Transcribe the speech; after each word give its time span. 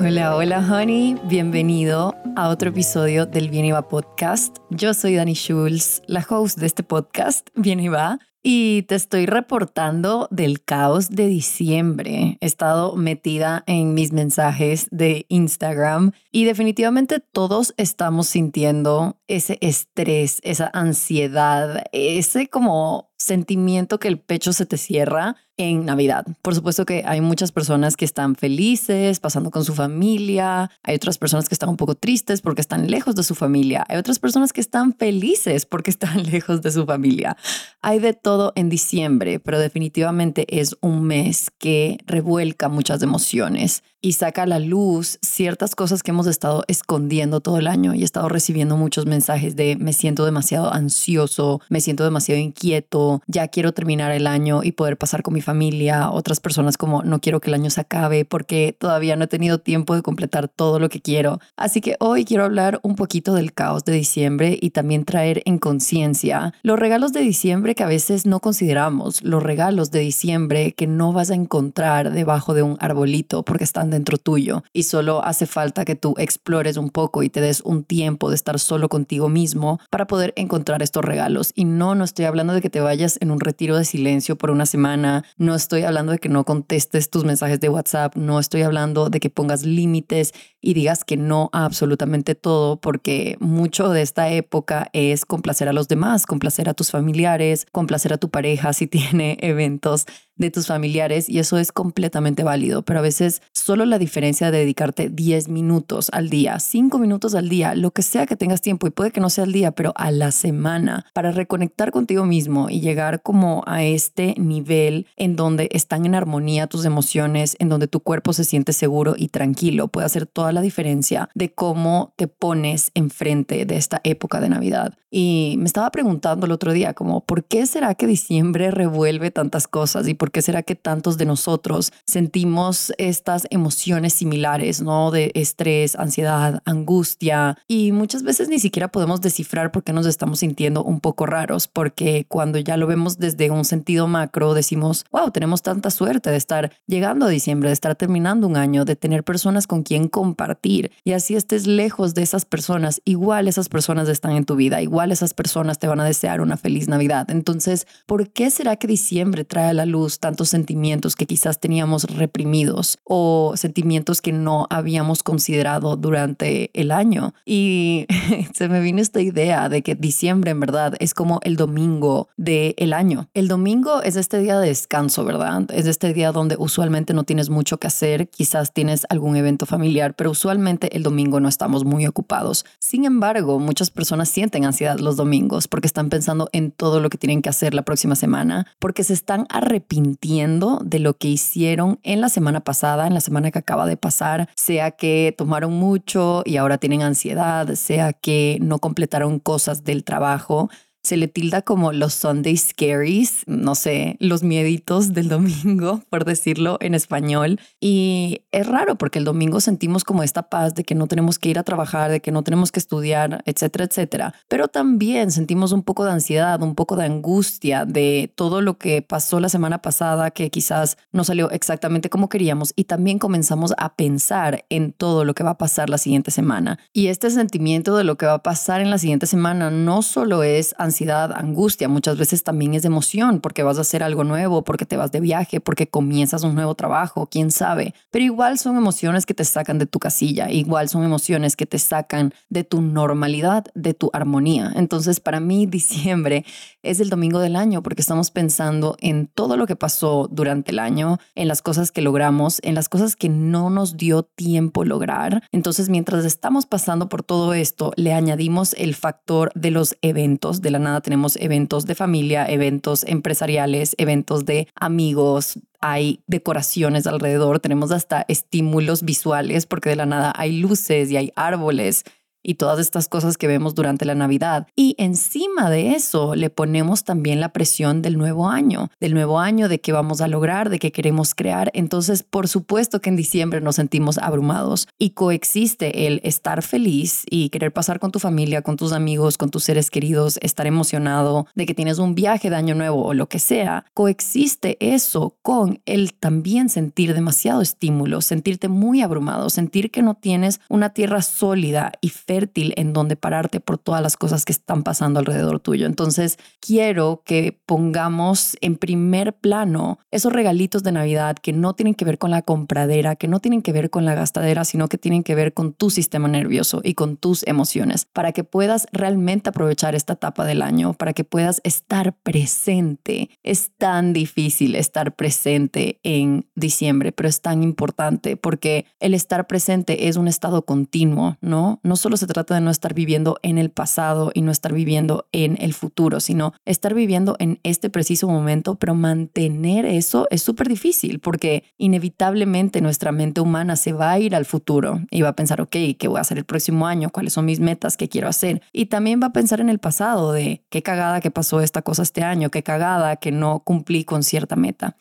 Hola, 0.00 0.36
hola, 0.36 0.60
honey. 0.60 1.16
Bienvenido 1.24 2.14
a 2.36 2.48
otro 2.50 2.70
episodio 2.70 3.26
del 3.26 3.50
Bien 3.50 3.64
y 3.64 3.72
Va 3.72 3.88
Podcast. 3.88 4.58
Yo 4.70 4.94
soy 4.94 5.16
Dani 5.16 5.34
Schulz, 5.34 6.02
la 6.06 6.24
host 6.28 6.58
de 6.58 6.66
este 6.66 6.84
podcast, 6.84 7.48
Bien 7.56 7.80
y 7.80 7.88
Va. 7.88 8.20
Y 8.40 8.82
te 8.82 8.94
estoy 8.94 9.26
reportando 9.26 10.28
del 10.30 10.62
caos 10.62 11.10
de 11.10 11.26
diciembre. 11.26 12.38
He 12.40 12.46
estado 12.46 12.94
metida 12.94 13.64
en 13.66 13.94
mis 13.94 14.12
mensajes 14.12 14.86
de 14.92 15.26
Instagram 15.28 16.12
y 16.30 16.44
definitivamente 16.44 17.18
todos 17.18 17.74
estamos 17.76 18.28
sintiendo 18.28 19.18
ese 19.26 19.58
estrés, 19.60 20.40
esa 20.44 20.70
ansiedad, 20.72 21.82
ese 21.92 22.48
como 22.48 23.07
sentimiento 23.18 23.98
que 23.98 24.08
el 24.08 24.18
pecho 24.18 24.52
se 24.52 24.64
te 24.64 24.78
cierra 24.78 25.36
en 25.58 25.84
Navidad. 25.84 26.24
Por 26.40 26.54
supuesto 26.54 26.86
que 26.86 27.02
hay 27.04 27.20
muchas 27.20 27.50
personas 27.50 27.96
que 27.96 28.04
están 28.04 28.36
felices, 28.36 29.18
pasando 29.18 29.50
con 29.50 29.64
su 29.64 29.74
familia, 29.74 30.70
hay 30.84 30.94
otras 30.94 31.18
personas 31.18 31.48
que 31.48 31.54
están 31.54 31.68
un 31.68 31.76
poco 31.76 31.96
tristes 31.96 32.40
porque 32.40 32.60
están 32.60 32.88
lejos 32.88 33.16
de 33.16 33.24
su 33.24 33.34
familia, 33.34 33.84
hay 33.88 33.98
otras 33.98 34.20
personas 34.20 34.52
que 34.52 34.60
están 34.60 34.94
felices 34.94 35.66
porque 35.66 35.90
están 35.98 36.22
lejos 36.22 36.62
de 36.62 36.70
su 36.70 36.86
familia. 36.86 37.36
Hay 37.82 37.98
de 37.98 38.14
todo 38.14 38.52
en 38.54 38.68
diciembre, 38.68 39.40
pero 39.40 39.58
definitivamente 39.58 40.60
es 40.60 40.76
un 40.80 41.02
mes 41.02 41.50
que 41.58 41.98
revuelca 42.06 42.68
muchas 42.68 43.02
emociones 43.02 43.82
y 44.00 44.12
saca 44.12 44.42
a 44.42 44.46
la 44.46 44.58
luz 44.58 45.18
ciertas 45.22 45.74
cosas 45.74 46.02
que 46.02 46.10
hemos 46.10 46.26
estado 46.26 46.64
escondiendo 46.68 47.40
todo 47.40 47.58
el 47.58 47.66
año 47.66 47.94
y 47.94 48.02
he 48.02 48.04
estado 48.04 48.28
recibiendo 48.28 48.76
muchos 48.76 49.06
mensajes 49.06 49.56
de 49.56 49.76
me 49.76 49.92
siento 49.92 50.24
demasiado 50.24 50.72
ansioso, 50.72 51.60
me 51.68 51.80
siento 51.80 52.04
demasiado 52.04 52.40
inquieto, 52.40 53.22
ya 53.26 53.48
quiero 53.48 53.72
terminar 53.72 54.12
el 54.12 54.26
año 54.26 54.62
y 54.62 54.72
poder 54.72 54.96
pasar 54.96 55.22
con 55.22 55.34
mi 55.34 55.40
familia, 55.40 56.10
otras 56.10 56.40
personas 56.40 56.76
como 56.76 57.02
no 57.02 57.20
quiero 57.20 57.40
que 57.40 57.50
el 57.50 57.54
año 57.54 57.70
se 57.70 57.80
acabe 57.80 58.24
porque 58.24 58.76
todavía 58.78 59.16
no 59.16 59.24
he 59.24 59.28
tenido 59.28 59.58
tiempo 59.58 59.94
de 59.94 60.02
completar 60.02 60.48
todo 60.48 60.78
lo 60.78 60.88
que 60.88 61.00
quiero. 61.00 61.40
Así 61.56 61.80
que 61.80 61.96
hoy 61.98 62.24
quiero 62.24 62.44
hablar 62.44 62.80
un 62.82 62.94
poquito 62.94 63.34
del 63.34 63.52
caos 63.52 63.84
de 63.84 63.92
diciembre 63.92 64.58
y 64.60 64.70
también 64.70 65.04
traer 65.04 65.42
en 65.44 65.58
conciencia 65.58 66.54
los 66.62 66.78
regalos 66.78 67.12
de 67.12 67.20
diciembre 67.20 67.74
que 67.74 67.82
a 67.82 67.88
veces 67.88 68.26
no 68.26 68.40
consideramos, 68.40 69.22
los 69.22 69.42
regalos 69.42 69.90
de 69.90 70.00
diciembre 70.00 70.72
que 70.72 70.86
no 70.86 71.12
vas 71.12 71.30
a 71.30 71.34
encontrar 71.34 72.12
debajo 72.12 72.54
de 72.54 72.62
un 72.62 72.76
arbolito 72.80 73.44
porque 73.44 73.64
están 73.64 73.87
dentro 73.90 74.18
tuyo 74.18 74.64
y 74.72 74.82
solo 74.82 75.24
hace 75.24 75.46
falta 75.46 75.84
que 75.84 75.94
tú 75.94 76.14
explores 76.18 76.76
un 76.76 76.90
poco 76.90 77.22
y 77.22 77.30
te 77.30 77.40
des 77.40 77.60
un 77.60 77.84
tiempo 77.84 78.28
de 78.30 78.34
estar 78.34 78.58
solo 78.58 78.88
contigo 78.88 79.28
mismo 79.28 79.78
para 79.90 80.06
poder 80.06 80.32
encontrar 80.36 80.82
estos 80.82 81.04
regalos. 81.04 81.52
Y 81.54 81.64
no, 81.64 81.94
no 81.94 82.04
estoy 82.04 82.24
hablando 82.24 82.52
de 82.52 82.60
que 82.60 82.70
te 82.70 82.80
vayas 82.80 83.18
en 83.20 83.30
un 83.30 83.40
retiro 83.40 83.76
de 83.76 83.84
silencio 83.84 84.36
por 84.36 84.50
una 84.50 84.66
semana, 84.66 85.24
no 85.36 85.54
estoy 85.54 85.82
hablando 85.82 86.12
de 86.12 86.18
que 86.18 86.28
no 86.28 86.44
contestes 86.44 87.10
tus 87.10 87.24
mensajes 87.24 87.60
de 87.60 87.68
WhatsApp, 87.68 88.16
no 88.16 88.40
estoy 88.40 88.62
hablando 88.62 89.10
de 89.10 89.20
que 89.20 89.30
pongas 89.30 89.64
límites 89.64 90.32
y 90.60 90.74
digas 90.74 91.04
que 91.04 91.16
no 91.16 91.50
a 91.52 91.68
absolutamente 91.68 92.34
todo, 92.34 92.76
porque 92.80 93.36
mucho 93.40 93.90
de 93.90 94.02
esta 94.02 94.30
época 94.30 94.88
es 94.92 95.24
complacer 95.24 95.68
a 95.68 95.72
los 95.72 95.86
demás, 95.86 96.26
complacer 96.26 96.68
a 96.68 96.74
tus 96.74 96.90
familiares, 96.90 97.66
complacer 97.70 98.12
a 98.12 98.18
tu 98.18 98.30
pareja 98.30 98.72
si 98.72 98.86
tiene 98.98 99.36
eventos 99.40 100.06
de 100.38 100.50
tus 100.50 100.66
familiares 100.66 101.28
y 101.28 101.38
eso 101.38 101.58
es 101.58 101.72
completamente 101.72 102.44
válido, 102.44 102.82
pero 102.82 103.00
a 103.00 103.02
veces 103.02 103.42
solo 103.52 103.84
la 103.84 103.98
diferencia 103.98 104.50
de 104.50 104.58
dedicarte 104.58 105.10
10 105.10 105.48
minutos 105.48 106.08
al 106.12 106.30
día, 106.30 106.58
5 106.58 106.98
minutos 106.98 107.34
al 107.34 107.48
día, 107.48 107.74
lo 107.74 107.90
que 107.90 108.02
sea 108.02 108.26
que 108.26 108.36
tengas 108.36 108.62
tiempo 108.62 108.86
y 108.86 108.90
puede 108.90 109.10
que 109.10 109.20
no 109.20 109.30
sea 109.30 109.44
al 109.44 109.52
día, 109.52 109.72
pero 109.72 109.92
a 109.96 110.10
la 110.10 110.32
semana 110.32 111.06
para 111.12 111.32
reconectar 111.32 111.90
contigo 111.90 112.24
mismo 112.24 112.70
y 112.70 112.80
llegar 112.80 113.22
como 113.22 113.62
a 113.66 113.84
este 113.84 114.34
nivel 114.38 115.06
en 115.16 115.36
donde 115.36 115.68
están 115.72 116.06
en 116.06 116.14
armonía 116.14 116.66
tus 116.66 116.84
emociones, 116.84 117.56
en 117.58 117.68
donde 117.68 117.88
tu 117.88 118.00
cuerpo 118.00 118.32
se 118.32 118.44
siente 118.44 118.72
seguro 118.72 119.14
y 119.16 119.28
tranquilo, 119.28 119.88
puede 119.88 120.06
hacer 120.06 120.26
toda 120.26 120.52
la 120.52 120.60
diferencia 120.60 121.28
de 121.34 121.52
cómo 121.52 122.12
te 122.16 122.28
pones 122.28 122.90
enfrente 122.94 123.66
de 123.66 123.76
esta 123.76 124.00
época 124.04 124.40
de 124.40 124.48
Navidad. 124.48 124.94
Y 125.10 125.56
me 125.58 125.64
estaba 125.64 125.90
preguntando 125.90 126.46
el 126.46 126.52
otro 126.52 126.72
día 126.72 126.92
como, 126.92 127.24
¿por 127.24 127.44
qué 127.44 127.66
será 127.66 127.94
que 127.94 128.06
diciembre 128.06 128.70
revuelve 128.70 129.30
tantas 129.30 129.66
cosas 129.66 130.06
y 130.06 130.14
por 130.14 130.27
¿Por 130.28 130.32
qué 130.32 130.42
será 130.42 130.62
que 130.62 130.74
tantos 130.74 131.16
de 131.16 131.24
nosotros 131.24 131.90
sentimos 132.04 132.92
estas 132.98 133.46
emociones 133.48 134.12
similares, 134.12 134.82
¿no? 134.82 135.10
De 135.10 135.30
estrés, 135.34 135.96
ansiedad, 135.96 136.60
angustia 136.66 137.56
y 137.66 137.92
muchas 137.92 138.24
veces 138.24 138.50
ni 138.50 138.58
siquiera 138.58 138.88
podemos 138.88 139.22
descifrar 139.22 139.72
por 139.72 139.84
qué 139.84 139.94
nos 139.94 140.04
estamos 140.04 140.40
sintiendo 140.40 140.84
un 140.84 141.00
poco 141.00 141.24
raros, 141.24 141.66
porque 141.66 142.26
cuando 142.28 142.58
ya 142.58 142.76
lo 142.76 142.86
vemos 142.86 143.18
desde 143.18 143.50
un 143.50 143.64
sentido 143.64 144.06
macro 144.06 144.52
decimos, 144.52 145.06
wow, 145.12 145.30
tenemos 145.30 145.62
tanta 145.62 145.88
suerte 145.88 146.30
de 146.30 146.36
estar 146.36 146.72
llegando 146.86 147.24
a 147.24 147.30
diciembre, 147.30 147.70
de 147.70 147.72
estar 147.72 147.94
terminando 147.94 148.46
un 148.48 148.58
año, 148.58 148.84
de 148.84 148.96
tener 148.96 149.24
personas 149.24 149.66
con 149.66 149.82
quien 149.82 150.08
compartir 150.08 150.92
y 151.04 151.12
así 151.12 151.36
estés 151.36 151.66
lejos 151.66 152.12
de 152.12 152.20
esas 152.20 152.44
personas, 152.44 153.00
igual 153.06 153.48
esas 153.48 153.70
personas 153.70 154.10
están 154.10 154.32
en 154.32 154.44
tu 154.44 154.56
vida, 154.56 154.82
igual 154.82 155.10
esas 155.10 155.32
personas 155.32 155.78
te 155.78 155.88
van 155.88 156.00
a 156.00 156.04
desear 156.04 156.42
una 156.42 156.58
feliz 156.58 156.86
Navidad. 156.86 157.30
Entonces, 157.30 157.86
¿por 158.04 158.28
qué 158.28 158.50
será 158.50 158.76
que 158.76 158.86
diciembre 158.86 159.44
trae 159.44 159.70
a 159.70 159.72
la 159.72 159.86
luz 159.86 160.17
tantos 160.18 160.48
sentimientos 160.48 161.16
que 161.16 161.26
quizás 161.26 161.60
teníamos 161.60 162.04
reprimidos 162.04 162.98
o 163.04 163.54
sentimientos 163.56 164.20
que 164.20 164.32
no 164.32 164.66
habíamos 164.70 165.22
considerado 165.22 165.96
durante 165.96 166.70
el 166.74 166.90
año. 166.90 167.34
Y 167.44 168.06
se 168.54 168.68
me 168.68 168.80
vino 168.80 169.00
esta 169.00 169.20
idea 169.20 169.68
de 169.68 169.82
que 169.82 169.94
diciembre 169.94 170.50
en 170.50 170.60
verdad 170.60 170.94
es 171.00 171.14
como 171.14 171.40
el 171.42 171.56
domingo 171.56 172.28
del 172.36 172.74
el 172.76 172.92
año. 172.92 173.28
El 173.34 173.48
domingo 173.48 174.02
es 174.02 174.16
este 174.16 174.38
día 174.38 174.58
de 174.58 174.68
descanso, 174.68 175.24
¿verdad? 175.24 175.64
Es 175.72 175.86
este 175.86 176.12
día 176.12 176.32
donde 176.32 176.56
usualmente 176.58 177.14
no 177.14 177.24
tienes 177.24 177.50
mucho 177.50 177.78
que 177.78 177.86
hacer, 177.86 178.28
quizás 178.28 178.72
tienes 178.72 179.06
algún 179.08 179.36
evento 179.36 179.66
familiar, 179.66 180.14
pero 180.14 180.30
usualmente 180.30 180.96
el 180.96 181.02
domingo 181.02 181.40
no 181.40 181.48
estamos 181.48 181.84
muy 181.84 182.06
ocupados. 182.06 182.64
Sin 182.78 183.04
embargo, 183.04 183.58
muchas 183.58 183.90
personas 183.90 184.28
sienten 184.28 184.64
ansiedad 184.64 184.98
los 184.98 185.16
domingos 185.16 185.68
porque 185.68 185.86
están 185.86 186.08
pensando 186.08 186.48
en 186.52 186.70
todo 186.70 187.00
lo 187.00 187.10
que 187.10 187.18
tienen 187.18 187.42
que 187.42 187.48
hacer 187.48 187.74
la 187.74 187.82
próxima 187.82 188.16
semana, 188.16 188.66
porque 188.78 189.04
se 189.04 189.12
están 189.12 189.46
arrepintiendo 189.48 190.07
entiendo 190.08 190.80
de 190.84 190.98
lo 190.98 191.14
que 191.14 191.28
hicieron 191.28 191.98
en 192.02 192.20
la 192.20 192.28
semana 192.28 192.60
pasada, 192.60 193.06
en 193.06 193.14
la 193.14 193.20
semana 193.20 193.50
que 193.50 193.58
acaba 193.58 193.86
de 193.86 193.96
pasar, 193.96 194.48
sea 194.56 194.90
que 194.90 195.34
tomaron 195.36 195.74
mucho 195.74 196.42
y 196.44 196.56
ahora 196.56 196.78
tienen 196.78 197.02
ansiedad, 197.02 197.68
sea 197.74 198.12
que 198.12 198.58
no 198.60 198.78
completaron 198.78 199.38
cosas 199.38 199.84
del 199.84 200.04
trabajo 200.04 200.70
se 201.08 201.16
le 201.16 201.26
tilda 201.26 201.62
como 201.62 201.92
los 201.92 202.12
Sunday 202.12 202.54
Scaries, 202.54 203.44
no 203.46 203.74
sé, 203.74 204.16
los 204.20 204.42
mieditos 204.42 205.14
del 205.14 205.28
domingo, 205.30 206.02
por 206.10 206.26
decirlo 206.26 206.76
en 206.82 206.94
español. 206.94 207.58
Y 207.80 208.42
es 208.52 208.66
raro 208.66 208.96
porque 208.96 209.18
el 209.18 209.24
domingo 209.24 209.60
sentimos 209.60 210.04
como 210.04 210.22
esta 210.22 210.50
paz 210.50 210.74
de 210.74 210.84
que 210.84 210.94
no 210.94 211.06
tenemos 211.06 211.38
que 211.38 211.48
ir 211.48 211.58
a 211.58 211.62
trabajar, 211.62 212.10
de 212.10 212.20
que 212.20 212.30
no 212.30 212.42
tenemos 212.42 212.72
que 212.72 212.78
estudiar, 212.78 213.42
etcétera, 213.46 213.86
etcétera. 213.86 214.34
Pero 214.48 214.68
también 214.68 215.30
sentimos 215.30 215.72
un 215.72 215.82
poco 215.82 216.04
de 216.04 216.12
ansiedad, 216.12 216.60
un 216.60 216.74
poco 216.74 216.94
de 216.94 217.06
angustia 217.06 217.86
de 217.86 218.30
todo 218.34 218.60
lo 218.60 218.76
que 218.76 219.00
pasó 219.00 219.40
la 219.40 219.48
semana 219.48 219.80
pasada, 219.80 220.30
que 220.30 220.50
quizás 220.50 220.98
no 221.10 221.24
salió 221.24 221.50
exactamente 221.50 222.10
como 222.10 222.28
queríamos. 222.28 222.74
Y 222.76 222.84
también 222.84 223.18
comenzamos 223.18 223.72
a 223.78 223.94
pensar 223.94 224.66
en 224.68 224.92
todo 224.92 225.24
lo 225.24 225.34
que 225.34 225.42
va 225.42 225.52
a 225.52 225.58
pasar 225.58 225.88
la 225.88 225.96
siguiente 225.96 226.30
semana. 226.30 226.78
Y 226.92 227.06
este 227.06 227.30
sentimiento 227.30 227.96
de 227.96 228.04
lo 228.04 228.18
que 228.18 228.26
va 228.26 228.34
a 228.34 228.42
pasar 228.42 228.82
en 228.82 228.90
la 228.90 228.98
siguiente 228.98 229.26
semana 229.26 229.70
no 229.70 230.02
solo 230.02 230.42
es 230.42 230.74
ansiedad, 230.76 230.97
ansiedad, 230.98 231.30
angustia, 231.32 231.88
muchas 231.88 232.18
veces 232.18 232.42
también 232.42 232.74
es 232.74 232.84
emoción 232.84 233.38
porque 233.40 233.62
vas 233.62 233.78
a 233.78 233.82
hacer 233.82 234.02
algo 234.02 234.24
nuevo, 234.24 234.64
porque 234.64 234.84
te 234.84 234.96
vas 234.96 235.12
de 235.12 235.20
viaje, 235.20 235.60
porque 235.60 235.86
comienzas 235.86 236.42
un 236.42 236.56
nuevo 236.56 236.74
trabajo, 236.74 237.28
quién 237.30 237.52
sabe. 237.52 237.94
Pero 238.10 238.24
igual 238.24 238.58
son 238.58 238.76
emociones 238.76 239.24
que 239.24 239.32
te 239.32 239.44
sacan 239.44 239.78
de 239.78 239.86
tu 239.86 240.00
casilla, 240.00 240.50
igual 240.50 240.88
son 240.88 241.04
emociones 241.04 241.54
que 241.54 241.66
te 241.66 241.78
sacan 241.78 242.34
de 242.48 242.64
tu 242.64 242.80
normalidad, 242.80 243.66
de 243.76 243.94
tu 243.94 244.10
armonía. 244.12 244.72
Entonces, 244.74 245.20
para 245.20 245.38
mí, 245.38 245.66
diciembre 245.78 246.44
es 246.82 246.98
el 246.98 247.10
domingo 247.10 247.38
del 247.38 247.54
año 247.54 247.80
porque 247.82 248.02
estamos 248.02 248.32
pensando 248.32 248.96
en 249.00 249.28
todo 249.28 249.56
lo 249.56 249.68
que 249.68 249.76
pasó 249.76 250.28
durante 250.32 250.72
el 250.72 250.80
año, 250.80 251.18
en 251.36 251.46
las 251.46 251.62
cosas 251.62 251.92
que 251.92 252.02
logramos, 252.02 252.58
en 252.64 252.74
las 252.74 252.88
cosas 252.88 253.14
que 253.14 253.28
no 253.28 253.70
nos 253.70 253.96
dio 253.96 254.24
tiempo 254.24 254.84
lograr. 254.84 255.44
Entonces, 255.52 255.90
mientras 255.90 256.24
estamos 256.24 256.66
pasando 256.66 257.08
por 257.08 257.22
todo 257.22 257.54
esto, 257.54 257.92
le 257.94 258.14
añadimos 258.14 258.74
el 258.78 258.96
factor 258.96 259.52
de 259.54 259.70
los 259.70 259.96
eventos 260.02 260.60
de 260.60 260.70
la 260.72 260.80
tenemos 261.02 261.36
eventos 261.36 261.86
de 261.86 261.94
familia, 261.94 262.46
eventos 262.46 263.04
empresariales, 263.04 263.94
eventos 263.98 264.44
de 264.44 264.68
amigos, 264.74 265.58
hay 265.80 266.22
decoraciones 266.26 267.06
alrededor, 267.06 267.60
tenemos 267.60 267.92
hasta 267.92 268.24
estímulos 268.28 269.02
visuales 269.04 269.66
porque 269.66 269.90
de 269.90 269.96
la 269.96 270.06
nada 270.06 270.32
hay 270.36 270.58
luces 270.58 271.10
y 271.10 271.16
hay 271.16 271.32
árboles 271.36 272.04
y 272.48 272.54
todas 272.54 272.78
estas 272.78 273.08
cosas 273.08 273.36
que 273.36 273.46
vemos 273.46 273.74
durante 273.74 274.06
la 274.06 274.14
Navidad. 274.14 274.68
Y 274.74 274.94
encima 274.96 275.68
de 275.68 275.90
eso 275.90 276.34
le 276.34 276.48
ponemos 276.48 277.04
también 277.04 277.40
la 277.40 277.52
presión 277.52 278.00
del 278.00 278.16
nuevo 278.16 278.48
año, 278.48 278.88
del 279.00 279.12
nuevo 279.12 279.38
año, 279.38 279.68
de 279.68 279.82
qué 279.82 279.92
vamos 279.92 280.22
a 280.22 280.28
lograr, 280.28 280.70
de 280.70 280.78
qué 280.78 280.90
queremos 280.90 281.34
crear. 281.34 281.70
Entonces, 281.74 282.22
por 282.22 282.48
supuesto 282.48 283.02
que 283.02 283.10
en 283.10 283.16
diciembre 283.16 283.60
nos 283.60 283.76
sentimos 283.76 284.16
abrumados 284.16 284.88
y 284.98 285.10
coexiste 285.10 286.06
el 286.06 286.22
estar 286.24 286.62
feliz 286.62 287.24
y 287.28 287.50
querer 287.50 287.70
pasar 287.70 288.00
con 288.00 288.12
tu 288.12 288.18
familia, 288.18 288.62
con 288.62 288.76
tus 288.76 288.92
amigos, 288.92 289.36
con 289.36 289.50
tus 289.50 289.64
seres 289.64 289.90
queridos, 289.90 290.38
estar 290.40 290.66
emocionado 290.66 291.46
de 291.54 291.66
que 291.66 291.74
tienes 291.74 291.98
un 291.98 292.14
viaje 292.14 292.48
de 292.48 292.56
año 292.56 292.74
nuevo 292.74 293.04
o 293.04 293.12
lo 293.12 293.28
que 293.28 293.40
sea. 293.40 293.84
Coexiste 293.92 294.78
eso 294.80 295.36
con 295.42 295.82
el 295.84 296.14
también 296.14 296.70
sentir 296.70 297.12
demasiado 297.12 297.60
estímulo, 297.60 298.22
sentirte 298.22 298.68
muy 298.68 299.02
abrumado, 299.02 299.50
sentir 299.50 299.90
que 299.90 300.00
no 300.00 300.14
tienes 300.14 300.60
una 300.70 300.94
tierra 300.94 301.20
sólida 301.20 301.92
y 302.00 302.08
fértil 302.08 302.37
en 302.54 302.92
donde 302.92 303.16
pararte 303.16 303.60
por 303.60 303.78
todas 303.78 304.02
las 304.02 304.16
cosas 304.16 304.44
que 304.44 304.52
están 304.52 304.82
pasando 304.82 305.18
alrededor 305.18 305.60
tuyo. 305.60 305.86
Entonces, 305.86 306.38
quiero 306.60 307.22
que 307.24 307.58
pongamos 307.66 308.56
en 308.60 308.76
primer 308.76 309.34
plano 309.34 309.98
esos 310.10 310.32
regalitos 310.32 310.82
de 310.82 310.92
Navidad 310.92 311.36
que 311.36 311.52
no 311.52 311.74
tienen 311.74 311.94
que 311.94 312.04
ver 312.04 312.18
con 312.18 312.30
la 312.30 312.42
compradera, 312.42 313.16
que 313.16 313.28
no 313.28 313.40
tienen 313.40 313.62
que 313.62 313.72
ver 313.72 313.90
con 313.90 314.04
la 314.04 314.14
gastadera, 314.14 314.64
sino 314.64 314.88
que 314.88 314.98
tienen 314.98 315.22
que 315.22 315.34
ver 315.34 315.54
con 315.54 315.72
tu 315.72 315.90
sistema 315.90 316.28
nervioso 316.28 316.80
y 316.84 316.94
con 316.94 317.16
tus 317.16 317.46
emociones, 317.46 318.04
para 318.04 318.32
que 318.32 318.44
puedas 318.44 318.86
realmente 318.92 319.50
aprovechar 319.50 319.94
esta 319.94 320.14
etapa 320.14 320.44
del 320.44 320.62
año, 320.62 320.94
para 320.94 321.12
que 321.12 321.24
puedas 321.24 321.60
estar 321.64 322.14
presente. 322.22 323.30
Es 323.42 323.70
tan 323.78 324.12
difícil 324.12 324.74
estar 324.74 325.14
presente 325.14 325.98
en 326.02 326.46
diciembre, 326.54 327.12
pero 327.12 327.28
es 327.28 327.40
tan 327.40 327.62
importante 327.62 328.36
porque 328.36 328.86
el 329.00 329.14
estar 329.14 329.46
presente 329.46 330.08
es 330.08 330.16
un 330.16 330.28
estado 330.28 330.64
continuo, 330.64 331.36
¿no? 331.40 331.80
No 331.82 331.96
solo 331.96 332.16
se 332.18 332.26
trata 332.26 332.54
de 332.54 332.60
no 332.60 332.70
estar 332.70 332.92
viviendo 332.92 333.38
en 333.42 333.56
el 333.56 333.70
pasado 333.70 334.30
y 334.34 334.42
no 334.42 334.50
estar 334.50 334.72
viviendo 334.72 335.26
en 335.32 335.56
el 335.60 335.72
futuro, 335.72 336.20
sino 336.20 336.52
estar 336.66 336.92
viviendo 336.92 337.36
en 337.38 337.60
este 337.62 337.88
preciso 337.88 338.28
momento, 338.28 338.74
pero 338.74 338.94
mantener 338.94 339.86
eso 339.86 340.26
es 340.30 340.42
súper 340.42 340.68
difícil 340.68 341.20
porque 341.20 341.64
inevitablemente 341.78 342.80
nuestra 342.80 343.12
mente 343.12 343.40
humana 343.40 343.76
se 343.76 343.92
va 343.92 344.12
a 344.12 344.18
ir 344.18 344.34
al 344.34 344.44
futuro 344.44 345.00
y 345.10 345.22
va 345.22 345.30
a 345.30 345.36
pensar, 345.36 345.60
ok, 345.60 345.76
¿qué 345.98 346.08
voy 346.08 346.18
a 346.18 346.22
hacer 346.22 346.38
el 346.38 346.44
próximo 346.44 346.86
año? 346.86 347.10
¿Cuáles 347.10 347.32
son 347.32 347.44
mis 347.44 347.60
metas? 347.60 347.96
¿Qué 347.96 348.08
quiero 348.08 348.28
hacer? 348.28 348.62
Y 348.72 348.86
también 348.86 349.20
va 349.22 349.28
a 349.28 349.32
pensar 349.32 349.60
en 349.60 349.68
el 349.68 349.78
pasado 349.78 350.32
de 350.32 350.62
qué 350.68 350.82
cagada 350.82 351.20
que 351.20 351.30
pasó 351.30 351.60
esta 351.60 351.82
cosa 351.82 352.02
este 352.02 352.22
año, 352.22 352.50
qué 352.50 352.62
cagada 352.62 353.16
que 353.16 353.32
no 353.32 353.60
cumplí 353.60 354.04
con 354.04 354.22
cierta 354.22 354.56
meta. 354.56 354.96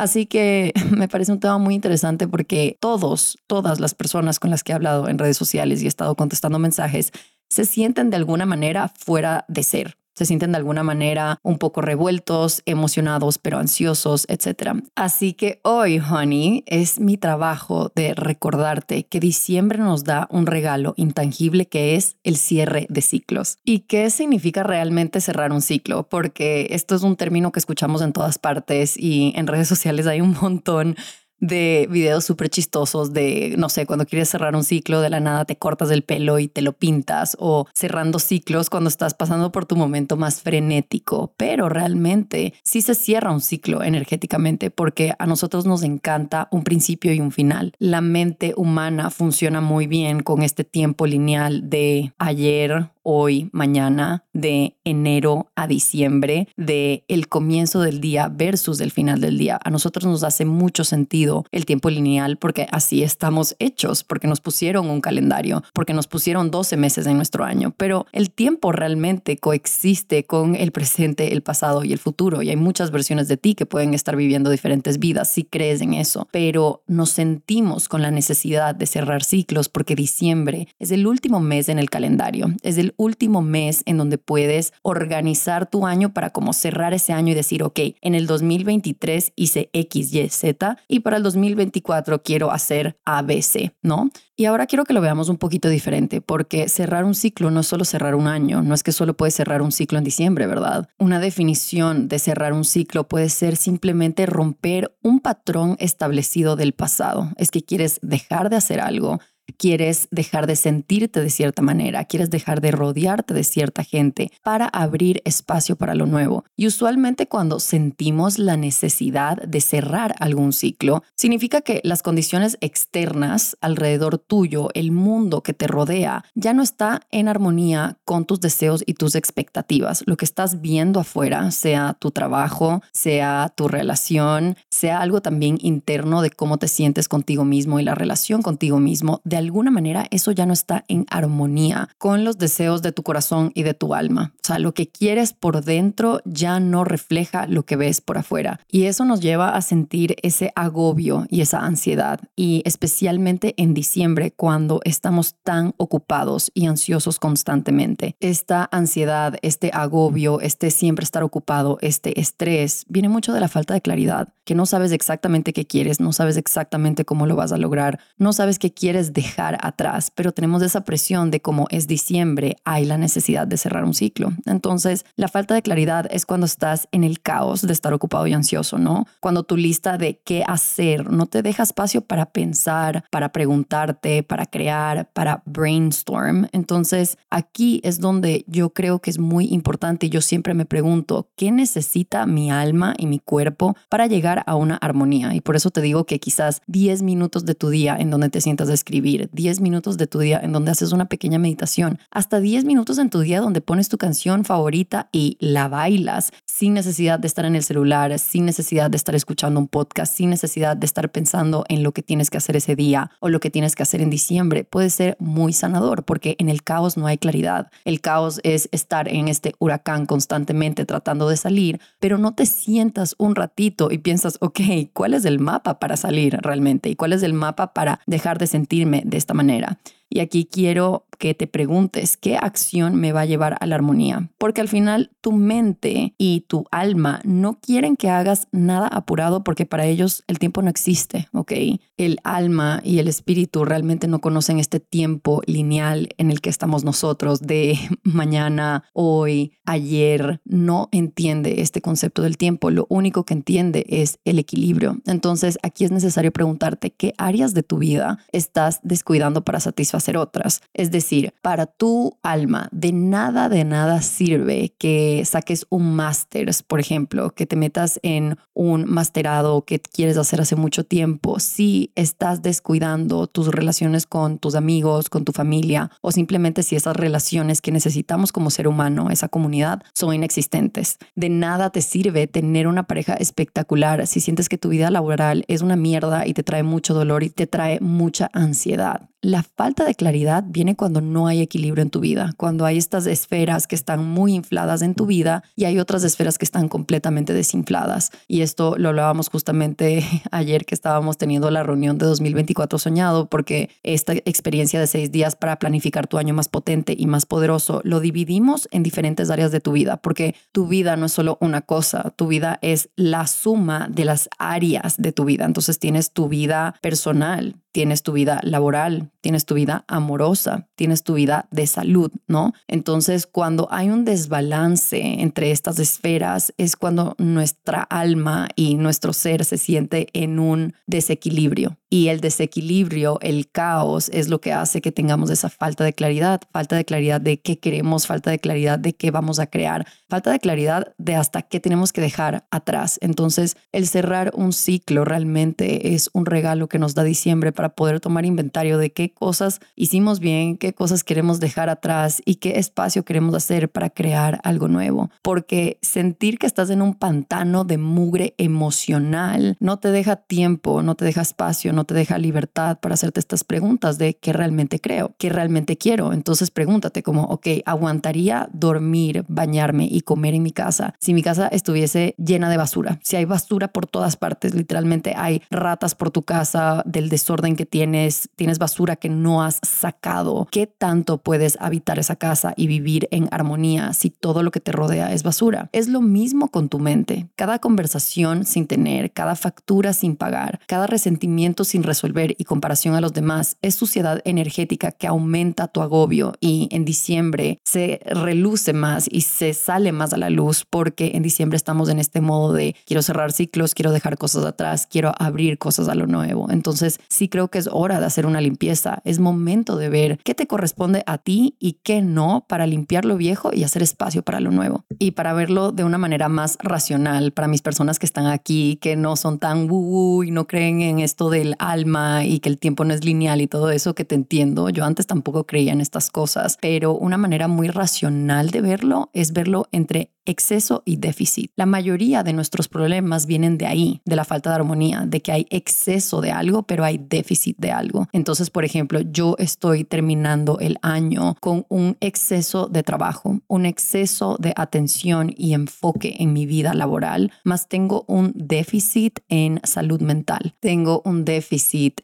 Así 0.00 0.24
que 0.24 0.72
me 0.90 1.08
parece 1.08 1.30
un 1.30 1.40
tema 1.40 1.58
muy 1.58 1.74
interesante 1.74 2.26
porque 2.26 2.78
todos, 2.80 3.36
todas 3.46 3.80
las 3.80 3.94
personas 3.94 4.40
con 4.40 4.48
las 4.48 4.64
que 4.64 4.72
he 4.72 4.74
hablado 4.74 5.10
en 5.10 5.18
redes 5.18 5.36
sociales 5.36 5.82
y 5.82 5.84
he 5.84 5.88
estado 5.88 6.14
contestando 6.14 6.58
mensajes 6.58 7.12
se 7.50 7.66
sienten 7.66 8.08
de 8.08 8.16
alguna 8.16 8.46
manera 8.46 8.88
fuera 8.88 9.44
de 9.48 9.62
ser 9.62 9.99
se 10.20 10.26
sienten 10.26 10.52
de 10.52 10.58
alguna 10.58 10.82
manera 10.82 11.38
un 11.42 11.56
poco 11.56 11.80
revueltos, 11.80 12.60
emocionados, 12.66 13.38
pero 13.38 13.56
ansiosos, 13.56 14.26
etc. 14.28 14.82
Así 14.94 15.32
que 15.32 15.60
hoy, 15.64 15.98
honey, 15.98 16.62
es 16.66 17.00
mi 17.00 17.16
trabajo 17.16 17.90
de 17.94 18.12
recordarte 18.12 19.06
que 19.06 19.18
diciembre 19.18 19.78
nos 19.78 20.04
da 20.04 20.28
un 20.30 20.44
regalo 20.44 20.92
intangible 20.98 21.68
que 21.68 21.96
es 21.96 22.18
el 22.22 22.36
cierre 22.36 22.86
de 22.90 23.00
ciclos. 23.00 23.56
¿Y 23.64 23.80
qué 23.80 24.10
significa 24.10 24.62
realmente 24.62 25.22
cerrar 25.22 25.52
un 25.52 25.62
ciclo? 25.62 26.06
Porque 26.06 26.66
esto 26.72 26.94
es 26.94 27.02
un 27.02 27.16
término 27.16 27.50
que 27.50 27.60
escuchamos 27.60 28.02
en 28.02 28.12
todas 28.12 28.38
partes 28.38 28.98
y 28.98 29.32
en 29.36 29.46
redes 29.46 29.68
sociales 29.68 30.06
hay 30.06 30.20
un 30.20 30.36
montón 30.42 30.96
de 31.40 31.88
videos 31.90 32.24
súper 32.24 32.48
chistosos 32.48 33.12
de, 33.12 33.54
no 33.58 33.68
sé, 33.68 33.86
cuando 33.86 34.06
quieres 34.06 34.28
cerrar 34.28 34.54
un 34.54 34.64
ciclo, 34.64 35.00
de 35.00 35.10
la 35.10 35.20
nada 35.20 35.44
te 35.44 35.56
cortas 35.56 35.90
el 35.90 36.02
pelo 36.02 36.38
y 36.38 36.48
te 36.48 36.62
lo 36.62 36.72
pintas, 36.72 37.36
o 37.40 37.66
cerrando 37.74 38.18
ciclos 38.18 38.70
cuando 38.70 38.88
estás 38.88 39.14
pasando 39.14 39.50
por 39.50 39.66
tu 39.66 39.76
momento 39.76 40.16
más 40.16 40.42
frenético. 40.42 41.34
Pero 41.36 41.68
realmente 41.68 42.54
sí 42.62 42.82
se 42.82 42.94
cierra 42.94 43.32
un 43.32 43.40
ciclo 43.40 43.82
energéticamente 43.82 44.70
porque 44.70 45.14
a 45.18 45.26
nosotros 45.26 45.66
nos 45.66 45.82
encanta 45.82 46.48
un 46.50 46.64
principio 46.64 47.12
y 47.12 47.20
un 47.20 47.32
final. 47.32 47.72
La 47.78 48.00
mente 48.00 48.54
humana 48.56 49.10
funciona 49.10 49.60
muy 49.60 49.86
bien 49.86 50.20
con 50.22 50.42
este 50.42 50.64
tiempo 50.64 51.06
lineal 51.06 51.70
de 51.70 52.12
ayer, 52.18 52.90
hoy, 53.02 53.48
mañana, 53.52 54.24
de 54.32 54.76
enero 54.84 55.50
a 55.56 55.66
diciembre, 55.66 56.48
de 56.56 57.04
el 57.08 57.28
comienzo 57.28 57.80
del 57.80 58.00
día 58.00 58.28
versus 58.28 58.80
el 58.80 58.90
final 58.90 59.20
del 59.20 59.38
día. 59.38 59.58
A 59.64 59.70
nosotros 59.70 60.04
nos 60.06 60.24
hace 60.24 60.44
mucho 60.44 60.84
sentido 60.84 61.44
el 61.52 61.66
tiempo 61.66 61.90
lineal 61.90 62.36
porque 62.36 62.66
así 62.70 63.02
estamos 63.02 63.56
hechos, 63.58 64.04
porque 64.04 64.28
nos 64.28 64.40
pusieron 64.40 64.90
un 64.90 65.00
calendario, 65.00 65.62
porque 65.72 65.94
nos 65.94 66.06
pusieron 66.06 66.50
12 66.50 66.76
meses 66.76 67.06
en 67.06 67.16
nuestro 67.16 67.44
año, 67.44 67.74
pero 67.76 68.06
el 68.12 68.30
tiempo 68.30 68.72
realmente 68.72 69.36
coexiste 69.36 70.24
con 70.24 70.54
el 70.54 70.72
presente, 70.72 71.32
el 71.32 71.42
pasado 71.42 71.84
y 71.84 71.92
el 71.92 71.98
futuro 71.98 72.42
y 72.42 72.50
hay 72.50 72.56
muchas 72.56 72.90
versiones 72.90 73.28
de 73.28 73.36
ti 73.36 73.54
que 73.54 73.66
pueden 73.66 73.94
estar 73.94 74.16
viviendo 74.16 74.50
diferentes 74.50 74.98
vidas 74.98 75.32
si 75.32 75.44
crees 75.44 75.80
en 75.80 75.94
eso, 75.94 76.28
pero 76.30 76.82
nos 76.86 77.10
sentimos 77.10 77.88
con 77.88 78.02
la 78.02 78.10
necesidad 78.10 78.74
de 78.74 78.86
cerrar 78.86 79.24
ciclos 79.24 79.68
porque 79.68 79.94
diciembre 79.94 80.68
es 80.78 80.90
el 80.90 81.06
último 81.06 81.40
mes 81.40 81.68
en 81.68 81.78
el 81.78 81.90
calendario, 81.90 82.54
es 82.62 82.78
el 82.78 82.94
último 83.00 83.40
mes 83.40 83.82
en 83.86 83.96
donde 83.96 84.18
puedes 84.18 84.74
organizar 84.82 85.68
tu 85.68 85.86
año 85.86 86.12
para 86.12 86.30
como 86.30 86.52
cerrar 86.52 86.92
ese 86.92 87.14
año 87.14 87.32
y 87.32 87.34
decir, 87.34 87.62
ok, 87.62 87.80
en 88.02 88.14
el 88.14 88.26
2023 88.26 89.32
hice 89.36 89.70
X, 89.72 90.12
Y, 90.12 90.28
Z 90.28 90.76
y 90.86 91.00
para 91.00 91.16
el 91.16 91.22
2024 91.22 92.22
quiero 92.22 92.50
hacer 92.50 92.98
ABC, 93.06 93.72
¿no? 93.82 94.10
Y 94.36 94.46
ahora 94.46 94.66
quiero 94.66 94.84
que 94.84 94.94
lo 94.94 95.02
veamos 95.02 95.28
un 95.28 95.36
poquito 95.36 95.68
diferente, 95.68 96.22
porque 96.22 96.68
cerrar 96.70 97.04
un 97.04 97.14
ciclo 97.14 97.50
no 97.50 97.60
es 97.60 97.66
solo 97.66 97.84
cerrar 97.84 98.14
un 98.14 98.26
año, 98.26 98.62
no 98.62 98.74
es 98.74 98.82
que 98.82 98.90
solo 98.90 99.14
puedes 99.14 99.34
cerrar 99.34 99.60
un 99.60 99.70
ciclo 99.70 99.98
en 99.98 100.04
diciembre, 100.04 100.46
¿verdad? 100.46 100.88
Una 100.98 101.20
definición 101.20 102.08
de 102.08 102.18
cerrar 102.18 102.54
un 102.54 102.64
ciclo 102.64 103.06
puede 103.06 103.28
ser 103.28 103.56
simplemente 103.56 104.24
romper 104.24 104.96
un 105.02 105.20
patrón 105.20 105.76
establecido 105.78 106.56
del 106.56 106.72
pasado. 106.72 107.30
Es 107.36 107.50
que 107.50 107.62
quieres 107.62 107.98
dejar 108.00 108.48
de 108.48 108.56
hacer 108.56 108.80
algo, 108.80 109.20
quieres 109.56 110.08
dejar 110.10 110.46
de 110.46 110.56
sentirte 110.56 111.20
de 111.20 111.30
cierta 111.30 111.62
manera, 111.62 112.04
quieres 112.04 112.30
dejar 112.30 112.60
de 112.60 112.70
rodearte 112.70 113.34
de 113.34 113.44
cierta 113.44 113.84
gente 113.84 114.30
para 114.42 114.66
abrir 114.66 115.22
espacio 115.24 115.76
para 115.76 115.94
lo 115.94 116.06
nuevo. 116.06 116.44
Y 116.56 116.66
usualmente 116.66 117.26
cuando 117.26 117.60
sentimos 117.60 118.38
la 118.38 118.56
necesidad 118.56 119.36
de 119.42 119.60
cerrar 119.60 120.14
algún 120.18 120.52
ciclo, 120.52 121.02
significa 121.14 121.60
que 121.60 121.80
las 121.84 122.02
condiciones 122.02 122.58
externas 122.60 123.56
alrededor 123.60 124.18
tuyo, 124.18 124.68
el 124.74 124.92
mundo 124.92 125.42
que 125.42 125.54
te 125.54 125.66
rodea, 125.66 126.24
ya 126.34 126.52
no 126.52 126.62
está 126.62 127.02
en 127.10 127.28
armonía 127.28 127.98
con 128.04 128.24
tus 128.24 128.40
deseos 128.40 128.82
y 128.86 128.94
tus 128.94 129.14
expectativas. 129.14 130.02
Lo 130.06 130.16
que 130.16 130.24
estás 130.24 130.60
viendo 130.60 131.00
afuera, 131.00 131.50
sea 131.50 131.96
tu 131.98 132.10
trabajo, 132.10 132.82
sea 132.92 133.52
tu 133.54 133.68
relación, 133.68 134.56
sea 134.70 135.00
algo 135.00 135.20
también 135.20 135.58
interno 135.60 136.22
de 136.22 136.30
cómo 136.30 136.58
te 136.58 136.68
sientes 136.68 137.08
contigo 137.08 137.44
mismo 137.44 137.80
y 137.80 137.84
la 137.84 137.94
relación 137.94 138.42
contigo 138.42 138.80
mismo, 138.80 139.20
de 139.24 139.36
alguna 139.40 139.70
manera 139.70 140.06
eso 140.10 140.32
ya 140.32 140.46
no 140.46 140.52
está 140.52 140.84
en 140.88 141.06
armonía 141.10 141.88
con 141.98 142.24
los 142.24 142.38
deseos 142.38 142.82
de 142.82 142.92
tu 142.92 143.02
corazón 143.02 143.52
y 143.54 143.62
de 143.62 143.74
tu 143.74 143.94
alma. 143.94 144.32
O 144.36 144.46
sea, 144.46 144.58
lo 144.58 144.72
que 144.72 144.88
quieres 144.88 145.32
por 145.32 145.64
dentro 145.64 146.20
ya 146.24 146.60
no 146.60 146.84
refleja 146.84 147.46
lo 147.46 147.64
que 147.64 147.76
ves 147.76 148.00
por 148.00 148.18
afuera. 148.18 148.60
Y 148.70 148.84
eso 148.84 149.04
nos 149.04 149.20
lleva 149.20 149.56
a 149.56 149.62
sentir 149.62 150.16
ese 150.22 150.52
agobio 150.54 151.26
y 151.28 151.40
esa 151.40 151.60
ansiedad. 151.60 152.20
Y 152.36 152.62
especialmente 152.64 153.54
en 153.56 153.74
diciembre, 153.74 154.32
cuando 154.32 154.80
estamos 154.84 155.34
tan 155.42 155.74
ocupados 155.76 156.50
y 156.54 156.66
ansiosos 156.66 157.18
constantemente. 157.18 158.16
Esta 158.20 158.68
ansiedad, 158.70 159.36
este 159.42 159.70
agobio, 159.72 160.40
este 160.40 160.70
siempre 160.70 161.04
estar 161.04 161.22
ocupado, 161.22 161.78
este 161.80 162.20
estrés, 162.20 162.84
viene 162.88 163.08
mucho 163.08 163.32
de 163.32 163.40
la 163.40 163.48
falta 163.48 163.74
de 163.74 163.80
claridad, 163.80 164.28
que 164.44 164.54
no 164.54 164.66
sabes 164.66 164.92
exactamente 164.92 165.52
qué 165.52 165.66
quieres, 165.66 166.00
no 166.00 166.12
sabes 166.12 166.36
exactamente 166.36 167.04
cómo 167.04 167.26
lo 167.26 167.36
vas 167.36 167.52
a 167.52 167.58
lograr, 167.58 168.00
no 168.18 168.32
sabes 168.32 168.58
qué 168.58 168.72
quieres 168.72 169.12
dejar 169.12 169.29
dejar 169.30 169.58
atrás, 169.62 170.10
pero 170.12 170.32
tenemos 170.32 170.62
esa 170.62 170.82
presión 170.82 171.30
de 171.30 171.40
como 171.40 171.66
es 171.70 171.86
diciembre, 171.86 172.56
hay 172.64 172.84
la 172.84 172.98
necesidad 172.98 173.46
de 173.46 173.56
cerrar 173.56 173.84
un 173.84 173.94
ciclo. 173.94 174.32
Entonces, 174.44 175.04
la 175.14 175.28
falta 175.28 175.54
de 175.54 175.62
claridad 175.62 176.06
es 176.10 176.26
cuando 176.26 176.46
estás 176.46 176.88
en 176.90 177.04
el 177.04 177.20
caos 177.20 177.62
de 177.62 177.72
estar 177.72 177.92
ocupado 177.92 178.26
y 178.26 178.32
ansioso, 178.32 178.78
¿no? 178.78 179.06
Cuando 179.20 179.44
tu 179.44 179.56
lista 179.56 179.98
de 179.98 180.20
qué 180.24 180.42
hacer 180.46 181.10
no 181.10 181.26
te 181.26 181.42
deja 181.42 181.62
espacio 181.62 182.00
para 182.00 182.26
pensar, 182.26 183.04
para 183.10 183.30
preguntarte, 183.30 184.22
para 184.24 184.46
crear, 184.46 185.08
para 185.12 185.42
brainstorm. 185.46 186.48
Entonces, 186.52 187.16
aquí 187.30 187.80
es 187.84 188.00
donde 188.00 188.44
yo 188.48 188.70
creo 188.70 188.98
que 188.98 189.10
es 189.10 189.18
muy 189.18 189.46
importante 189.46 190.06
y 190.06 190.10
yo 190.10 190.20
siempre 190.20 190.54
me 190.54 190.64
pregunto, 190.64 191.28
¿qué 191.36 191.52
necesita 191.52 192.26
mi 192.26 192.50
alma 192.50 192.94
y 192.98 193.06
mi 193.06 193.20
cuerpo 193.20 193.76
para 193.88 194.08
llegar 194.08 194.42
a 194.46 194.56
una 194.56 194.76
armonía? 194.76 195.34
Y 195.34 195.40
por 195.40 195.54
eso 195.54 195.70
te 195.70 195.82
digo 195.82 196.04
que 196.04 196.18
quizás 196.18 196.62
10 196.66 197.02
minutos 197.02 197.44
de 197.44 197.54
tu 197.54 197.68
día 197.68 197.96
en 197.96 198.10
donde 198.10 198.28
te 198.28 198.40
sientas 198.40 198.68
a 198.70 198.74
escribir 198.74 199.09
escribir, 199.10 199.30
10 199.32 199.60
minutos 199.60 199.96
de 199.96 200.06
tu 200.06 200.18
día 200.18 200.40
en 200.42 200.52
donde 200.52 200.70
haces 200.70 200.92
una 200.92 201.06
pequeña 201.06 201.38
meditación, 201.38 201.98
hasta 202.10 202.40
10 202.40 202.64
minutos 202.64 202.98
en 202.98 203.10
tu 203.10 203.20
día 203.20 203.40
donde 203.40 203.60
pones 203.60 203.88
tu 203.88 203.98
canción 203.98 204.44
favorita 204.44 205.08
y 205.12 205.36
la 205.40 205.68
bailas 205.68 206.32
sin 206.44 206.74
necesidad 206.74 207.18
de 207.18 207.26
estar 207.26 207.44
en 207.44 207.56
el 207.56 207.62
celular, 207.62 208.18
sin 208.18 208.44
necesidad 208.44 208.90
de 208.90 208.96
estar 208.96 209.14
escuchando 209.14 209.58
un 209.58 209.68
podcast, 209.68 210.14
sin 210.14 210.30
necesidad 210.30 210.76
de 210.76 210.86
estar 210.86 211.10
pensando 211.10 211.64
en 211.68 211.82
lo 211.82 211.92
que 211.92 212.02
tienes 212.02 212.30
que 212.30 212.38
hacer 212.38 212.56
ese 212.56 212.76
día 212.76 213.10
o 213.20 213.28
lo 213.28 213.40
que 213.40 213.50
tienes 213.50 213.74
que 213.74 213.82
hacer 213.82 214.00
en 214.00 214.10
diciembre, 214.10 214.64
puede 214.64 214.90
ser 214.90 215.16
muy 215.18 215.52
sanador 215.52 216.04
porque 216.04 216.36
en 216.38 216.48
el 216.48 216.62
caos 216.62 216.96
no 216.96 217.06
hay 217.06 217.18
claridad. 217.18 217.70
El 217.84 218.00
caos 218.00 218.40
es 218.44 218.68
estar 218.72 219.08
en 219.08 219.28
este 219.28 219.54
huracán 219.58 220.06
constantemente 220.06 220.84
tratando 220.84 221.28
de 221.28 221.36
salir, 221.36 221.80
pero 221.98 222.18
no 222.18 222.34
te 222.34 222.46
sientas 222.46 223.14
un 223.18 223.34
ratito 223.34 223.90
y 223.90 223.98
piensas, 223.98 224.36
ok, 224.40 224.60
¿cuál 224.92 225.14
es 225.14 225.24
el 225.24 225.38
mapa 225.38 225.78
para 225.78 225.96
salir 225.96 226.38
realmente? 226.42 226.90
¿Y 226.90 226.94
cuál 226.94 227.12
es 227.12 227.22
el 227.22 227.32
mapa 227.32 227.72
para 227.72 228.00
dejar 228.06 228.38
de 228.38 228.46
sentirme 228.46 228.99
de 229.04 229.16
esta 229.16 229.34
manera? 229.34 229.78
Y 230.10 230.18
aquí 230.18 230.44
quiero 230.44 231.06
que 231.20 231.34
te 231.34 231.46
preguntes 231.46 232.16
qué 232.16 232.36
acción 232.36 232.96
me 232.96 233.12
va 233.12 233.20
a 233.20 233.26
llevar 233.26 233.56
a 233.60 233.66
la 233.66 233.74
armonía, 233.76 234.30
porque 234.38 234.62
al 234.62 234.68
final 234.68 235.10
tu 235.20 235.32
mente 235.32 236.14
y 236.16 236.46
tu 236.48 236.64
alma 236.70 237.20
no 237.24 237.60
quieren 237.60 237.96
que 237.96 238.08
hagas 238.08 238.48
nada 238.52 238.88
apurado 238.88 239.44
porque 239.44 239.66
para 239.66 239.86
ellos 239.86 240.24
el 240.28 240.38
tiempo 240.38 240.62
no 240.62 240.70
existe, 240.70 241.28
¿ok? 241.34 241.52
El 241.98 242.18
alma 242.24 242.80
y 242.82 243.00
el 243.00 243.06
espíritu 243.06 243.66
realmente 243.66 244.08
no 244.08 244.20
conocen 244.20 244.58
este 244.58 244.80
tiempo 244.80 245.42
lineal 245.44 246.08
en 246.16 246.30
el 246.30 246.40
que 246.40 246.48
estamos 246.48 246.84
nosotros 246.84 247.42
de 247.42 247.78
mañana, 248.02 248.84
hoy, 248.94 249.52
ayer, 249.66 250.40
no 250.46 250.88
entiende 250.90 251.60
este 251.60 251.82
concepto 251.82 252.22
del 252.22 252.38
tiempo, 252.38 252.70
lo 252.70 252.86
único 252.88 253.24
que 253.24 253.34
entiende 253.34 253.84
es 253.88 254.18
el 254.24 254.38
equilibrio. 254.38 254.96
Entonces 255.04 255.58
aquí 255.62 255.84
es 255.84 255.90
necesario 255.90 256.32
preguntarte 256.32 256.92
qué 256.92 257.12
áreas 257.18 257.52
de 257.52 257.62
tu 257.62 257.76
vida 257.76 258.18
estás 258.32 258.80
descuidando 258.82 259.44
para 259.44 259.60
satisfacer 259.60 259.99
hacer 260.00 260.16
otras. 260.16 260.60
Es 260.74 260.90
decir, 260.90 261.32
para 261.42 261.66
tu 261.66 262.18
alma, 262.22 262.68
de 262.72 262.92
nada, 262.92 263.48
de 263.48 263.64
nada 263.64 264.02
sirve 264.02 264.74
que 264.78 265.22
saques 265.24 265.66
un 265.70 265.94
máster, 265.94 266.50
por 266.66 266.80
ejemplo, 266.80 267.30
que 267.30 267.46
te 267.46 267.56
metas 267.56 268.00
en 268.02 268.36
un 268.54 268.84
masterado 268.84 269.64
que 269.64 269.80
quieres 269.80 270.16
hacer 270.16 270.40
hace 270.40 270.56
mucho 270.56 270.84
tiempo, 270.84 271.38
si 271.38 271.92
estás 271.94 272.42
descuidando 272.42 273.26
tus 273.26 273.48
relaciones 273.48 274.06
con 274.06 274.38
tus 274.38 274.54
amigos, 274.54 275.08
con 275.08 275.24
tu 275.24 275.32
familia, 275.32 275.90
o 276.00 276.12
simplemente 276.12 276.62
si 276.62 276.76
esas 276.76 276.96
relaciones 276.96 277.60
que 277.60 277.72
necesitamos 277.72 278.32
como 278.32 278.50
ser 278.50 278.68
humano, 278.68 279.10
esa 279.10 279.28
comunidad, 279.28 279.82
son 279.94 280.14
inexistentes. 280.14 280.98
De 281.14 281.28
nada 281.28 281.70
te 281.70 281.82
sirve 281.82 282.26
tener 282.26 282.66
una 282.66 282.84
pareja 282.84 283.14
espectacular 283.14 284.06
si 284.06 284.20
sientes 284.20 284.48
que 284.48 284.58
tu 284.58 284.68
vida 284.68 284.90
laboral 284.90 285.44
es 285.48 285.62
una 285.62 285.76
mierda 285.76 286.26
y 286.26 286.34
te 286.34 286.42
trae 286.42 286.62
mucho 286.62 286.94
dolor 286.94 287.22
y 287.22 287.30
te 287.30 287.46
trae 287.46 287.80
mucha 287.80 288.30
ansiedad. 288.32 289.09
La 289.22 289.42
falta 289.42 289.84
de 289.84 289.94
claridad 289.94 290.44
viene 290.48 290.76
cuando 290.76 291.02
no 291.02 291.26
hay 291.26 291.42
equilibrio 291.42 291.82
en 291.82 291.90
tu 291.90 292.00
vida, 292.00 292.32
cuando 292.38 292.64
hay 292.64 292.78
estas 292.78 293.06
esferas 293.06 293.66
que 293.66 293.74
están 293.74 294.02
muy 294.02 294.32
infladas 294.32 294.80
en 294.80 294.94
tu 294.94 295.04
vida 295.04 295.44
y 295.54 295.66
hay 295.66 295.78
otras 295.78 296.04
esferas 296.04 296.38
que 296.38 296.46
están 296.46 296.70
completamente 296.70 297.34
desinfladas. 297.34 298.12
Y 298.28 298.40
esto 298.40 298.78
lo 298.78 298.88
hablábamos 298.88 299.28
justamente 299.28 300.02
ayer 300.30 300.64
que 300.64 300.74
estábamos 300.74 301.18
teniendo 301.18 301.50
la 301.50 301.62
reunión 301.62 301.98
de 301.98 302.06
2024 302.06 302.78
soñado, 302.78 303.26
porque 303.26 303.68
esta 303.82 304.14
experiencia 304.14 304.80
de 304.80 304.86
seis 304.86 305.12
días 305.12 305.36
para 305.36 305.58
planificar 305.58 306.06
tu 306.06 306.16
año 306.16 306.32
más 306.32 306.48
potente 306.48 306.94
y 306.98 307.04
más 307.06 307.26
poderoso 307.26 307.82
lo 307.84 308.00
dividimos 308.00 308.68
en 308.70 308.82
diferentes 308.82 309.28
áreas 309.28 309.52
de 309.52 309.60
tu 309.60 309.72
vida, 309.72 309.98
porque 309.98 310.34
tu 310.50 310.66
vida 310.66 310.96
no 310.96 311.04
es 311.04 311.12
solo 311.12 311.36
una 311.42 311.60
cosa, 311.60 312.14
tu 312.16 312.26
vida 312.26 312.58
es 312.62 312.88
la 312.96 313.26
suma 313.26 313.86
de 313.90 314.06
las 314.06 314.30
áreas 314.38 314.96
de 314.96 315.12
tu 315.12 315.26
vida. 315.26 315.44
Entonces 315.44 315.78
tienes 315.78 316.12
tu 316.12 316.30
vida 316.30 316.74
personal, 316.80 317.56
tienes 317.72 318.02
tu 318.02 318.12
vida 318.12 318.40
laboral, 318.42 319.10
tienes 319.20 319.44
tu 319.44 319.54
vida 319.54 319.84
amorosa, 319.88 320.68
tienes 320.74 321.02
tu 321.02 321.14
vida 321.14 321.48
de 321.50 321.66
salud, 321.66 322.10
¿no? 322.26 322.52
Entonces, 322.68 323.26
cuando 323.26 323.68
hay 323.70 323.90
un 323.90 324.04
desbalance 324.04 325.00
entre 325.20 325.50
estas 325.50 325.78
esferas, 325.78 326.52
es 326.58 326.76
cuando 326.76 327.14
nuestra 327.18 327.82
alma 327.82 328.48
y 328.56 328.76
nuestro 328.76 329.12
ser 329.12 329.44
se 329.44 329.58
siente 329.58 330.08
en 330.12 330.38
un 330.38 330.74
desequilibrio. 330.86 331.79
Y 331.92 332.06
el 332.06 332.20
desequilibrio, 332.20 333.18
el 333.20 333.50
caos, 333.50 334.10
es 334.10 334.28
lo 334.28 334.40
que 334.40 334.52
hace 334.52 334.80
que 334.80 334.92
tengamos 334.92 335.28
esa 335.28 335.48
falta 335.48 335.82
de 335.82 335.92
claridad, 335.92 336.40
falta 336.52 336.76
de 336.76 336.84
claridad 336.84 337.20
de 337.20 337.40
qué 337.40 337.58
queremos, 337.58 338.06
falta 338.06 338.30
de 338.30 338.38
claridad 338.38 338.78
de 338.78 338.92
qué 338.92 339.10
vamos 339.10 339.40
a 339.40 339.48
crear, 339.48 339.84
falta 340.08 340.30
de 340.30 340.38
claridad 340.38 340.94
de 340.98 341.16
hasta 341.16 341.42
qué 341.42 341.58
tenemos 341.58 341.92
que 341.92 342.00
dejar 342.00 342.46
atrás. 342.52 342.98
Entonces, 343.02 343.56
el 343.72 343.88
cerrar 343.88 344.30
un 344.36 344.52
ciclo 344.52 345.04
realmente 345.04 345.94
es 345.94 346.10
un 346.12 346.26
regalo 346.26 346.68
que 346.68 346.78
nos 346.78 346.94
da 346.94 347.02
diciembre 347.02 347.50
para 347.50 347.70
poder 347.70 347.98
tomar 347.98 348.24
inventario 348.24 348.78
de 348.78 348.92
qué 348.92 349.12
cosas 349.12 349.58
hicimos 349.74 350.20
bien, 350.20 350.58
qué 350.58 350.72
cosas 350.72 351.02
queremos 351.02 351.40
dejar 351.40 351.70
atrás 351.70 352.22
y 352.24 352.36
qué 352.36 352.60
espacio 352.60 353.04
queremos 353.04 353.34
hacer 353.34 353.68
para 353.68 353.90
crear 353.90 354.40
algo 354.44 354.68
nuevo. 354.68 355.10
Porque 355.22 355.78
sentir 355.82 356.38
que 356.38 356.46
estás 356.46 356.70
en 356.70 356.82
un 356.82 356.94
pantano 356.94 357.64
de 357.64 357.78
mugre 357.78 358.34
emocional 358.38 359.56
no 359.58 359.78
te 359.78 359.90
deja 359.90 360.14
tiempo, 360.14 360.82
no 360.82 360.94
te 360.94 361.04
deja 361.04 361.22
espacio, 361.22 361.72
no 361.72 361.79
te 361.84 361.94
deja 361.94 362.18
libertad 362.18 362.78
para 362.80 362.94
hacerte 362.94 363.20
estas 363.20 363.44
preguntas 363.44 363.98
de 363.98 364.14
qué 364.14 364.32
realmente 364.32 364.80
creo, 364.80 365.14
qué 365.18 365.28
realmente 365.28 365.76
quiero. 365.76 366.12
Entonces 366.12 366.50
pregúntate 366.50 367.02
como, 367.02 367.24
ok, 367.24 367.46
¿aguantaría 367.64 368.48
dormir, 368.52 369.24
bañarme 369.28 369.88
y 369.90 370.02
comer 370.02 370.34
en 370.34 370.42
mi 370.42 370.52
casa 370.52 370.94
si 370.98 371.14
mi 371.14 371.22
casa 371.22 371.48
estuviese 371.48 372.14
llena 372.18 372.50
de 372.50 372.56
basura? 372.56 372.98
Si 373.02 373.16
hay 373.16 373.24
basura 373.24 373.68
por 373.68 373.86
todas 373.86 374.16
partes, 374.16 374.54
literalmente 374.54 375.14
hay 375.16 375.42
ratas 375.50 375.94
por 375.94 376.10
tu 376.10 376.22
casa, 376.22 376.82
del 376.86 377.08
desorden 377.08 377.56
que 377.56 377.66
tienes, 377.66 378.28
tienes 378.36 378.58
basura 378.58 378.96
que 378.96 379.08
no 379.08 379.42
has 379.42 379.60
sacado. 379.62 380.46
¿Qué 380.50 380.66
tanto 380.66 381.18
puedes 381.18 381.56
habitar 381.60 381.98
esa 381.98 382.16
casa 382.16 382.54
y 382.56 382.66
vivir 382.66 383.08
en 383.10 383.28
armonía 383.30 383.92
si 383.92 384.10
todo 384.10 384.42
lo 384.42 384.50
que 384.50 384.60
te 384.60 384.72
rodea 384.72 385.12
es 385.12 385.22
basura? 385.22 385.68
Es 385.72 385.88
lo 385.88 386.00
mismo 386.00 386.48
con 386.48 386.68
tu 386.68 386.78
mente. 386.78 387.28
Cada 387.36 387.58
conversación 387.58 388.44
sin 388.44 388.66
tener, 388.66 389.12
cada 389.12 389.36
factura 389.36 389.92
sin 389.92 390.16
pagar, 390.16 390.60
cada 390.66 390.86
resentimiento 390.86 391.64
sin 391.70 391.82
resolver 391.82 392.34
y 392.36 392.44
comparación 392.44 392.94
a 392.94 393.00
los 393.00 393.12
demás 393.12 393.56
es 393.62 393.74
suciedad 393.74 394.20
energética 394.24 394.92
que 394.92 395.06
aumenta 395.06 395.68
tu 395.68 395.80
agobio 395.80 396.34
y 396.40 396.68
en 396.72 396.84
diciembre 396.84 397.60
se 397.64 398.00
reluce 398.04 398.72
más 398.72 399.06
y 399.10 399.22
se 399.22 399.54
sale 399.54 399.92
más 399.92 400.12
a 400.12 400.16
la 400.16 400.30
luz 400.30 400.66
porque 400.68 401.12
en 401.14 401.22
diciembre 401.22 401.56
estamos 401.56 401.88
en 401.88 401.98
este 401.98 402.20
modo 402.20 402.52
de 402.52 402.74
quiero 402.86 403.02
cerrar 403.02 403.32
ciclos, 403.32 403.74
quiero 403.74 403.92
dejar 403.92 404.18
cosas 404.18 404.44
atrás, 404.44 404.86
quiero 404.90 405.12
abrir 405.18 405.58
cosas 405.58 405.88
a 405.88 405.94
lo 405.94 406.06
nuevo. 406.06 406.50
Entonces 406.50 407.00
sí 407.08 407.28
creo 407.28 407.48
que 407.48 407.58
es 407.58 407.68
hora 407.72 408.00
de 408.00 408.06
hacer 408.06 408.26
una 408.26 408.40
limpieza, 408.40 409.00
es 409.04 409.20
momento 409.20 409.76
de 409.76 409.88
ver 409.88 410.18
qué 410.24 410.34
te 410.34 410.46
corresponde 410.46 411.04
a 411.06 411.18
ti 411.18 411.56
y 411.60 411.74
qué 411.84 412.02
no 412.02 412.44
para 412.48 412.66
limpiar 412.66 413.04
lo 413.04 413.16
viejo 413.16 413.50
y 413.52 413.64
hacer 413.64 413.82
espacio 413.82 414.22
para 414.22 414.40
lo 414.40 414.50
nuevo. 414.50 414.84
Y 414.98 415.12
para 415.12 415.32
verlo 415.32 415.72
de 415.72 415.84
una 415.84 415.98
manera 415.98 416.28
más 416.28 416.58
racional 416.60 417.32
para 417.32 417.48
mis 417.48 417.62
personas 417.62 417.98
que 417.98 418.06
están 418.06 418.26
aquí, 418.26 418.76
que 418.82 418.96
no 418.96 419.16
son 419.16 419.38
tan 419.38 419.70
woo, 419.70 420.24
y 420.24 420.30
no 420.30 420.46
creen 420.46 420.82
en 420.82 420.98
esto 420.98 421.30
del 421.30 421.54
alma 421.60 422.24
y 422.24 422.40
que 422.40 422.48
el 422.48 422.58
tiempo 422.58 422.84
no 422.84 422.94
es 422.94 423.04
lineal 423.04 423.40
y 423.40 423.46
todo 423.46 423.70
eso 423.70 423.94
que 423.94 424.04
te 424.04 424.14
entiendo. 424.14 424.70
Yo 424.70 424.84
antes 424.84 425.06
tampoco 425.06 425.44
creía 425.44 425.72
en 425.72 425.80
estas 425.80 426.10
cosas, 426.10 426.58
pero 426.60 426.94
una 426.94 427.18
manera 427.18 427.48
muy 427.48 427.68
racional 427.68 428.50
de 428.50 428.62
verlo 428.62 429.10
es 429.12 429.32
verlo 429.32 429.68
entre 429.70 430.10
exceso 430.26 430.82
y 430.84 430.96
déficit. 430.96 431.50
La 431.56 431.66
mayoría 431.66 432.22
de 432.22 432.32
nuestros 432.32 432.68
problemas 432.68 433.26
vienen 433.26 433.58
de 433.58 433.66
ahí, 433.66 434.00
de 434.04 434.16
la 434.16 434.24
falta 434.24 434.50
de 434.50 434.56
armonía, 434.56 435.04
de 435.06 435.20
que 435.20 435.32
hay 435.32 435.46
exceso 435.50 436.20
de 436.20 436.30
algo, 436.30 436.62
pero 436.62 436.84
hay 436.84 436.98
déficit 436.98 437.56
de 437.58 437.72
algo. 437.72 438.06
Entonces, 438.12 438.48
por 438.50 438.64
ejemplo, 438.64 439.00
yo 439.00 439.34
estoy 439.38 439.82
terminando 439.84 440.58
el 440.60 440.78
año 440.82 441.36
con 441.40 441.66
un 441.68 441.96
exceso 442.00 442.68
de 442.68 442.82
trabajo, 442.82 443.40
un 443.48 443.66
exceso 443.66 444.36
de 444.38 444.52
atención 444.56 445.34
y 445.36 445.54
enfoque 445.54 446.16
en 446.20 446.32
mi 446.32 446.46
vida 446.46 446.74
laboral, 446.74 447.32
más 447.42 447.68
tengo 447.68 448.04
un 448.06 448.32
déficit 448.34 449.20
en 449.28 449.60
salud 449.64 450.00
mental. 450.00 450.54
Tengo 450.60 451.02
un 451.04 451.24
déficit 451.24 451.49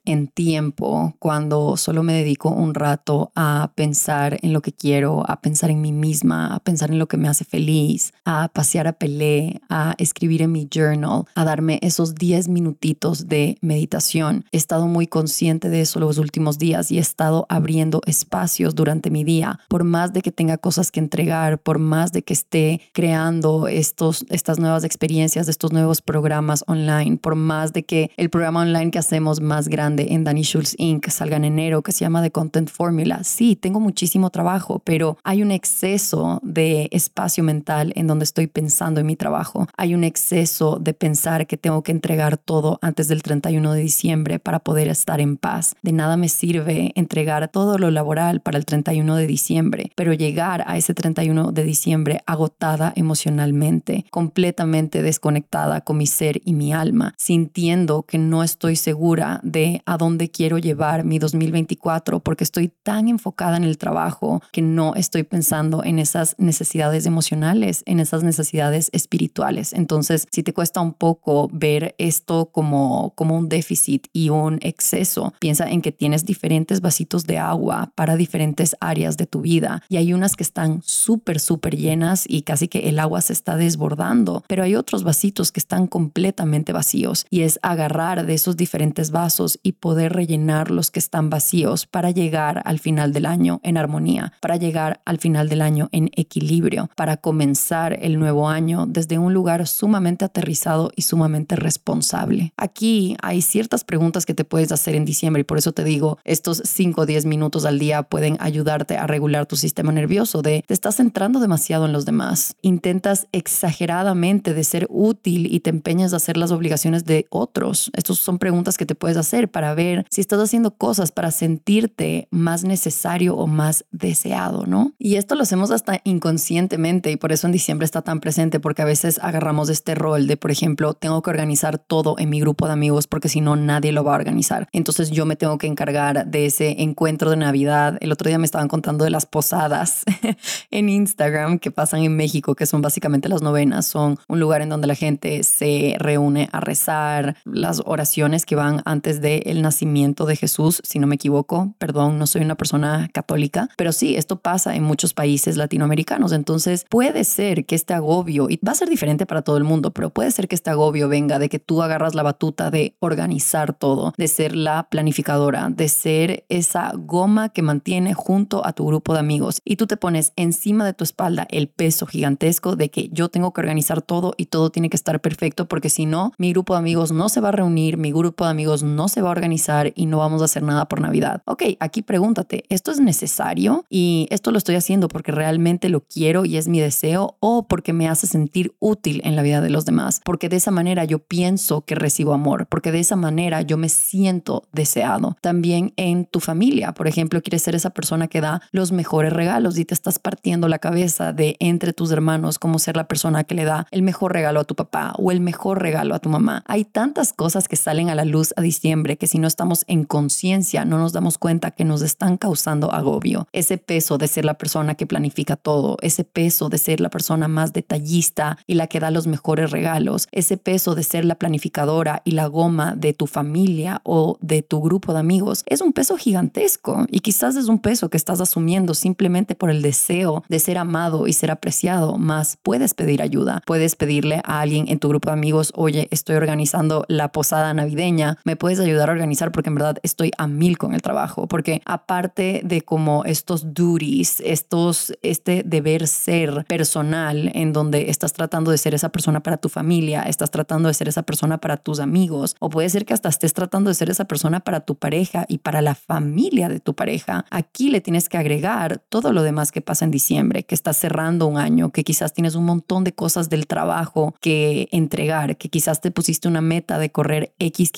en 0.05 0.27
tiempo 0.27 1.15
cuando 1.21 1.77
solo 1.77 2.03
me 2.03 2.15
dedico 2.15 2.51
un 2.51 2.75
rato 2.75 3.31
a 3.37 3.71
pensar 3.77 4.39
en 4.43 4.53
lo 4.53 4.61
que 4.61 4.73
quiero, 4.73 5.23
a 5.31 5.41
pensar 5.41 5.71
en 5.71 5.81
mí 5.81 5.93
misma, 5.93 6.53
a 6.53 6.59
pensar 6.59 6.91
en 6.91 6.99
lo 6.99 7.07
que 7.07 7.17
me 7.17 7.29
hace 7.29 7.45
feliz, 7.45 8.13
a 8.25 8.49
pasear 8.49 8.89
a 8.89 8.95
Pelé, 8.95 9.61
a 9.69 9.95
escribir 9.99 10.43
en 10.43 10.51
mi 10.51 10.69
journal, 10.69 11.27
a 11.37 11.45
darme 11.45 11.79
esos 11.83 12.17
10 12.17 12.49
minutitos 12.49 13.29
de 13.29 13.57
meditación. 13.61 14.45
He 14.51 14.57
estado 14.57 14.89
muy 14.89 15.07
consciente 15.07 15.69
de 15.69 15.83
eso 15.83 16.01
los 16.01 16.19
últimos 16.19 16.59
días 16.59 16.91
y 16.91 16.99
he 16.99 17.01
estado 17.01 17.47
abriendo 17.49 18.01
espacios 18.07 18.75
durante 18.75 19.11
mi 19.11 19.23
día, 19.23 19.61
por 19.69 19.85
más 19.85 20.13
de 20.13 20.23
que 20.23 20.33
tenga 20.33 20.59
cosas 20.59 20.91
que 20.91 20.99
entregar, 20.99 21.61
por 21.61 21.79
más 21.79 22.11
de 22.11 22.23
que 22.23 22.33
esté 22.33 22.81
creando 22.93 23.69
estos, 23.69 24.27
estas 24.29 24.59
nuevas 24.59 24.83
experiencias, 24.83 25.49
estos 25.49 25.73
nuevos 25.73 26.03
programas 26.03 26.65
online, 26.67 27.19
por 27.19 27.37
más 27.37 27.73
de 27.73 27.85
que 27.85 28.11
el 28.17 28.29
programa 28.29 28.63
online 28.63 28.91
que 28.91 28.99
hacemos 28.99 29.36
tenemos 29.37 29.41
más 29.41 29.69
grande 29.69 30.09
en 30.11 30.25
Danny 30.25 30.43
Schulz 30.43 30.75
Inc., 30.79 31.09
salga 31.09 31.37
en 31.37 31.45
enero, 31.45 31.83
que 31.83 31.93
se 31.93 32.01
llama 32.01 32.23
The 32.23 32.31
Content 32.31 32.71
Formula. 32.71 33.23
Sí, 33.25 33.57
tengo 33.57 33.81
muchísimo 33.81 34.31
trabajo, 34.31 34.81
pero 34.85 35.19
hay 35.25 35.43
un 35.43 35.51
exceso 35.51 36.41
de 36.43 36.89
espacio 36.93 37.43
mental 37.45 37.93
en 37.97 38.07
donde 38.07 38.25
estoy 38.25 38.47
pensando 38.47 39.01
en 39.01 39.07
mi 39.07 39.17
trabajo. 39.17 39.67
Hay 39.77 39.95
un 39.95 40.05
exceso 40.05 40.79
de 40.81 40.95
pensar 40.95 41.47
que 41.47 41.57
tengo 41.57 41.83
que 41.83 41.93
entregar 41.93 42.37
todo 42.37 42.79
antes 42.83 43.09
del 43.09 43.23
31 43.23 43.73
de 43.73 43.81
diciembre 43.81 44.39
para 44.39 44.61
poder 44.61 44.89
estar 44.89 45.21
en 45.21 45.37
paz. 45.37 45.75
De 45.83 45.93
nada 45.93 46.17
me 46.17 46.29
sirve 46.29 46.93
entregar 46.95 47.49
todo 47.49 47.79
lo 47.79 47.91
laboral 47.91 48.41
para 48.41 48.59
el 48.59 48.65
31 48.65 49.17
de 49.17 49.27
diciembre, 49.27 49.93
pero 49.97 50.13
llegar 50.13 50.65
a 50.67 50.77
ese 50.77 50.95
31 50.95 51.53
de 51.53 51.65
diciembre 51.65 52.23
agotada 52.27 52.93
emocionalmente, 52.97 54.05
completamente 54.11 55.03
desconectada 55.03 55.81
con 55.83 55.99
mi 55.99 56.07
ser 56.07 56.41
y 56.45 56.53
mi 56.53 56.73
alma, 56.73 57.15
sintiendo 57.17 58.03
que 58.03 58.19
no 58.19 58.43
estoy 58.43 58.77
segura 58.77 59.16
de 59.43 59.83
a 59.87 59.97
dónde 59.97 60.31
quiero 60.31 60.59
llevar 60.59 61.05
mi 61.05 61.19
2024 61.19 62.21
porque 62.21 62.45
estoy 62.45 62.69
tan 62.83 63.09
enfocada 63.09 63.57
en 63.57 63.65
el 63.65 63.79
trabajo 63.79 64.43
que 64.53 64.63
no 64.63 64.95
estoy 64.95 65.23
pensando 65.23 65.85
en 65.85 65.99
esas 65.99 66.35
necesidades 66.39 67.07
emocionales, 67.07 67.83
en 67.87 68.01
esas 68.01 68.23
necesidades 68.23 68.91
espirituales. 68.93 69.73
Entonces, 69.73 70.27
si 70.31 70.43
te 70.43 70.53
cuesta 70.53 70.81
un 70.81 70.93
poco 70.93 71.49
ver 71.53 71.95
esto 71.99 72.51
como, 72.53 73.13
como 73.15 73.37
un 73.37 73.49
déficit 73.49 74.07
y 74.13 74.29
un 74.29 74.59
exceso, 74.63 75.33
piensa 75.39 75.71
en 75.71 75.83
que 75.83 75.93
tienes 75.93 76.25
diferentes 76.25 76.81
vasitos 76.81 77.25
de 77.25 77.39
agua 77.39 77.93
para 77.95 78.17
diferentes 78.17 78.77
áreas 78.81 79.17
de 79.17 79.27
tu 79.27 79.41
vida 79.41 79.83
y 79.89 79.97
hay 79.97 80.13
unas 80.13 80.37
que 80.37 80.43
están 80.43 80.83
súper, 80.85 81.41
súper 81.41 81.77
llenas 81.77 82.25
y 82.29 82.43
casi 82.43 82.69
que 82.69 82.89
el 82.89 82.99
agua 82.99 83.21
se 83.21 83.33
está 83.33 83.57
desbordando, 83.57 84.45
pero 84.47 84.63
hay 84.63 84.75
otros 84.75 85.05
vasitos 85.05 85.53
que 85.53 85.61
están 85.61 85.87
completamente 85.87 86.73
vacíos 86.73 87.27
y 87.31 87.43
es 87.43 87.59
agarrar 87.63 88.27
de 88.27 88.35
esos 88.35 88.57
diferentes 88.57 89.06
vasos 89.11 89.59
y 89.63 89.73
poder 89.73 90.13
rellenar 90.13 90.71
los 90.71 90.91
que 90.91 90.99
están 90.99 91.31
vacíos 91.31 91.87
para 91.87 92.11
llegar 92.11 92.63
al 92.65 92.79
final 92.79 93.13
del 93.13 93.27
año 93.27 93.61
en 93.63 93.77
armonía, 93.77 94.33
para 94.41 94.57
llegar 94.57 95.01
al 95.05 95.19
final 95.19 95.49
del 95.49 95.63
año 95.63 95.89
en 95.93 96.11
equilibrio, 96.15 96.91
para 96.97 97.17
comenzar 97.17 97.99
el 98.03 98.19
nuevo 98.19 98.49
año 98.49 98.87
desde 98.87 99.19
un 99.19 99.33
lugar 99.33 99.67
sumamente 99.67 100.25
aterrizado 100.25 100.91
y 100.97 101.03
sumamente 101.03 101.57
responsable. 101.57 102.53
Aquí 102.57 103.17
hay 103.23 103.43
ciertas 103.43 103.85
preguntas 103.85 104.27
que 104.27 104.35
te 104.35 104.45
puedes 104.45 104.73
hacer 104.73 104.95
en 104.95 105.05
diciembre 105.05 105.41
y 105.41 105.45
por 105.45 105.59
eso 105.59 105.73
te 105.73 105.85
digo, 105.85 106.19
estos 106.25 106.63
5 106.65 107.03
o 107.03 107.07
10 107.07 107.27
minutos 107.27 107.65
al 107.65 107.79
día 107.79 108.03
pueden 108.03 108.37
ayudarte 108.41 108.97
a 108.97 109.07
regular 109.07 109.47
tu 109.47 109.57
sistema 109.57 109.93
nervioso 109.93 110.43
de 110.43 110.65
te 110.67 110.75
estás 110.75 110.97
centrando 110.97 111.41
demasiado 111.41 111.87
en 111.87 111.93
los 111.93 112.05
demás, 112.05 112.57
intentas 112.63 113.29
exageradamente 113.33 114.55
de 114.55 114.65
ser 114.65 114.87
útil 114.91 115.47
y 115.53 115.61
te 115.61 115.71
empeñas 115.71 116.13
a 116.13 116.17
hacer 116.17 116.37
las 116.37 116.51
obligaciones 116.51 117.05
de 117.05 117.27
otros. 117.31 117.91
Estas 117.95 118.19
son 118.19 118.39
preguntas 118.39 118.77
que 118.77 118.87
te 118.87 118.95
puedes 118.97 119.17
hacer 119.17 119.51
para 119.51 119.75
ver 119.75 120.07
si 120.11 120.21
estás 120.21 120.41
haciendo 120.41 120.73
cosas 120.73 121.13
para 121.13 121.31
sentirte 121.31 122.29
más 122.31 122.65
necesario 122.65 123.37
o 123.37 123.47
más 123.47 123.85
deseado, 123.91 124.67
¿no? 124.67 124.93
Y 124.99 125.17
esto 125.17 125.35
lo 125.35 125.43
hacemos 125.43 125.71
hasta 125.71 126.01
inconscientemente 126.05 127.11
y 127.11 127.17
por 127.17 127.33
eso 127.33 127.47
en 127.47 127.53
diciembre 127.53 127.85
está 127.85 128.03
tan 128.03 128.21
presente 128.21 128.61
porque 128.61 128.83
a 128.83 128.87
veces 128.87 129.21
agarramos 129.23 129.69
este 129.69 129.95
rol 129.95 130.27
de, 130.27 130.37
por 130.37 130.51
ejemplo, 130.51 130.95
tengo 130.95 131.23
que 131.23 131.31
organizar 131.31 131.79
todo 131.79 132.17
en 132.19 132.31
mi 132.31 132.41
grupo 132.41 132.67
de 132.67 132.73
amigos 132.73 133.07
porque 133.07 133.29
si 133.29 133.41
no 133.41 133.57
nadie 133.57 133.93
lo 133.93 134.05
va 134.05 134.13
a 134.13 134.17
organizar. 134.17 134.69
Entonces 134.73 135.11
yo 135.11 135.27
me 135.27 135.37
tengo 135.37 135.59
que 135.59 135.67
encargar 135.67 136.27
de 136.27 136.47
ese 136.47 136.83
encuentro 136.83 137.31
de 137.31 137.37
Navidad. 137.37 137.99
El 138.01 138.13
otro 138.13 138.29
día 138.29 138.39
me 138.39 138.47
estaban 138.47 138.69
contando 138.69 139.05
de 139.05 139.11
las 139.11 139.27
posadas 139.27 140.05
en 140.71 140.89
Instagram 140.89 141.59
que 141.59 141.71
pasan 141.71 142.03
en 142.03 142.17
México, 142.17 142.55
que 142.55 142.67
son 142.67 142.83
básicamente 142.83 143.29
las 143.29 143.43
novenas. 143.43 143.87
Son 143.87 144.19
un 144.29 144.41
lugar 144.41 144.63
en 144.63 144.69
donde 144.69 144.87
la 144.87 144.95
gente 144.95 145.43
se 145.43 145.97
reúne 145.99 146.49
a 146.53 146.61
rezar, 146.61 147.37
las 147.45 147.83
oraciones 147.85 148.47
que 148.47 148.57
van 148.57 148.83
antes 148.87 149.21
del 149.21 149.61
nacimiento 149.63 150.25
de 150.25 150.37
Jesús, 150.37 150.81
si 150.85 150.99
no 150.99 151.07
me 151.07 151.17
equivoco. 151.17 151.75
Perdón, 151.79 152.19
no 152.19 152.27
soy 152.27 152.43
una 152.43 152.55
persona 152.55 153.11
católica, 153.13 153.69
pero 153.77 153.93
sí, 153.93 154.17
esto 154.17 154.41
pasa 154.41 154.77
en 154.77 154.83
muchos 154.83 155.13
países 155.13 155.57
latinoamericanos. 155.57 156.33
Entonces 156.33 156.87
puede 156.89 157.25
ser 157.25 157.67
que 157.67 157.75
este 157.75 157.95
agobio, 157.95 158.49
y 158.49 158.59
va 158.67 158.73
a 158.73 158.77
ser 158.77 158.89
diferente 158.89 159.27
para 159.27 159.43
todo 159.43 159.57
el 159.57 159.65
mundo, 159.65 159.91
pero 159.91 160.11
puede 160.11 160.31
ser 160.31 160.49
que 160.49 160.55
este 160.55 160.71
agobio 160.71 161.09
venga 161.09 161.39
de 161.39 161.49
que 161.49 161.59
tú 161.59 161.83
agarras 161.83 162.15
la 162.15 162.23
batuta 162.23 162.71
de 162.71 162.97
organizar 163.01 163.75
todo, 163.75 164.15
de 164.17 164.29
ser 164.29 164.55
la 164.55 164.89
planificadora, 164.89 165.69
de 165.71 165.89
ser 165.89 166.45
esa 166.49 166.93
goma 166.95 167.49
que 167.51 167.63
mantiene 167.63 168.15
junto 168.15 168.67
a 168.67 168.73
tu 168.73 168.87
grupo 168.87 169.13
de 169.13 169.21
amigos 169.21 169.61
y 169.65 169.77
tú 169.77 169.87
te 169.87 169.97
pones 169.97 170.33
encima 170.37 170.85
de 170.85 170.95
tu 170.95 171.05
espalda 171.05 171.47
el 171.51 171.69
peso 171.69 172.07
gigantesco 172.07 172.77
de 172.77 172.91
que 172.91 173.09
yo 173.13 173.29
tengo 173.29 173.53
que 173.53 173.61
organizar 173.61 174.03
todo 174.03 174.35
y 174.37 174.47
todo 174.47 174.71
tiene 174.71 174.91
que 174.91 174.97
estar 174.97 175.21
perfecto 175.21 175.67
porque 175.67 175.91
si 175.91 176.07
no, 176.07 176.33
mi 176.39 176.53
grupo 176.53 176.75
de 176.75 176.81
amigos 176.81 177.13
no 177.13 177.29
se 177.29 177.41
va 177.41 177.49
a 177.49 177.53
reunir, 177.53 177.97
mi 177.97 178.13
grupo 178.13 178.45
de 178.45 178.51
amigos 178.51 178.76
no 178.83 179.09
se 179.09 179.23
va 179.23 179.29
a 179.29 179.33
organizar 179.33 179.93
y 179.95 180.07
no 180.07 180.19
vamos 180.19 180.43
a 180.43 180.47
hacer 180.47 180.63
nada 180.63 180.87
por 180.87 181.01
Navidad. 181.01 181.43
Ok, 181.45 181.63
aquí 181.81 182.03
pregúntate, 182.03 182.65
¿esto 182.69 182.91
es 182.91 183.01
necesario? 183.01 183.85
Y 183.89 184.27
esto 184.31 184.51
lo 184.51 184.59
estoy 184.59 184.77
haciendo 184.77 185.09
porque 185.09 185.33
realmente 185.33 185.89
lo 185.89 186.01
quiero 186.01 186.45
y 186.45 186.57
es 186.57 186.69
mi 186.69 186.81
deseo 186.81 187.37
o 187.41 187.67
porque 187.67 187.93
me 187.93 188.09
hace 188.09 188.27
sentir 188.27 188.75
útil 188.79 189.21
en 189.25 189.37
la 189.37 189.43
vida 189.43 189.61
de 189.61 189.71
los 189.71 189.85
demás, 189.85 190.21
porque 190.25 190.49
de 190.49 190.57
esa 190.57 190.71
manera 190.71 191.05
yo 191.05 191.19
pienso 191.19 191.83
que 191.83 191.95
recibo 191.95 192.35
amor, 192.35 192.67
porque 192.67 192.93
de 192.93 193.01
esa 193.01 193.17
manera 193.17 193.63
yo 193.63 193.77
me 193.77 193.89
siento 193.89 194.65
deseado. 194.73 195.37
También 195.41 195.93
en 195.97 196.25
tu 196.25 196.41
familia, 196.41 196.93
por 196.93 197.09
ejemplo, 197.09 197.43
quieres 197.43 197.63
ser 197.63 197.75
esa 197.75 197.91
persona 197.91 198.29
que 198.29 198.41
da 198.41 198.63
los 198.73 198.93
mejores 198.93 199.33
regalos 199.33 199.79
y 199.79 199.85
te 199.85 199.95
estás 199.95 200.19
partiendo 200.19 200.69
la 200.69 200.79
cabeza 200.79 201.33
de 201.33 201.57
entre 201.61 201.93
tus 201.93 202.11
hermanos 202.11 202.59
cómo 202.59 202.79
ser 202.79 202.97
la 202.97 203.09
persona 203.09 203.45
que 203.45 203.55
le 203.55 203.65
da 203.65 203.87
el 203.91 204.03
mejor 204.03 204.33
regalo 204.33 204.61
a 204.61 204.65
tu 204.65 204.75
papá 204.75 205.13
o 205.19 205.31
el 205.31 205.41
mejor 205.41 205.81
regalo 205.81 206.15
a 206.15 206.19
tu 206.19 206.29
mamá. 206.29 206.63
Hay 206.67 206.85
tantas 206.85 207.33
cosas 207.33 207.69
que 207.69 207.77
salen 207.77 208.11
a 208.11 208.15
la 208.15 208.25
luz 208.25 208.53
a 208.57 208.63
diciembre 208.67 209.17
que 209.17 209.27
si 209.27 209.39
no 209.39 209.49
estamos 209.49 209.85
en 209.87 210.05
conciencia 210.05 210.85
no 210.85 210.99
nos 210.99 211.13
damos 211.13 211.39
cuenta 211.39 211.71
que 211.71 211.85
nos 211.85 212.03
están 212.03 212.37
causando 212.37 212.93
agobio. 212.93 213.49
Ese 213.53 213.79
peso 213.79 214.19
de 214.19 214.29
ser 214.29 214.45
la 214.45 214.55
persona 214.55 214.95
que 214.95 215.07
planifica 215.07 215.57
todo, 215.57 215.97
ese 216.03 216.25
peso 216.25 216.69
de 216.69 216.79
ser 216.79 217.01
la 217.01 217.11
persona 217.11 217.49
más 217.49 217.73
detallista 217.73 218.59
y 218.67 218.75
la 218.75 218.87
que 218.87 219.01
da 219.01 219.11
los 219.11 219.27
mejores 219.27 219.71
regalos, 219.71 220.29
ese 220.33 220.57
peso 220.57 220.95
de 220.95 221.03
ser 221.03 221.25
la 221.25 221.37
planificadora 221.37 222.23
y 222.25 222.33
la 222.33 222.47
goma 222.47 222.95
de 222.97 223.13
tu 223.13 223.27
familia 223.27 224.01
o 224.05 224.39
de 224.41 224.63
tu 224.63 224.81
grupo 224.81 225.13
de 225.13 225.21
amigos, 225.21 225.63
es 225.67 225.81
un 225.81 225.93
peso 225.93 226.17
gigantesco 226.17 227.07
y 227.11 227.21
quizás 227.21 227.57
es 227.57 227.69
un 227.69 227.79
peso 227.79 228.11
que 228.11 228.17
estás 228.17 228.41
asumiendo 228.41 228.95
simplemente 228.95 229.55
por 229.55 229.71
el 229.71 229.83
deseo 229.83 230.45
de 230.49 230.59
ser 230.59 230.79
amado 230.79 231.27
y 231.27 231.33
ser 231.33 231.51
apreciado, 231.51 232.19
más 232.19 232.59
puedes 232.63 232.95
pedir 232.95 233.23
ayuda, 233.23 233.63
puedes 233.67 233.97
pedirle 233.97 234.41
a 234.45 234.61
alguien 234.61 234.89
en 234.89 234.99
tu 234.99 235.09
grupo 235.09 235.31
de 235.31 235.35
amigos, 235.35 235.73
oye, 235.77 236.09
estoy 236.11 236.37
organizando 236.37 237.05
la 237.09 237.29
posada 237.29 237.73
navideña, 237.75 238.39
me 238.45 238.56
puedes 238.57 238.81
ayudar 238.81 239.09
a 239.09 239.13
organizar 239.13 239.53
porque 239.53 239.71
en 239.71 239.75
verdad 239.75 239.99
estoy 240.03 240.31
a 240.39 240.47
mil 240.47 240.79
con 240.79 240.95
el 240.95 241.03
trabajo, 241.03 241.47
porque 241.47 241.83
aparte 241.85 242.63
de 242.65 242.83
como 242.83 243.25
estos 243.25 243.75
duties, 243.75 244.41
estos, 244.45 245.13
este 245.23 245.63
deber 245.65 246.09
ser 246.09 246.65
personal 246.67 247.51
en 247.55 247.73
donde 247.73 248.11
estás 248.11 248.33
tratando 248.33 248.71
de 248.71 248.79
ser 248.79 248.95
esa 248.95 249.11
persona 249.11 249.41
para 249.41 249.57
tu 249.57 249.69
familia, 249.69 250.23
estás 250.23 250.51
tratando 250.51 250.89
de 250.89 250.95
ser 250.95 251.09
esa 251.09 251.23
persona 251.23 251.59
para 251.59 251.77
tus 251.77 252.01
amigos, 252.01 252.57
o 252.61 252.71
puede 252.71 252.89
ser 252.89 253.05
que 253.05 253.15
hasta 253.15 253.29
estés 253.29 253.53
tratando 253.53 253.89
de 253.89 253.95
ser 253.95 254.11
esa 254.11 254.25
persona 254.25 254.61
para 254.61 254.81
tu 254.81 254.95
pareja 254.97 255.45
y 255.49 255.59
para 255.59 255.83
la 255.83 255.95
familia 255.95 256.69
de 256.69 256.81
tu 256.81 256.95
pareja. 256.95 257.45
Aquí 257.51 257.91
le 257.91 258.01
tienes 258.01 258.29
que 258.29 258.39
agregar 258.39 259.03
todo 259.09 259.33
lo 259.33 259.43
demás 259.43 259.73
que 259.73 259.81
pasa 259.81 260.05
en 260.05 260.11
diciembre, 260.11 260.65
que 260.65 260.75
estás 260.75 260.97
cerrando 260.97 261.47
un 261.47 261.59
año, 261.59 261.91
que 261.91 262.05
quizás 262.05 262.33
tienes 262.33 262.55
un 262.55 262.65
montón 262.65 263.05
de 263.05 263.13
cosas 263.13 263.51
del 263.51 263.67
trabajo 263.67 264.35
que 264.41 264.89
entregar, 264.93 265.57
que 265.57 265.69
quizás 265.69 266.01
te 266.01 266.11
pusiste 266.11 266.49
una 266.49 266.61
meta 266.61 266.99
de 266.99 267.11
correr 267.11 267.55
X 267.59 267.93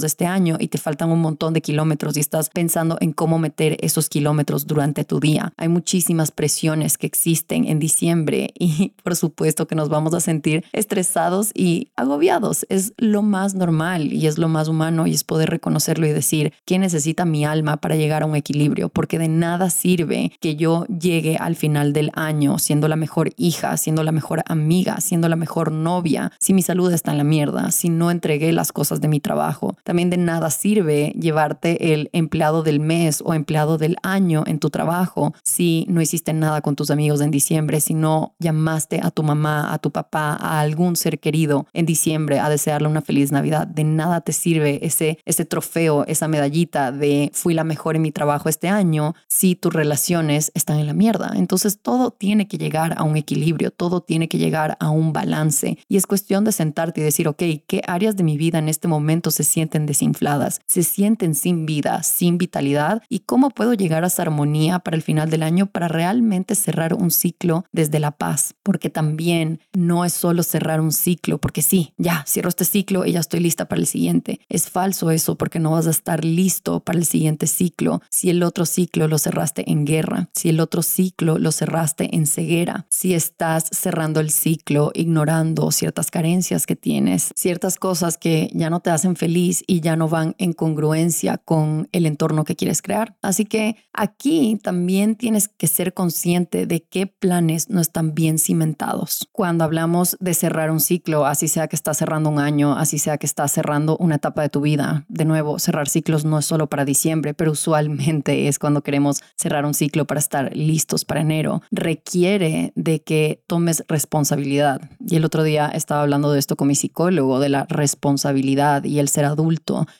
de 0.00 0.06
este 0.06 0.26
año 0.26 0.56
y 0.58 0.68
te 0.68 0.78
faltan 0.78 1.10
un 1.10 1.20
montón 1.20 1.54
de 1.54 1.60
kilómetros 1.60 2.16
y 2.16 2.20
estás 2.20 2.50
pensando 2.50 2.96
en 3.00 3.12
cómo 3.12 3.38
meter 3.38 3.76
esos 3.80 4.08
kilómetros 4.08 4.66
durante 4.66 5.04
tu 5.04 5.20
día. 5.20 5.52
Hay 5.56 5.68
muchísimas 5.68 6.30
presiones 6.30 6.98
que 6.98 7.06
existen 7.06 7.66
en 7.66 7.78
diciembre 7.78 8.52
y 8.58 8.92
por 9.02 9.16
supuesto 9.16 9.66
que 9.66 9.74
nos 9.74 9.88
vamos 9.88 10.14
a 10.14 10.20
sentir 10.20 10.64
estresados 10.72 11.50
y 11.54 11.88
agobiados. 11.96 12.66
Es 12.68 12.92
lo 12.96 13.22
más 13.22 13.54
normal 13.54 14.12
y 14.12 14.26
es 14.26 14.38
lo 14.38 14.48
más 14.48 14.68
humano 14.68 15.06
y 15.06 15.14
es 15.14 15.24
poder 15.24 15.50
reconocerlo 15.50 16.06
y 16.06 16.12
decir 16.12 16.52
qué 16.64 16.78
necesita 16.78 17.24
mi 17.24 17.44
alma 17.44 17.78
para 17.78 17.96
llegar 17.96 18.22
a 18.22 18.26
un 18.26 18.36
equilibrio, 18.36 18.88
porque 18.88 19.18
de 19.18 19.28
nada 19.28 19.70
sirve 19.70 20.32
que 20.40 20.56
yo 20.56 20.86
llegue 20.86 21.36
al 21.36 21.56
final 21.56 21.92
del 21.92 22.10
año 22.14 22.58
siendo 22.58 22.88
la 22.88 22.96
mejor 22.96 23.32
hija, 23.36 23.76
siendo 23.76 24.02
la 24.02 24.12
mejor 24.12 24.42
amiga, 24.46 25.00
siendo 25.00 25.28
la 25.28 25.36
mejor 25.36 25.72
novia, 25.72 26.32
si 26.38 26.54
mi 26.54 26.62
salud 26.62 26.92
está 26.92 27.12
en 27.12 27.18
la 27.18 27.24
mierda, 27.24 27.70
si 27.70 27.88
no 27.88 28.10
entregué 28.10 28.52
las 28.52 28.72
cosas 28.72 29.00
de 29.00 29.08
mi 29.08 29.20
trabajo. 29.20 29.76
También 29.84 30.10
de 30.10 30.16
nada 30.16 30.50
sirve 30.50 31.14
llevarte 31.18 31.92
el 31.92 32.10
empleado 32.12 32.62
del 32.62 32.80
mes 32.80 33.22
o 33.24 33.34
empleado 33.34 33.78
del 33.78 33.96
año 34.02 34.44
en 34.46 34.58
tu 34.58 34.70
trabajo 34.70 35.34
si 35.42 35.86
no 35.88 36.00
hiciste 36.00 36.32
nada 36.32 36.60
con 36.60 36.76
tus 36.76 36.90
amigos 36.90 37.20
en 37.20 37.30
diciembre, 37.30 37.80
si 37.80 37.94
no 37.94 38.34
llamaste 38.38 39.00
a 39.02 39.10
tu 39.10 39.22
mamá, 39.22 39.72
a 39.72 39.78
tu 39.78 39.90
papá, 39.90 40.36
a 40.40 40.60
algún 40.60 40.96
ser 40.96 41.18
querido 41.18 41.66
en 41.72 41.86
diciembre 41.86 42.38
a 42.38 42.48
desearle 42.48 42.88
una 42.88 43.02
feliz 43.02 43.32
Navidad. 43.32 43.66
De 43.66 43.84
nada 43.84 44.20
te 44.20 44.32
sirve 44.32 44.84
ese, 44.84 45.18
ese 45.24 45.44
trofeo, 45.44 46.04
esa 46.06 46.28
medallita 46.28 46.92
de 46.92 47.30
fui 47.34 47.54
la 47.54 47.64
mejor 47.64 47.96
en 47.96 48.02
mi 48.02 48.12
trabajo 48.12 48.48
este 48.48 48.68
año 48.68 49.14
si 49.28 49.54
tus 49.54 49.72
relaciones 49.72 50.50
están 50.54 50.78
en 50.78 50.86
la 50.86 50.94
mierda. 50.94 51.32
Entonces 51.34 51.78
todo 51.80 52.10
tiene 52.10 52.48
que 52.48 52.58
llegar 52.58 52.94
a 52.96 53.04
un 53.04 53.16
equilibrio, 53.16 53.70
todo 53.70 54.00
tiene 54.00 54.28
que 54.28 54.38
llegar 54.38 54.76
a 54.80 54.90
un 54.90 55.12
balance 55.12 55.78
y 55.88 55.96
es 55.96 56.06
cuestión 56.06 56.44
de 56.44 56.52
sentarte 56.52 57.00
y 57.00 57.04
decir, 57.04 57.28
ok, 57.28 57.42
¿qué 57.66 57.82
áreas 57.86 58.16
de 58.16 58.24
mi 58.24 58.36
vida 58.36 58.58
en 58.58 58.68
este 58.68 58.88
momento 58.88 59.30
se 59.30 59.44
sienten 59.44 59.69
desinfladas, 59.78 60.60
se 60.66 60.82
sienten 60.82 61.34
sin 61.34 61.66
vida, 61.66 62.02
sin 62.02 62.38
vitalidad 62.38 63.02
y 63.08 63.20
cómo 63.20 63.50
puedo 63.50 63.74
llegar 63.74 64.04
a 64.04 64.08
esa 64.08 64.22
armonía 64.22 64.78
para 64.80 64.96
el 64.96 65.02
final 65.02 65.30
del 65.30 65.42
año 65.42 65.66
para 65.66 65.88
realmente 65.88 66.54
cerrar 66.54 66.94
un 66.94 67.10
ciclo 67.10 67.64
desde 67.72 68.00
la 68.00 68.12
paz, 68.12 68.54
porque 68.62 68.90
también 68.90 69.60
no 69.72 70.04
es 70.04 70.12
solo 70.12 70.42
cerrar 70.42 70.80
un 70.80 70.92
ciclo, 70.92 71.38
porque 71.38 71.62
sí, 71.62 71.94
ya 71.96 72.24
cierro 72.26 72.48
este 72.48 72.64
ciclo 72.64 73.06
y 73.06 73.12
ya 73.12 73.20
estoy 73.20 73.40
lista 73.40 73.66
para 73.66 73.80
el 73.80 73.86
siguiente. 73.86 74.40
Es 74.48 74.68
falso 74.68 75.10
eso 75.10 75.36
porque 75.36 75.58
no 75.58 75.72
vas 75.72 75.86
a 75.86 75.90
estar 75.90 76.24
listo 76.24 76.80
para 76.80 76.98
el 76.98 77.04
siguiente 77.04 77.46
ciclo 77.46 78.00
si 78.10 78.30
el 78.30 78.42
otro 78.42 78.66
ciclo 78.66 79.08
lo 79.08 79.18
cerraste 79.18 79.70
en 79.70 79.84
guerra, 79.84 80.28
si 80.34 80.48
el 80.48 80.60
otro 80.60 80.82
ciclo 80.82 81.38
lo 81.38 81.52
cerraste 81.52 82.14
en 82.14 82.26
ceguera, 82.26 82.86
si 82.88 83.14
estás 83.14 83.64
cerrando 83.72 84.20
el 84.20 84.30
ciclo 84.30 84.90
ignorando 84.94 85.70
ciertas 85.70 86.10
carencias 86.10 86.66
que 86.66 86.76
tienes, 86.76 87.30
ciertas 87.34 87.76
cosas 87.76 88.18
que 88.18 88.50
ya 88.54 88.70
no 88.70 88.80
te 88.80 88.90
hacen 88.90 89.16
feliz 89.16 89.59
y 89.66 89.80
ya 89.80 89.96
no 89.96 90.08
van 90.08 90.34
en 90.38 90.52
congruencia 90.52 91.38
con 91.38 91.88
el 91.92 92.06
entorno 92.06 92.44
que 92.44 92.56
quieres 92.56 92.82
crear. 92.82 93.16
Así 93.22 93.44
que 93.44 93.76
aquí 93.92 94.58
también 94.62 95.16
tienes 95.16 95.48
que 95.48 95.66
ser 95.66 95.94
consciente 95.94 96.66
de 96.66 96.82
qué 96.82 97.06
planes 97.06 97.70
no 97.70 97.80
están 97.80 98.14
bien 98.14 98.38
cimentados. 98.38 99.28
Cuando 99.32 99.64
hablamos 99.64 100.16
de 100.20 100.34
cerrar 100.34 100.70
un 100.70 100.80
ciclo, 100.80 101.26
así 101.26 101.48
sea 101.48 101.68
que 101.68 101.76
estás 101.76 101.98
cerrando 101.98 102.30
un 102.30 102.38
año, 102.38 102.76
así 102.76 102.98
sea 102.98 103.18
que 103.18 103.26
estás 103.26 103.52
cerrando 103.52 103.96
una 103.98 104.16
etapa 104.16 104.42
de 104.42 104.48
tu 104.48 104.60
vida, 104.60 105.04
de 105.08 105.24
nuevo, 105.24 105.58
cerrar 105.58 105.88
ciclos 105.88 106.24
no 106.24 106.38
es 106.38 106.46
solo 106.46 106.68
para 106.68 106.84
diciembre, 106.84 107.34
pero 107.34 107.52
usualmente 107.52 108.48
es 108.48 108.58
cuando 108.58 108.82
queremos 108.82 109.20
cerrar 109.36 109.64
un 109.64 109.74
ciclo 109.74 110.06
para 110.06 110.20
estar 110.20 110.56
listos 110.56 111.04
para 111.04 111.20
enero. 111.20 111.62
Requiere 111.70 112.72
de 112.74 113.02
que 113.02 113.42
tomes 113.46 113.84
responsabilidad. 113.88 114.80
Y 115.06 115.16
el 115.16 115.24
otro 115.24 115.42
día 115.42 115.68
estaba 115.68 116.02
hablando 116.02 116.32
de 116.32 116.38
esto 116.38 116.56
con 116.56 116.68
mi 116.68 116.74
psicólogo, 116.74 117.40
de 117.40 117.48
la 117.48 117.66
responsabilidad 117.68 118.84
y 118.84 118.98
el 118.98 119.08
ser 119.08 119.24
adulto 119.24 119.49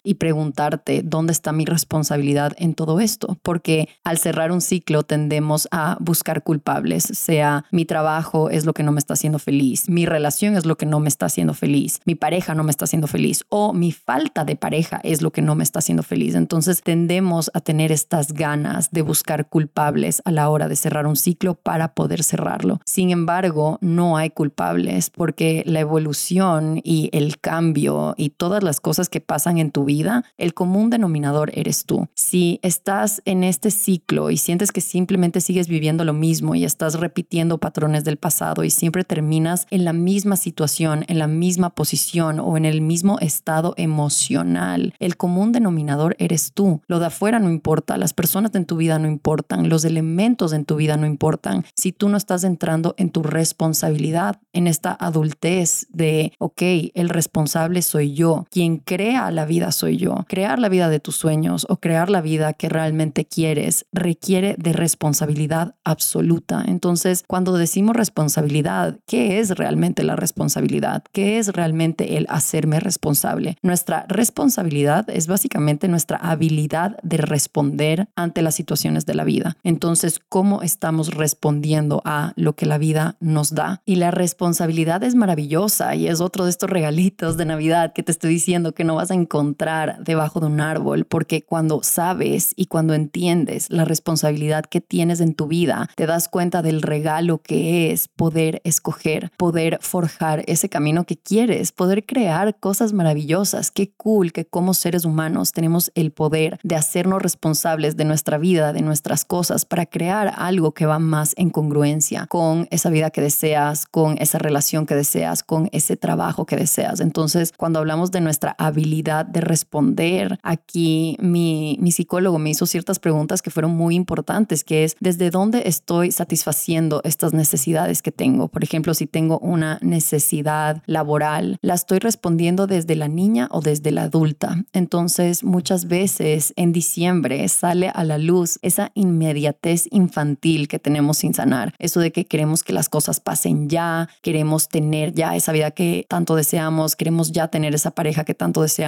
y 0.03 0.15
preguntarte 0.15 1.03
dónde 1.05 1.33
está 1.33 1.53
mi 1.53 1.65
responsabilidad 1.65 2.55
en 2.59 2.75
todo 2.75 3.01
esto, 3.01 3.39
porque 3.43 3.89
al 4.05 4.19
cerrar 4.19 4.53
un 4.53 4.61
ciclo 4.61 5.03
tendemos 5.03 5.69
a 5.71 5.97
buscar 6.01 6.43
culpables, 6.43 7.05
sea 7.05 7.65
mi 7.71 7.85
trabajo 7.85 8.51
es 8.51 8.65
lo 8.65 8.73
que 8.73 8.83
no 8.83 8.93
me 8.93 8.99
está 8.99 9.15
haciendo 9.15 9.39
feliz, 9.39 9.89
mi 9.89 10.07
relación 10.07 10.57
es 10.57 10.67
lo 10.67 10.77
que 10.77 10.87
no 10.87 11.01
me 11.01 11.09
está 11.09 11.27
haciendo 11.27 11.55
feliz, 11.55 12.01
mi 12.05 12.15
pareja 12.15 12.55
no 12.55 12.65
me 12.65 12.71
está 12.71 12.85
haciendo 12.85 13.07
feliz 13.07 13.45
o 13.49 13.73
mi 13.73 13.93
falta 13.93 14.45
de 14.45 14.57
pareja 14.57 15.01
es 15.03 15.23
lo 15.23 15.33
que 15.33 15.43
no 15.43 15.55
me 15.55 15.65
está 15.65 15.81
haciendo 15.81 16.03
feliz. 16.03 16.35
Entonces 16.35 16.83
tendemos 16.83 17.51
a 17.55 17.61
tener 17.61 17.93
estas 17.93 18.33
ganas 18.33 18.91
de 18.91 19.03
buscar 19.03 19.49
culpables 19.49 20.23
a 20.25 20.31
la 20.31 20.49
hora 20.49 20.69
de 20.69 20.77
cerrar 20.77 21.07
un 21.07 21.17
ciclo 21.17 21.55
para 21.55 21.95
poder 21.95 22.23
cerrarlo. 22.23 22.81
Sin 22.85 23.11
embargo, 23.11 23.79
no 23.81 24.17
hay 24.17 24.31
culpables 24.31 25.11
porque 25.11 25.63
la 25.67 25.81
evolución 25.81 26.81
y 26.83 27.11
el 27.13 27.39
cambio 27.39 28.15
y 28.17 28.31
todas 28.31 28.63
las 28.63 28.81
cosas 28.81 29.09
que 29.09 29.21
pasan 29.21 29.40
en 29.47 29.71
tu 29.71 29.85
vida, 29.85 30.25
el 30.39 30.55
común 30.55 30.91
denominador 30.91 31.51
eres 31.55 31.85
tú. 31.85 32.09
Si 32.15 32.61
estás 32.63 33.23
en 33.25 33.45
este 33.45 33.71
ciclo 33.71 34.31
y 34.31 34.37
sientes 34.37 34.73
que 34.73 34.81
simplemente 34.81 35.41
sigues 35.41 35.69
viviendo 35.69 36.05
lo 36.05 36.13
mismo 36.13 36.55
y 36.55 36.65
estás 36.65 36.95
repitiendo 37.01 37.59
patrones 37.59 38.05
del 38.05 38.17
pasado 38.17 38.65
y 38.65 38.71
siempre 38.71 39.05
terminas 39.05 39.67
en 39.71 39.85
la 39.85 39.93
misma 39.93 40.37
situación, 40.37 41.05
en 41.09 41.19
la 41.19 41.27
misma 41.27 41.71
posición 41.71 42.41
o 42.41 42.57
en 42.57 42.65
el 42.65 42.81
mismo 42.81 43.19
estado 43.21 43.75
emocional, 43.77 44.95
el 44.99 45.17
común 45.17 45.53
denominador 45.53 46.17
eres 46.19 46.53
tú. 46.53 46.83
Lo 46.87 46.99
de 46.99 47.07
afuera 47.07 47.39
no 47.39 47.51
importa, 47.51 47.97
las 47.97 48.13
personas 48.13 48.55
en 48.55 48.67
tu 48.67 48.77
vida 48.77 48.99
no 48.99 49.09
importan, 49.09 49.69
los 49.69 49.85
elementos 49.85 50.53
en 50.53 50.65
tu 50.65 50.77
vida 50.77 50.97
no 50.97 51.07
importan. 51.07 51.65
Si 51.75 51.93
tú 51.93 52.09
no 52.09 52.17
estás 52.17 52.45
entrando 52.45 52.95
en 52.99 53.11
tu 53.11 53.23
responsabilidad, 53.23 54.41
en 54.53 54.67
esta 54.67 54.97
adultez 54.99 55.87
de, 55.91 56.33
ok, 56.39 56.63
el 56.95 57.09
responsable 57.09 57.83
soy 57.83 58.15
yo, 58.15 58.47
quien 58.51 58.79
crea 58.79 59.30
la 59.31 59.45
vida 59.45 59.73
soy 59.73 59.97
yo. 59.97 60.25
Crear 60.29 60.59
la 60.59 60.69
vida 60.69 60.89
de 60.89 61.01
tus 61.01 61.17
sueños 61.17 61.67
o 61.69 61.77
crear 61.77 62.11
la 62.11 62.21
vida 62.21 62.53
que 62.53 62.69
realmente 62.69 63.25
quieres 63.25 63.87
requiere 63.93 64.57
de 64.59 64.73
responsabilidad 64.73 65.75
absoluta. 65.85 66.65
Entonces, 66.67 67.25
cuando 67.27 67.57
decimos 67.57 67.97
responsabilidad, 67.97 68.99
¿qué 69.07 69.41
es 69.41 69.51
realmente 69.51 70.03
la 70.03 70.17
responsabilidad? 70.17 71.05
¿Qué 71.13 71.39
es 71.39 71.49
realmente 71.49 72.17
el 72.17 72.27
hacerme 72.29 72.81
responsable? 72.81 73.57
Nuestra 73.63 74.07
responsabilidad 74.09 75.09
es 75.11 75.27
básicamente 75.27 75.89
nuestra 75.89 76.19
habilidad 76.19 76.97
de 77.03 77.19
responder 77.19 78.09
ante 78.17 78.43
las 78.43 78.55
situaciones 78.55 79.07
de 79.07 79.15
la 79.15 79.25
vida. 79.25 79.57
Entonces, 79.63 80.21
¿cómo 80.29 80.63
estamos 80.63 81.15
respondiendo 81.15 82.03
a 82.05 82.33
lo 82.37 82.55
que 82.55 82.67
la 82.67 82.79
vida 82.79 83.17
nos 83.21 83.55
da? 83.55 83.83
Y 83.85 83.97
la 83.97 84.11
responsabilidad 84.11 85.03
es 85.03 85.15
maravillosa 85.15 85.95
y 85.95 86.09
es 86.09 86.21
otro 86.21 86.45
de 86.45 86.51
estos 86.51 86.71
regalitos 86.71 87.37
de 87.37 87.45
Navidad 87.45 87.93
que 87.93 88.03
te 88.03 88.13
estoy 88.13 88.31
diciendo 88.31 88.73
que 88.73 88.85
no 88.85 88.95
vas 88.95 89.11
a 89.11 89.15
encontrar 89.21 90.03
debajo 90.03 90.41
de 90.41 90.47
un 90.47 90.61
árbol, 90.61 91.05
porque 91.05 91.43
cuando 91.43 91.83
sabes 91.83 92.53
y 92.57 92.67
cuando 92.67 92.95
entiendes 92.95 93.67
la 93.71 93.85
responsabilidad 93.85 94.65
que 94.65 94.81
tienes 94.81 95.21
en 95.21 95.35
tu 95.35 95.47
vida, 95.47 95.89
te 95.95 96.07
das 96.07 96.29
cuenta 96.29 96.63
del 96.63 96.83
regalo 96.83 97.39
que 97.39 97.93
es 97.93 98.09
poder 98.09 98.61
escoger, 98.65 99.31
poder 99.37 99.79
forjar 99.81 100.43
ese 100.47 100.69
camino 100.69 101.05
que 101.05 101.17
quieres, 101.17 101.73
poder 101.73 102.05
crear 102.05 102.59
cosas 102.59 102.93
maravillosas. 102.93 103.71
Qué 103.71 103.93
cool 103.97 104.33
que 104.33 104.45
como 104.45 104.75
seres 104.75 105.05
humanos 105.05 105.53
tenemos 105.53 105.91
el 105.95 106.13
poder 106.13 106.59
de 106.63 106.77
hacernos 106.77 107.23
responsables 107.23 107.97
de 107.97 108.05
nuestra 108.05 108.39
vida, 108.39 108.73
de 108.73 108.83
nuestras 108.83 109.25
cosas, 109.25 109.65
para 109.65 109.87
crear 109.87 110.33
algo 110.37 110.73
que 110.73 110.87
va 110.87 110.99
más 110.99 111.35
en 111.37 111.51
congruencia 111.51 112.27
con 112.27 112.67
esa 112.71 112.91
vida 112.91 113.11
que 113.11 113.21
deseas, 113.21 113.87
con 113.87 114.17
esa 114.19 114.39
relación 114.39 114.87
que 114.87 114.95
deseas, 114.95 115.43
con 115.43 115.69
ese 115.73 115.97
trabajo 115.97 116.47
que 116.47 116.57
deseas. 116.57 117.01
Entonces, 117.01 117.53
cuando 117.57 117.79
hablamos 117.79 118.11
de 118.11 118.21
nuestra 118.21 118.55
habilidad 118.59 119.10
de 119.25 119.41
responder, 119.41 120.39
aquí 120.43 121.17
mi, 121.21 121.77
mi 121.81 121.93
psicólogo 121.93 122.39
me 122.39 122.51
hizo 122.51 122.67
ciertas 122.67 122.99
preguntas 122.99 123.43
que 123.43 123.51
fueron 123.51 123.73
muy 123.73 123.95
importantes, 123.95 124.65
que 124.65 124.85
es, 124.85 124.97
¿desde 125.01 125.31
dónde 125.31 125.63
estoy 125.67 126.13
satisfaciendo 126.13 127.01
estas 127.05 127.33
necesidades 127.33 128.03
que 128.03 128.13
tengo? 128.13 128.49
Por 128.49 128.65
ejemplo, 128.65 128.95
si 128.95 129.07
tengo 129.07 129.39
una 129.39 129.79
necesidad 129.83 130.83
laboral, 130.87 131.59
¿la 131.63 131.75
estoy 131.75 131.99
respondiendo 131.99 132.67
desde 132.67 132.97
la 132.97 133.09
niña 133.09 133.49
o 133.51 133.61
desde 133.61 133.91
la 133.91 134.03
adulta? 134.03 134.65
Entonces, 134.73 135.45
muchas 135.45 135.87
veces 135.87 136.53
en 136.57 136.73
diciembre 136.73 137.47
sale 137.49 137.91
a 137.93 138.05
la 138.05 138.19
luz 138.19 138.59
esa 138.63 138.93
inmediatez 138.95 139.89
infantil 139.91 140.69
que 140.69 140.79
tenemos 140.79 141.19
sin 141.19 141.35
sanar, 141.35 141.75
eso 141.79 142.01
de 142.01 142.13
que 142.13 142.25
queremos 142.25 142.63
que 142.63 142.73
las 142.73 142.89
cosas 142.89 143.21
pasen 143.21 143.69
ya, 143.69 144.09
queremos 144.23 144.69
tener 144.69 145.15
ya 145.15 145.37
esa 145.37 145.53
vida 145.53 145.71
que 145.71 146.07
tanto 146.09 146.37
deseamos, 146.37 146.97
queremos 146.97 147.33
ya 147.33 147.49
tener 147.49 147.75
esa 147.75 147.91
pareja 147.91 148.25
que 148.25 148.35
tanto 148.35 148.63
deseamos 148.63 148.81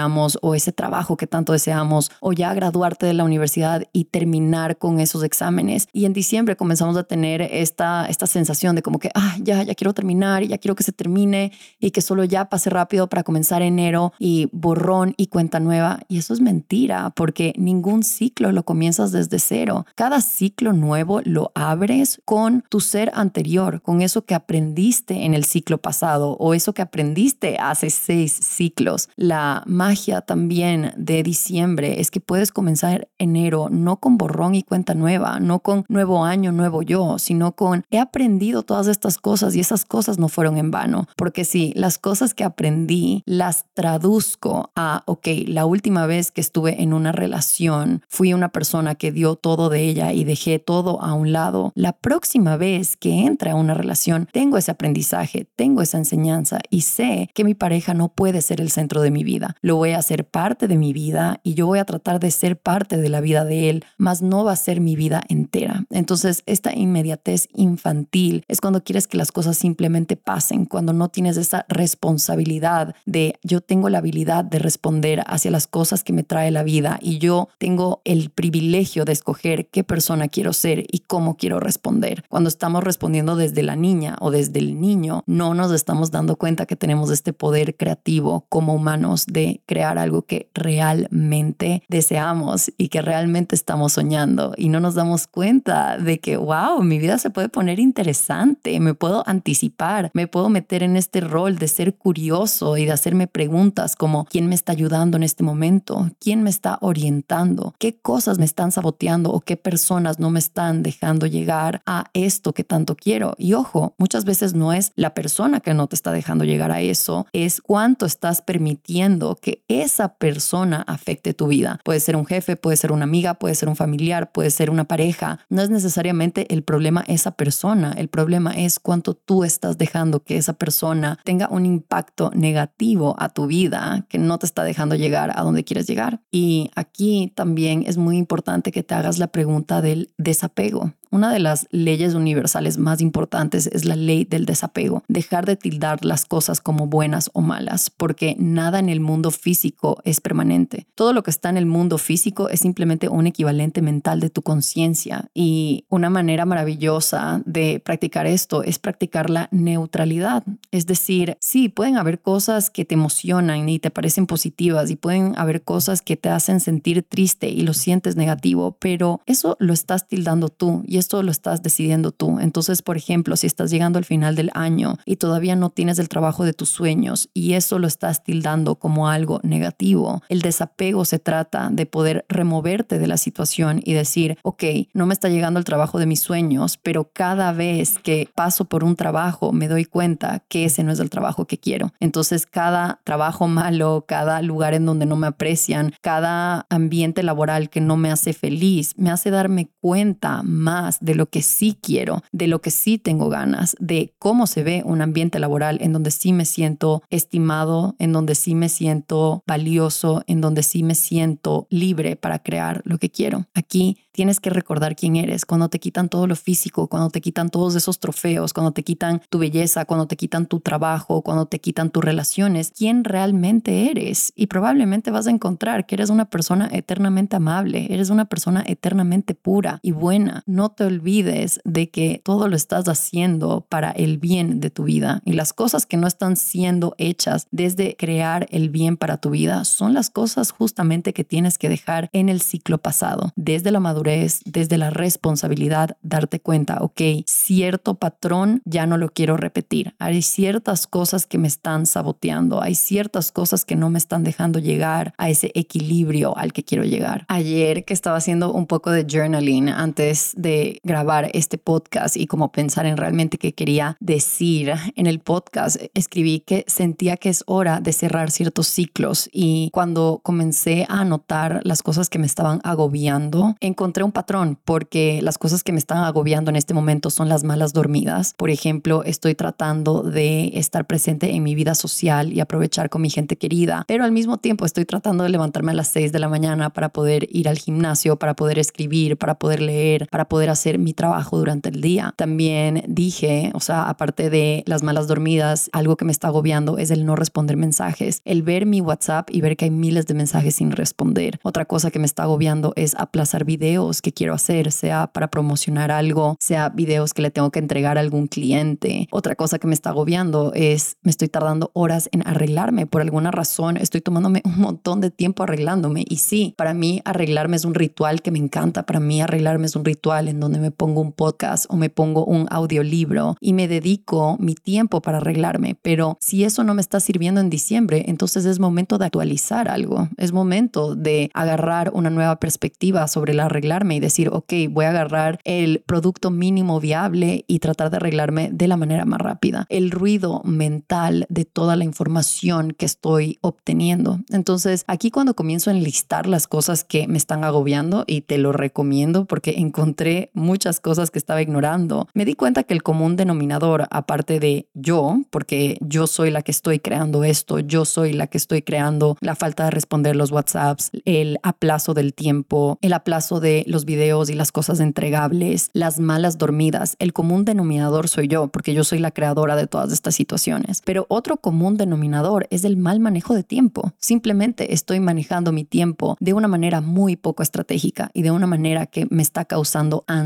o 0.42 0.54
ese 0.54 0.72
trabajo 0.72 1.16
que 1.16 1.26
tanto 1.26 1.52
deseamos 1.52 2.10
o 2.20 2.32
ya 2.32 2.52
graduarte 2.54 3.06
de 3.06 3.14
la 3.14 3.24
universidad 3.24 3.84
y 3.92 4.04
terminar 4.04 4.78
con 4.78 5.00
esos 5.00 5.22
exámenes. 5.24 5.88
Y 5.92 6.04
en 6.04 6.12
diciembre 6.12 6.56
comenzamos 6.56 6.96
a 6.96 7.04
tener 7.04 7.42
esta, 7.42 8.06
esta 8.06 8.26
sensación 8.26 8.74
de 8.74 8.82
como 8.82 8.98
que, 8.98 9.10
ah, 9.14 9.36
ya, 9.40 9.62
ya 9.62 9.74
quiero 9.74 9.94
terminar 9.94 10.42
y 10.42 10.48
ya 10.48 10.58
quiero 10.58 10.74
que 10.74 10.82
se 10.82 10.92
termine 10.92 11.52
y 11.78 11.90
que 11.90 12.00
solo 12.00 12.24
ya 12.24 12.46
pase 12.46 12.70
rápido 12.70 13.08
para 13.08 13.22
comenzar 13.22 13.62
enero 13.62 14.12
y 14.18 14.48
borrón 14.52 15.14
y 15.16 15.28
cuenta 15.28 15.60
nueva. 15.60 16.00
Y 16.08 16.18
eso 16.18 16.34
es 16.34 16.40
mentira 16.40 17.10
porque 17.10 17.52
ningún 17.56 18.02
ciclo 18.02 18.52
lo 18.52 18.64
comienzas 18.64 19.12
desde 19.12 19.38
cero. 19.38 19.86
Cada 19.94 20.20
ciclo 20.20 20.72
nuevo 20.72 21.20
lo 21.24 21.52
abres 21.54 22.20
con 22.24 22.64
tu 22.68 22.80
ser 22.80 23.10
anterior, 23.14 23.82
con 23.82 24.02
eso 24.02 24.24
que 24.24 24.34
aprendiste 24.34 25.24
en 25.24 25.34
el 25.34 25.44
ciclo 25.44 25.78
pasado 25.78 26.36
o 26.38 26.54
eso 26.54 26.72
que 26.72 26.82
aprendiste 26.82 27.56
hace 27.58 27.90
seis 27.90 28.32
ciclos. 28.32 29.08
La 29.16 29.62
magia 29.66 29.91
también 30.26 30.92
de 30.96 31.22
diciembre 31.22 32.00
es 32.00 32.10
que 32.10 32.20
puedes 32.20 32.50
comenzar 32.50 33.08
enero 33.18 33.68
no 33.70 33.96
con 33.96 34.16
borrón 34.16 34.54
y 34.54 34.62
cuenta 34.62 34.94
nueva, 34.94 35.38
no 35.38 35.60
con 35.60 35.84
nuevo 35.88 36.24
año, 36.24 36.50
nuevo 36.50 36.82
yo, 36.82 37.18
sino 37.18 37.52
con 37.52 37.84
he 37.90 37.98
aprendido 37.98 38.62
todas 38.62 38.86
estas 38.86 39.18
cosas 39.18 39.54
y 39.54 39.60
esas 39.60 39.84
cosas 39.84 40.18
no 40.18 40.28
fueron 40.28 40.56
en 40.56 40.70
vano. 40.70 41.06
Porque 41.16 41.44
si 41.44 41.72
las 41.76 41.98
cosas 41.98 42.34
que 42.34 42.44
aprendí 42.44 43.22
las 43.26 43.66
traduzco 43.74 44.70
a, 44.74 45.02
ok, 45.06 45.28
la 45.46 45.66
última 45.66 46.06
vez 46.06 46.30
que 46.30 46.40
estuve 46.40 46.82
en 46.82 46.94
una 46.94 47.12
relación 47.12 48.02
fui 48.08 48.32
una 48.32 48.48
persona 48.48 48.94
que 48.94 49.12
dio 49.12 49.36
todo 49.36 49.68
de 49.68 49.82
ella 49.82 50.12
y 50.12 50.24
dejé 50.24 50.58
todo 50.58 51.02
a 51.02 51.12
un 51.12 51.32
lado, 51.32 51.72
la 51.74 51.92
próxima 51.92 52.56
vez 52.56 52.96
que 52.96 53.26
entra 53.26 53.52
a 53.52 53.56
una 53.56 53.74
relación 53.74 54.28
tengo 54.32 54.56
ese 54.56 54.70
aprendizaje, 54.70 55.46
tengo 55.54 55.82
esa 55.82 55.98
enseñanza 55.98 56.60
y 56.70 56.82
sé 56.82 57.28
que 57.34 57.44
mi 57.44 57.54
pareja 57.54 57.94
no 57.94 58.08
puede 58.08 58.40
ser 58.40 58.60
el 58.60 58.70
centro 58.70 59.02
de 59.02 59.10
mi 59.10 59.22
vida. 59.22 59.54
Lo 59.60 59.81
voy 59.82 59.90
a 59.90 59.98
hacer 59.98 60.24
parte 60.24 60.68
de 60.68 60.78
mi 60.78 60.92
vida 60.92 61.40
y 61.42 61.54
yo 61.54 61.66
voy 61.66 61.80
a 61.80 61.84
tratar 61.84 62.20
de 62.20 62.30
ser 62.30 62.56
parte 62.56 62.98
de 62.98 63.08
la 63.08 63.20
vida 63.20 63.44
de 63.44 63.68
él, 63.68 63.84
mas 63.98 64.22
no 64.22 64.44
va 64.44 64.52
a 64.52 64.56
ser 64.56 64.80
mi 64.80 64.94
vida 64.94 65.24
entera. 65.28 65.86
Entonces, 65.90 66.44
esta 66.46 66.72
inmediatez 66.72 67.48
infantil 67.52 68.44
es 68.46 68.60
cuando 68.60 68.84
quieres 68.84 69.08
que 69.08 69.18
las 69.18 69.32
cosas 69.32 69.58
simplemente 69.58 70.16
pasen, 70.16 70.66
cuando 70.66 70.92
no 70.92 71.08
tienes 71.08 71.36
esa 71.36 71.66
responsabilidad 71.68 72.94
de 73.06 73.34
yo 73.42 73.60
tengo 73.60 73.88
la 73.88 73.98
habilidad 73.98 74.44
de 74.44 74.60
responder 74.60 75.24
hacia 75.26 75.50
las 75.50 75.66
cosas 75.66 76.04
que 76.04 76.12
me 76.12 76.22
trae 76.22 76.52
la 76.52 76.62
vida 76.62 77.00
y 77.02 77.18
yo 77.18 77.48
tengo 77.58 78.02
el 78.04 78.30
privilegio 78.30 79.04
de 79.04 79.10
escoger 79.14 79.66
qué 79.66 79.82
persona 79.82 80.28
quiero 80.28 80.52
ser 80.52 80.86
y 80.92 81.00
cómo 81.00 81.36
quiero 81.36 81.58
responder. 81.58 82.22
Cuando 82.28 82.48
estamos 82.48 82.84
respondiendo 82.84 83.34
desde 83.34 83.64
la 83.64 83.74
niña 83.74 84.16
o 84.20 84.30
desde 84.30 84.60
el 84.60 84.80
niño, 84.80 85.24
no 85.26 85.54
nos 85.54 85.72
estamos 85.72 86.12
dando 86.12 86.36
cuenta 86.36 86.66
que 86.66 86.76
tenemos 86.76 87.10
este 87.10 87.32
poder 87.32 87.76
creativo 87.76 88.46
como 88.48 88.74
humanos 88.74 89.26
de 89.26 89.60
crear 89.72 89.96
algo 89.96 90.20
que 90.20 90.50
realmente 90.52 91.82
deseamos 91.88 92.70
y 92.76 92.88
que 92.88 93.00
realmente 93.00 93.54
estamos 93.54 93.94
soñando. 93.94 94.52
Y 94.58 94.68
no 94.68 94.80
nos 94.80 94.94
damos 94.94 95.26
cuenta 95.26 95.96
de 95.96 96.20
que, 96.20 96.36
wow, 96.36 96.82
mi 96.82 96.98
vida 96.98 97.16
se 97.16 97.30
puede 97.30 97.48
poner 97.48 97.80
interesante, 97.80 98.78
me 98.80 98.92
puedo 98.92 99.26
anticipar, 99.26 100.10
me 100.12 100.26
puedo 100.26 100.50
meter 100.50 100.82
en 100.82 100.98
este 100.98 101.22
rol 101.22 101.56
de 101.56 101.68
ser 101.68 101.94
curioso 101.94 102.76
y 102.76 102.84
de 102.84 102.92
hacerme 102.92 103.28
preguntas 103.28 103.96
como 103.96 104.26
quién 104.26 104.46
me 104.46 104.54
está 104.54 104.72
ayudando 104.72 105.16
en 105.16 105.22
este 105.22 105.42
momento, 105.42 106.10
quién 106.20 106.42
me 106.42 106.50
está 106.50 106.76
orientando, 106.82 107.74
qué 107.78 107.96
cosas 107.96 108.38
me 108.38 108.44
están 108.44 108.72
saboteando 108.72 109.32
o 109.32 109.40
qué 109.40 109.56
personas 109.56 110.18
no 110.18 110.28
me 110.28 110.38
están 110.38 110.82
dejando 110.82 111.26
llegar 111.26 111.80
a 111.86 112.10
esto 112.12 112.52
que 112.52 112.62
tanto 112.62 112.94
quiero. 112.94 113.36
Y 113.38 113.54
ojo, 113.54 113.94
muchas 113.96 114.26
veces 114.26 114.52
no 114.52 114.74
es 114.74 114.92
la 114.96 115.14
persona 115.14 115.60
que 115.60 115.72
no 115.72 115.86
te 115.86 115.96
está 115.96 116.12
dejando 116.12 116.44
llegar 116.44 116.72
a 116.72 116.82
eso, 116.82 117.26
es 117.32 117.62
cuánto 117.62 118.04
estás 118.04 118.42
permitiendo 118.42 119.36
que 119.36 119.61
esa 119.80 120.16
persona 120.16 120.84
afecte 120.86 121.32
tu 121.34 121.46
vida. 121.46 121.80
Puede 121.84 122.00
ser 122.00 122.16
un 122.16 122.26
jefe, 122.26 122.56
puede 122.56 122.76
ser 122.76 122.92
una 122.92 123.04
amiga, 123.04 123.34
puede 123.34 123.54
ser 123.54 123.68
un 123.68 123.76
familiar, 123.76 124.32
puede 124.32 124.50
ser 124.50 124.68
una 124.70 124.84
pareja. 124.84 125.40
No 125.48 125.62
es 125.62 125.70
necesariamente 125.70 126.52
el 126.52 126.62
problema 126.62 127.04
esa 127.06 127.32
persona, 127.32 127.92
el 127.96 128.08
problema 128.08 128.52
es 128.52 128.78
cuánto 128.78 129.14
tú 129.14 129.44
estás 129.44 129.78
dejando 129.78 130.24
que 130.24 130.36
esa 130.36 130.52
persona 130.52 131.18
tenga 131.24 131.48
un 131.48 131.66
impacto 131.66 132.30
negativo 132.34 133.16
a 133.18 133.28
tu 133.28 133.46
vida 133.46 134.06
que 134.08 134.18
no 134.18 134.38
te 134.38 134.46
está 134.46 134.64
dejando 134.64 134.94
llegar 134.94 135.32
a 135.34 135.42
donde 135.42 135.64
quieres 135.64 135.86
llegar. 135.86 136.20
Y 136.30 136.70
aquí 136.74 137.32
también 137.34 137.84
es 137.86 137.96
muy 137.96 138.16
importante 138.16 138.72
que 138.72 138.82
te 138.82 138.94
hagas 138.94 139.18
la 139.18 139.28
pregunta 139.28 139.80
del 139.80 140.12
desapego. 140.18 140.92
Una 141.12 141.30
de 141.30 141.40
las 141.40 141.68
leyes 141.72 142.14
universales 142.14 142.78
más 142.78 143.02
importantes 143.02 143.66
es 143.66 143.84
la 143.84 143.96
ley 143.96 144.24
del 144.24 144.46
desapego, 144.46 145.04
dejar 145.08 145.44
de 145.44 145.56
tildar 145.56 146.06
las 146.06 146.24
cosas 146.24 146.62
como 146.62 146.86
buenas 146.86 147.28
o 147.34 147.42
malas, 147.42 147.90
porque 147.90 148.34
nada 148.38 148.78
en 148.78 148.88
el 148.88 149.00
mundo 149.00 149.30
físico 149.30 150.00
es 150.04 150.22
permanente. 150.22 150.86
Todo 150.94 151.12
lo 151.12 151.22
que 151.22 151.30
está 151.30 151.50
en 151.50 151.58
el 151.58 151.66
mundo 151.66 151.98
físico 151.98 152.48
es 152.48 152.60
simplemente 152.60 153.10
un 153.10 153.26
equivalente 153.26 153.82
mental 153.82 154.20
de 154.20 154.30
tu 154.30 154.40
conciencia 154.40 155.28
y 155.34 155.84
una 155.90 156.08
manera 156.08 156.46
maravillosa 156.46 157.42
de 157.44 157.78
practicar 157.84 158.26
esto 158.26 158.62
es 158.62 158.78
practicar 158.78 159.28
la 159.28 159.48
neutralidad. 159.50 160.44
Es 160.70 160.86
decir, 160.86 161.36
sí, 161.40 161.68
pueden 161.68 161.98
haber 161.98 162.22
cosas 162.22 162.70
que 162.70 162.86
te 162.86 162.94
emocionan 162.94 163.68
y 163.68 163.78
te 163.78 163.90
parecen 163.90 164.26
positivas 164.26 164.90
y 164.90 164.96
pueden 164.96 165.34
haber 165.36 165.60
cosas 165.60 166.00
que 166.00 166.16
te 166.16 166.30
hacen 166.30 166.58
sentir 166.60 167.02
triste 167.02 167.50
y 167.50 167.60
lo 167.60 167.74
sientes 167.74 168.16
negativo, 168.16 168.78
pero 168.80 169.20
eso 169.26 169.58
lo 169.60 169.74
estás 169.74 170.08
tildando 170.08 170.48
tú 170.48 170.82
esto 171.02 171.22
lo 171.22 171.30
estás 171.30 171.62
decidiendo 171.62 172.12
tú. 172.12 172.38
Entonces, 172.38 172.80
por 172.80 172.96
ejemplo, 172.96 173.36
si 173.36 173.46
estás 173.46 173.70
llegando 173.70 173.98
al 173.98 174.04
final 174.04 174.36
del 174.36 174.50
año 174.54 174.98
y 175.04 175.16
todavía 175.16 175.56
no 175.56 175.70
tienes 175.70 175.98
el 175.98 176.08
trabajo 176.08 176.44
de 176.44 176.52
tus 176.52 176.70
sueños 176.70 177.28
y 177.34 177.54
eso 177.54 177.78
lo 177.78 177.88
estás 177.88 178.22
tildando 178.22 178.76
como 178.76 179.08
algo 179.08 179.40
negativo, 179.42 180.22
el 180.28 180.42
desapego 180.42 181.04
se 181.04 181.18
trata 181.18 181.70
de 181.70 181.86
poder 181.86 182.24
removerte 182.28 182.98
de 182.98 183.06
la 183.08 183.16
situación 183.16 183.80
y 183.84 183.92
decir, 183.94 184.38
ok, 184.42 184.64
no 184.94 185.06
me 185.06 185.14
está 185.14 185.28
llegando 185.28 185.58
el 185.58 185.64
trabajo 185.64 185.98
de 185.98 186.06
mis 186.06 186.20
sueños, 186.20 186.78
pero 186.82 187.10
cada 187.12 187.52
vez 187.52 187.98
que 187.98 188.28
paso 188.34 188.64
por 188.66 188.84
un 188.84 188.94
trabajo 188.94 189.52
me 189.52 189.68
doy 189.68 189.84
cuenta 189.84 190.44
que 190.48 190.64
ese 190.66 190.84
no 190.84 190.92
es 190.92 191.00
el 191.00 191.10
trabajo 191.10 191.46
que 191.46 191.58
quiero. 191.58 191.92
Entonces, 191.98 192.46
cada 192.46 193.00
trabajo 193.04 193.48
malo, 193.48 194.04
cada 194.06 194.40
lugar 194.40 194.74
en 194.74 194.86
donde 194.86 195.06
no 195.06 195.16
me 195.16 195.26
aprecian, 195.26 195.92
cada 196.00 196.66
ambiente 196.70 197.22
laboral 197.22 197.70
que 197.70 197.80
no 197.80 197.96
me 197.96 198.10
hace 198.10 198.32
feliz, 198.32 198.94
me 198.96 199.10
hace 199.10 199.30
darme 199.30 199.70
cuenta 199.80 200.42
más 200.42 200.91
de 201.00 201.14
lo 201.14 201.26
que 201.26 201.42
sí 201.42 201.78
quiero, 201.80 202.22
de 202.32 202.46
lo 202.46 202.60
que 202.60 202.70
sí 202.70 202.98
tengo 202.98 203.28
ganas, 203.28 203.76
de 203.78 204.14
cómo 204.18 204.46
se 204.46 204.62
ve 204.62 204.82
un 204.84 205.02
ambiente 205.02 205.38
laboral 205.38 205.78
en 205.80 205.92
donde 205.92 206.10
sí 206.10 206.32
me 206.32 206.44
siento 206.44 207.02
estimado, 207.10 207.94
en 207.98 208.12
donde 208.12 208.34
sí 208.34 208.54
me 208.54 208.68
siento 208.68 209.42
valioso, 209.46 210.22
en 210.26 210.40
donde 210.40 210.62
sí 210.62 210.82
me 210.82 210.94
siento 210.94 211.66
libre 211.70 212.16
para 212.16 212.38
crear 212.40 212.82
lo 212.84 212.98
que 212.98 213.10
quiero. 213.10 213.46
Aquí 213.54 213.98
tienes 214.12 214.40
que 214.40 214.50
recordar 214.50 214.94
quién 214.94 215.16
eres. 215.16 215.44
Cuando 215.44 215.68
te 215.68 215.78
quitan 215.78 216.08
todo 216.08 216.26
lo 216.26 216.36
físico, 216.36 216.86
cuando 216.86 217.10
te 217.10 217.20
quitan 217.20 217.50
todos 217.50 217.74
esos 217.74 217.98
trofeos, 217.98 218.52
cuando 218.52 218.72
te 218.72 218.82
quitan 218.82 219.22
tu 219.30 219.38
belleza, 219.38 219.84
cuando 219.84 220.06
te 220.06 220.16
quitan 220.16 220.46
tu 220.46 220.60
trabajo, 220.60 221.22
cuando 221.22 221.46
te 221.46 221.60
quitan 221.60 221.90
tus 221.90 222.04
relaciones, 222.04 222.72
quién 222.76 223.04
realmente 223.04 223.90
eres. 223.90 224.32
Y 224.36 224.46
probablemente 224.46 225.10
vas 225.10 225.26
a 225.26 225.30
encontrar 225.30 225.86
que 225.86 225.94
eres 225.94 226.10
una 226.10 226.26
persona 226.26 226.68
eternamente 226.72 227.36
amable, 227.36 227.86
eres 227.90 228.10
una 228.10 228.26
persona 228.26 228.62
eternamente 228.66 229.34
pura 229.34 229.80
y 229.82 229.92
buena. 229.92 230.42
No 230.46 230.70
te 230.70 230.81
olvides 230.84 231.60
de 231.64 231.90
que 231.90 232.20
todo 232.24 232.48
lo 232.48 232.56
estás 232.56 232.88
haciendo 232.88 233.66
para 233.68 233.90
el 233.90 234.18
bien 234.18 234.60
de 234.60 234.70
tu 234.70 234.84
vida 234.84 235.22
y 235.24 235.32
las 235.32 235.52
cosas 235.52 235.86
que 235.86 235.96
no 235.96 236.06
están 236.06 236.36
siendo 236.36 236.94
hechas 236.98 237.46
desde 237.50 237.96
crear 237.96 238.46
el 238.50 238.70
bien 238.70 238.96
para 238.96 239.18
tu 239.18 239.30
vida 239.30 239.64
son 239.64 239.94
las 239.94 240.10
cosas 240.10 240.50
justamente 240.50 241.12
que 241.12 241.24
tienes 241.24 241.58
que 241.58 241.68
dejar 241.68 242.08
en 242.12 242.28
el 242.28 242.40
ciclo 242.40 242.78
pasado, 242.78 243.32
desde 243.36 243.70
la 243.70 243.80
madurez 243.80 244.40
desde 244.44 244.78
la 244.78 244.90
responsabilidad, 244.90 245.96
darte 246.02 246.40
cuenta, 246.40 246.78
ok, 246.80 247.00
cierto 247.26 247.94
patrón 247.94 248.62
ya 248.64 248.86
no 248.86 248.98
lo 248.98 249.10
quiero 249.10 249.36
repetir. 249.36 249.94
Hay 249.98 250.22
ciertas 250.22 250.86
cosas 250.86 251.26
que 251.26 251.38
me 251.38 251.48
están 251.48 251.86
saboteando, 251.86 252.62
hay 252.62 252.74
ciertas 252.74 253.32
cosas 253.32 253.64
que 253.64 253.76
no 253.76 253.90
me 253.90 253.98
están 253.98 254.24
dejando 254.24 254.58
llegar 254.58 255.14
a 255.18 255.30
ese 255.30 255.50
equilibrio 255.54 256.36
al 256.36 256.52
que 256.52 256.64
quiero 256.64 256.84
llegar. 256.84 257.24
Ayer 257.28 257.84
que 257.84 257.94
estaba 257.94 258.16
haciendo 258.16 258.52
un 258.52 258.66
poco 258.66 258.90
de 258.90 259.06
journaling 259.08 259.68
antes 259.68 260.32
de 260.36 260.71
grabar 260.82 261.30
este 261.34 261.58
podcast 261.58 262.16
y 262.16 262.26
como 262.26 262.52
pensar 262.52 262.86
en 262.86 262.96
realmente 262.96 263.38
qué 263.38 263.52
quería 263.52 263.96
decir 264.00 264.72
en 264.96 265.06
el 265.06 265.20
podcast, 265.20 265.76
escribí 265.94 266.40
que 266.40 266.64
sentía 266.66 267.16
que 267.16 267.28
es 267.28 267.44
hora 267.46 267.80
de 267.80 267.92
cerrar 267.92 268.30
ciertos 268.30 268.66
ciclos 268.66 269.28
y 269.32 269.70
cuando 269.72 270.20
comencé 270.22 270.86
a 270.88 271.00
anotar 271.00 271.60
las 271.64 271.82
cosas 271.82 272.08
que 272.08 272.18
me 272.18 272.26
estaban 272.26 272.60
agobiando, 272.64 273.56
encontré 273.60 274.04
un 274.04 274.12
patrón 274.12 274.58
porque 274.64 275.20
las 275.22 275.38
cosas 275.38 275.62
que 275.62 275.72
me 275.72 275.78
están 275.78 275.98
agobiando 275.98 276.50
en 276.50 276.56
este 276.56 276.74
momento 276.74 277.10
son 277.10 277.28
las 277.28 277.44
malas 277.44 277.72
dormidas. 277.72 278.34
Por 278.36 278.50
ejemplo, 278.50 279.02
estoy 279.04 279.34
tratando 279.34 280.02
de 280.02 280.52
estar 280.54 280.86
presente 280.86 281.30
en 281.30 281.42
mi 281.42 281.54
vida 281.54 281.74
social 281.74 282.32
y 282.32 282.40
aprovechar 282.40 282.90
con 282.90 283.02
mi 283.02 283.10
gente 283.10 283.36
querida, 283.36 283.84
pero 283.86 284.04
al 284.04 284.12
mismo 284.12 284.38
tiempo 284.38 284.64
estoy 284.64 284.84
tratando 284.84 285.24
de 285.24 285.30
levantarme 285.30 285.72
a 285.72 285.74
las 285.74 285.88
6 285.88 286.12
de 286.12 286.18
la 286.18 286.28
mañana 286.28 286.70
para 286.70 286.90
poder 286.90 287.26
ir 287.30 287.48
al 287.48 287.58
gimnasio, 287.58 288.16
para 288.16 288.34
poder 288.34 288.58
escribir, 288.58 289.16
para 289.16 289.34
poder 289.34 289.60
leer, 289.62 290.08
para 290.10 290.26
poder 290.26 290.50
hacer 290.52 290.78
mi 290.78 290.92
trabajo 290.92 291.38
durante 291.38 291.68
el 291.68 291.80
día. 291.80 292.14
También 292.16 292.84
dije, 292.88 293.50
o 293.54 293.60
sea, 293.60 293.88
aparte 293.88 294.30
de 294.30 294.62
las 294.66 294.82
malas 294.82 295.08
dormidas, 295.08 295.70
algo 295.72 295.96
que 295.96 296.04
me 296.04 296.12
está 296.12 296.28
agobiando 296.28 296.78
es 296.78 296.90
el 296.90 297.04
no 297.04 297.16
responder 297.16 297.56
mensajes, 297.56 298.20
el 298.24 298.42
ver 298.42 298.66
mi 298.66 298.80
WhatsApp 298.80 299.28
y 299.30 299.40
ver 299.40 299.56
que 299.56 299.66
hay 299.66 299.70
miles 299.70 300.06
de 300.06 300.14
mensajes 300.14 300.56
sin 300.56 300.70
responder. 300.70 301.40
Otra 301.42 301.64
cosa 301.64 301.90
que 301.90 301.98
me 301.98 302.06
está 302.06 302.24
agobiando 302.24 302.72
es 302.76 302.94
aplazar 302.96 303.44
videos 303.44 304.02
que 304.02 304.12
quiero 304.12 304.34
hacer, 304.34 304.72
sea 304.72 305.08
para 305.08 305.28
promocionar 305.28 305.90
algo, 305.90 306.36
sea 306.40 306.68
videos 306.68 307.14
que 307.14 307.22
le 307.22 307.30
tengo 307.30 307.50
que 307.50 307.58
entregar 307.58 307.98
a 307.98 308.00
algún 308.00 308.26
cliente. 308.26 309.08
Otra 309.10 309.34
cosa 309.34 309.58
que 309.58 309.66
me 309.66 309.74
está 309.74 309.90
agobiando 309.90 310.52
es 310.54 310.96
me 311.02 311.10
estoy 311.10 311.28
tardando 311.28 311.70
horas 311.74 312.08
en 312.12 312.26
arreglarme. 312.26 312.86
Por 312.86 313.02
alguna 313.02 313.30
razón 313.30 313.76
estoy 313.76 314.00
tomándome 314.00 314.42
un 314.44 314.58
montón 314.58 315.00
de 315.00 315.10
tiempo 315.10 315.42
arreglándome. 315.42 316.04
Y 316.08 316.16
sí, 316.16 316.54
para 316.56 316.74
mí 316.74 317.00
arreglarme 317.04 317.56
es 317.56 317.64
un 317.64 317.74
ritual 317.74 318.22
que 318.22 318.30
me 318.30 318.38
encanta. 318.38 318.84
Para 318.84 319.00
mí 319.00 319.20
arreglarme 319.20 319.66
es 319.66 319.76
un 319.76 319.84
ritual 319.84 320.28
en 320.28 320.40
donde 320.42 320.60
me 320.60 320.70
pongo 320.70 321.00
un 321.00 321.12
podcast 321.12 321.66
o 321.68 321.76
me 321.76 321.90
pongo 321.90 322.24
un 322.24 322.46
audiolibro 322.50 323.36
y 323.40 323.52
me 323.52 323.68
dedico 323.68 324.36
mi 324.38 324.54
tiempo 324.54 325.00
para 325.00 325.18
arreglarme. 325.18 325.76
Pero 325.82 326.18
si 326.20 326.44
eso 326.44 326.64
no 326.64 326.74
me 326.74 326.80
está 326.80 327.00
sirviendo 327.00 327.40
en 327.40 327.50
diciembre, 327.50 328.04
entonces 328.08 328.44
es 328.44 328.58
momento 328.58 328.98
de 328.98 329.06
actualizar 329.06 329.68
algo. 329.68 330.08
Es 330.16 330.32
momento 330.32 330.94
de 330.94 331.30
agarrar 331.34 331.90
una 331.94 332.10
nueva 332.10 332.36
perspectiva 332.36 333.08
sobre 333.08 333.34
la 333.34 333.48
arreglar 333.52 333.82
y 333.90 334.00
decir, 334.00 334.28
ok, 334.28 334.52
voy 334.70 334.84
a 334.84 334.90
agarrar 334.90 335.40
el 335.44 335.82
producto 335.86 336.30
mínimo 336.30 336.78
viable 336.78 337.44
y 337.48 337.58
tratar 337.58 337.90
de 337.90 337.96
arreglarme 337.96 338.50
de 338.52 338.68
la 338.68 338.76
manera 338.76 339.04
más 339.04 339.20
rápida. 339.20 339.66
El 339.68 339.90
ruido 339.90 340.42
mental 340.44 341.26
de 341.28 341.44
toda 341.44 341.76
la 341.76 341.84
información 341.84 342.72
que 342.72 342.86
estoy 342.86 343.38
obteniendo. 343.40 344.20
Entonces, 344.30 344.84
aquí 344.86 345.10
cuando 345.10 345.34
comienzo 345.34 345.70
a 345.70 345.72
enlistar 345.72 346.26
las 346.26 346.46
cosas 346.46 346.84
que 346.84 347.08
me 347.08 347.18
están 347.18 347.44
agobiando 347.44 348.04
y 348.06 348.22
te 348.22 348.38
lo 348.38 348.52
recomiendo 348.52 349.24
porque 349.24 349.54
encontré 349.58 350.30
muchas 350.34 350.80
cosas 350.80 351.10
que 351.10 351.18
estaba 351.18 351.42
ignorando, 351.42 352.08
me 352.14 352.24
di 352.24 352.34
cuenta 352.34 352.64
que 352.64 352.74
el 352.74 352.82
común 352.82 353.16
denominador, 353.16 353.86
aparte 353.90 354.40
de 354.40 354.68
yo, 354.74 355.20
porque 355.30 355.78
yo 355.80 356.06
soy 356.06 356.30
la 356.30 356.42
que 356.42 356.52
estoy 356.52 356.78
creando 356.78 357.24
esto, 357.24 357.58
yo 357.58 357.84
soy 357.84 358.12
la 358.12 358.26
que 358.26 358.38
estoy 358.38 358.62
creando 358.62 359.16
la 359.20 359.34
falta 359.34 359.64
de 359.64 359.70
responder 359.70 360.16
los 360.16 360.30
WhatsApps, 360.30 360.90
el 361.04 361.38
aplazo 361.42 361.94
del 361.94 362.14
tiempo, 362.14 362.78
el 362.80 362.92
aplazo 362.92 363.40
de 363.40 363.64
los 363.66 363.84
videos 363.84 364.30
y 364.30 364.34
las 364.34 364.52
cosas 364.52 364.80
entregables, 364.80 365.70
las 365.72 365.98
malas 365.98 366.38
dormidas. 366.38 366.96
El 366.98 367.12
común 367.12 367.44
denominador 367.44 368.08
soy 368.08 368.28
yo, 368.28 368.48
porque 368.48 368.74
yo 368.74 368.84
soy 368.84 368.98
la 368.98 369.10
creadora 369.10 369.56
de 369.56 369.66
todas 369.66 369.92
estas 369.92 370.14
situaciones. 370.14 370.82
Pero 370.84 371.06
otro 371.08 371.36
común 371.36 371.76
denominador 371.76 372.46
es 372.50 372.64
el 372.64 372.76
mal 372.76 373.00
manejo 373.00 373.34
de 373.34 373.42
tiempo. 373.42 373.92
Simplemente 373.98 374.74
estoy 374.74 375.00
manejando 375.00 375.52
mi 375.52 375.64
tiempo 375.64 376.16
de 376.20 376.32
una 376.32 376.48
manera 376.48 376.80
muy 376.80 377.16
poco 377.16 377.42
estratégica 377.42 378.10
y 378.14 378.22
de 378.22 378.30
una 378.30 378.46
manera 378.46 378.86
que 378.86 379.06
me 379.10 379.22
está 379.22 379.44
causando 379.44 380.04
ansiedad. 380.06 380.21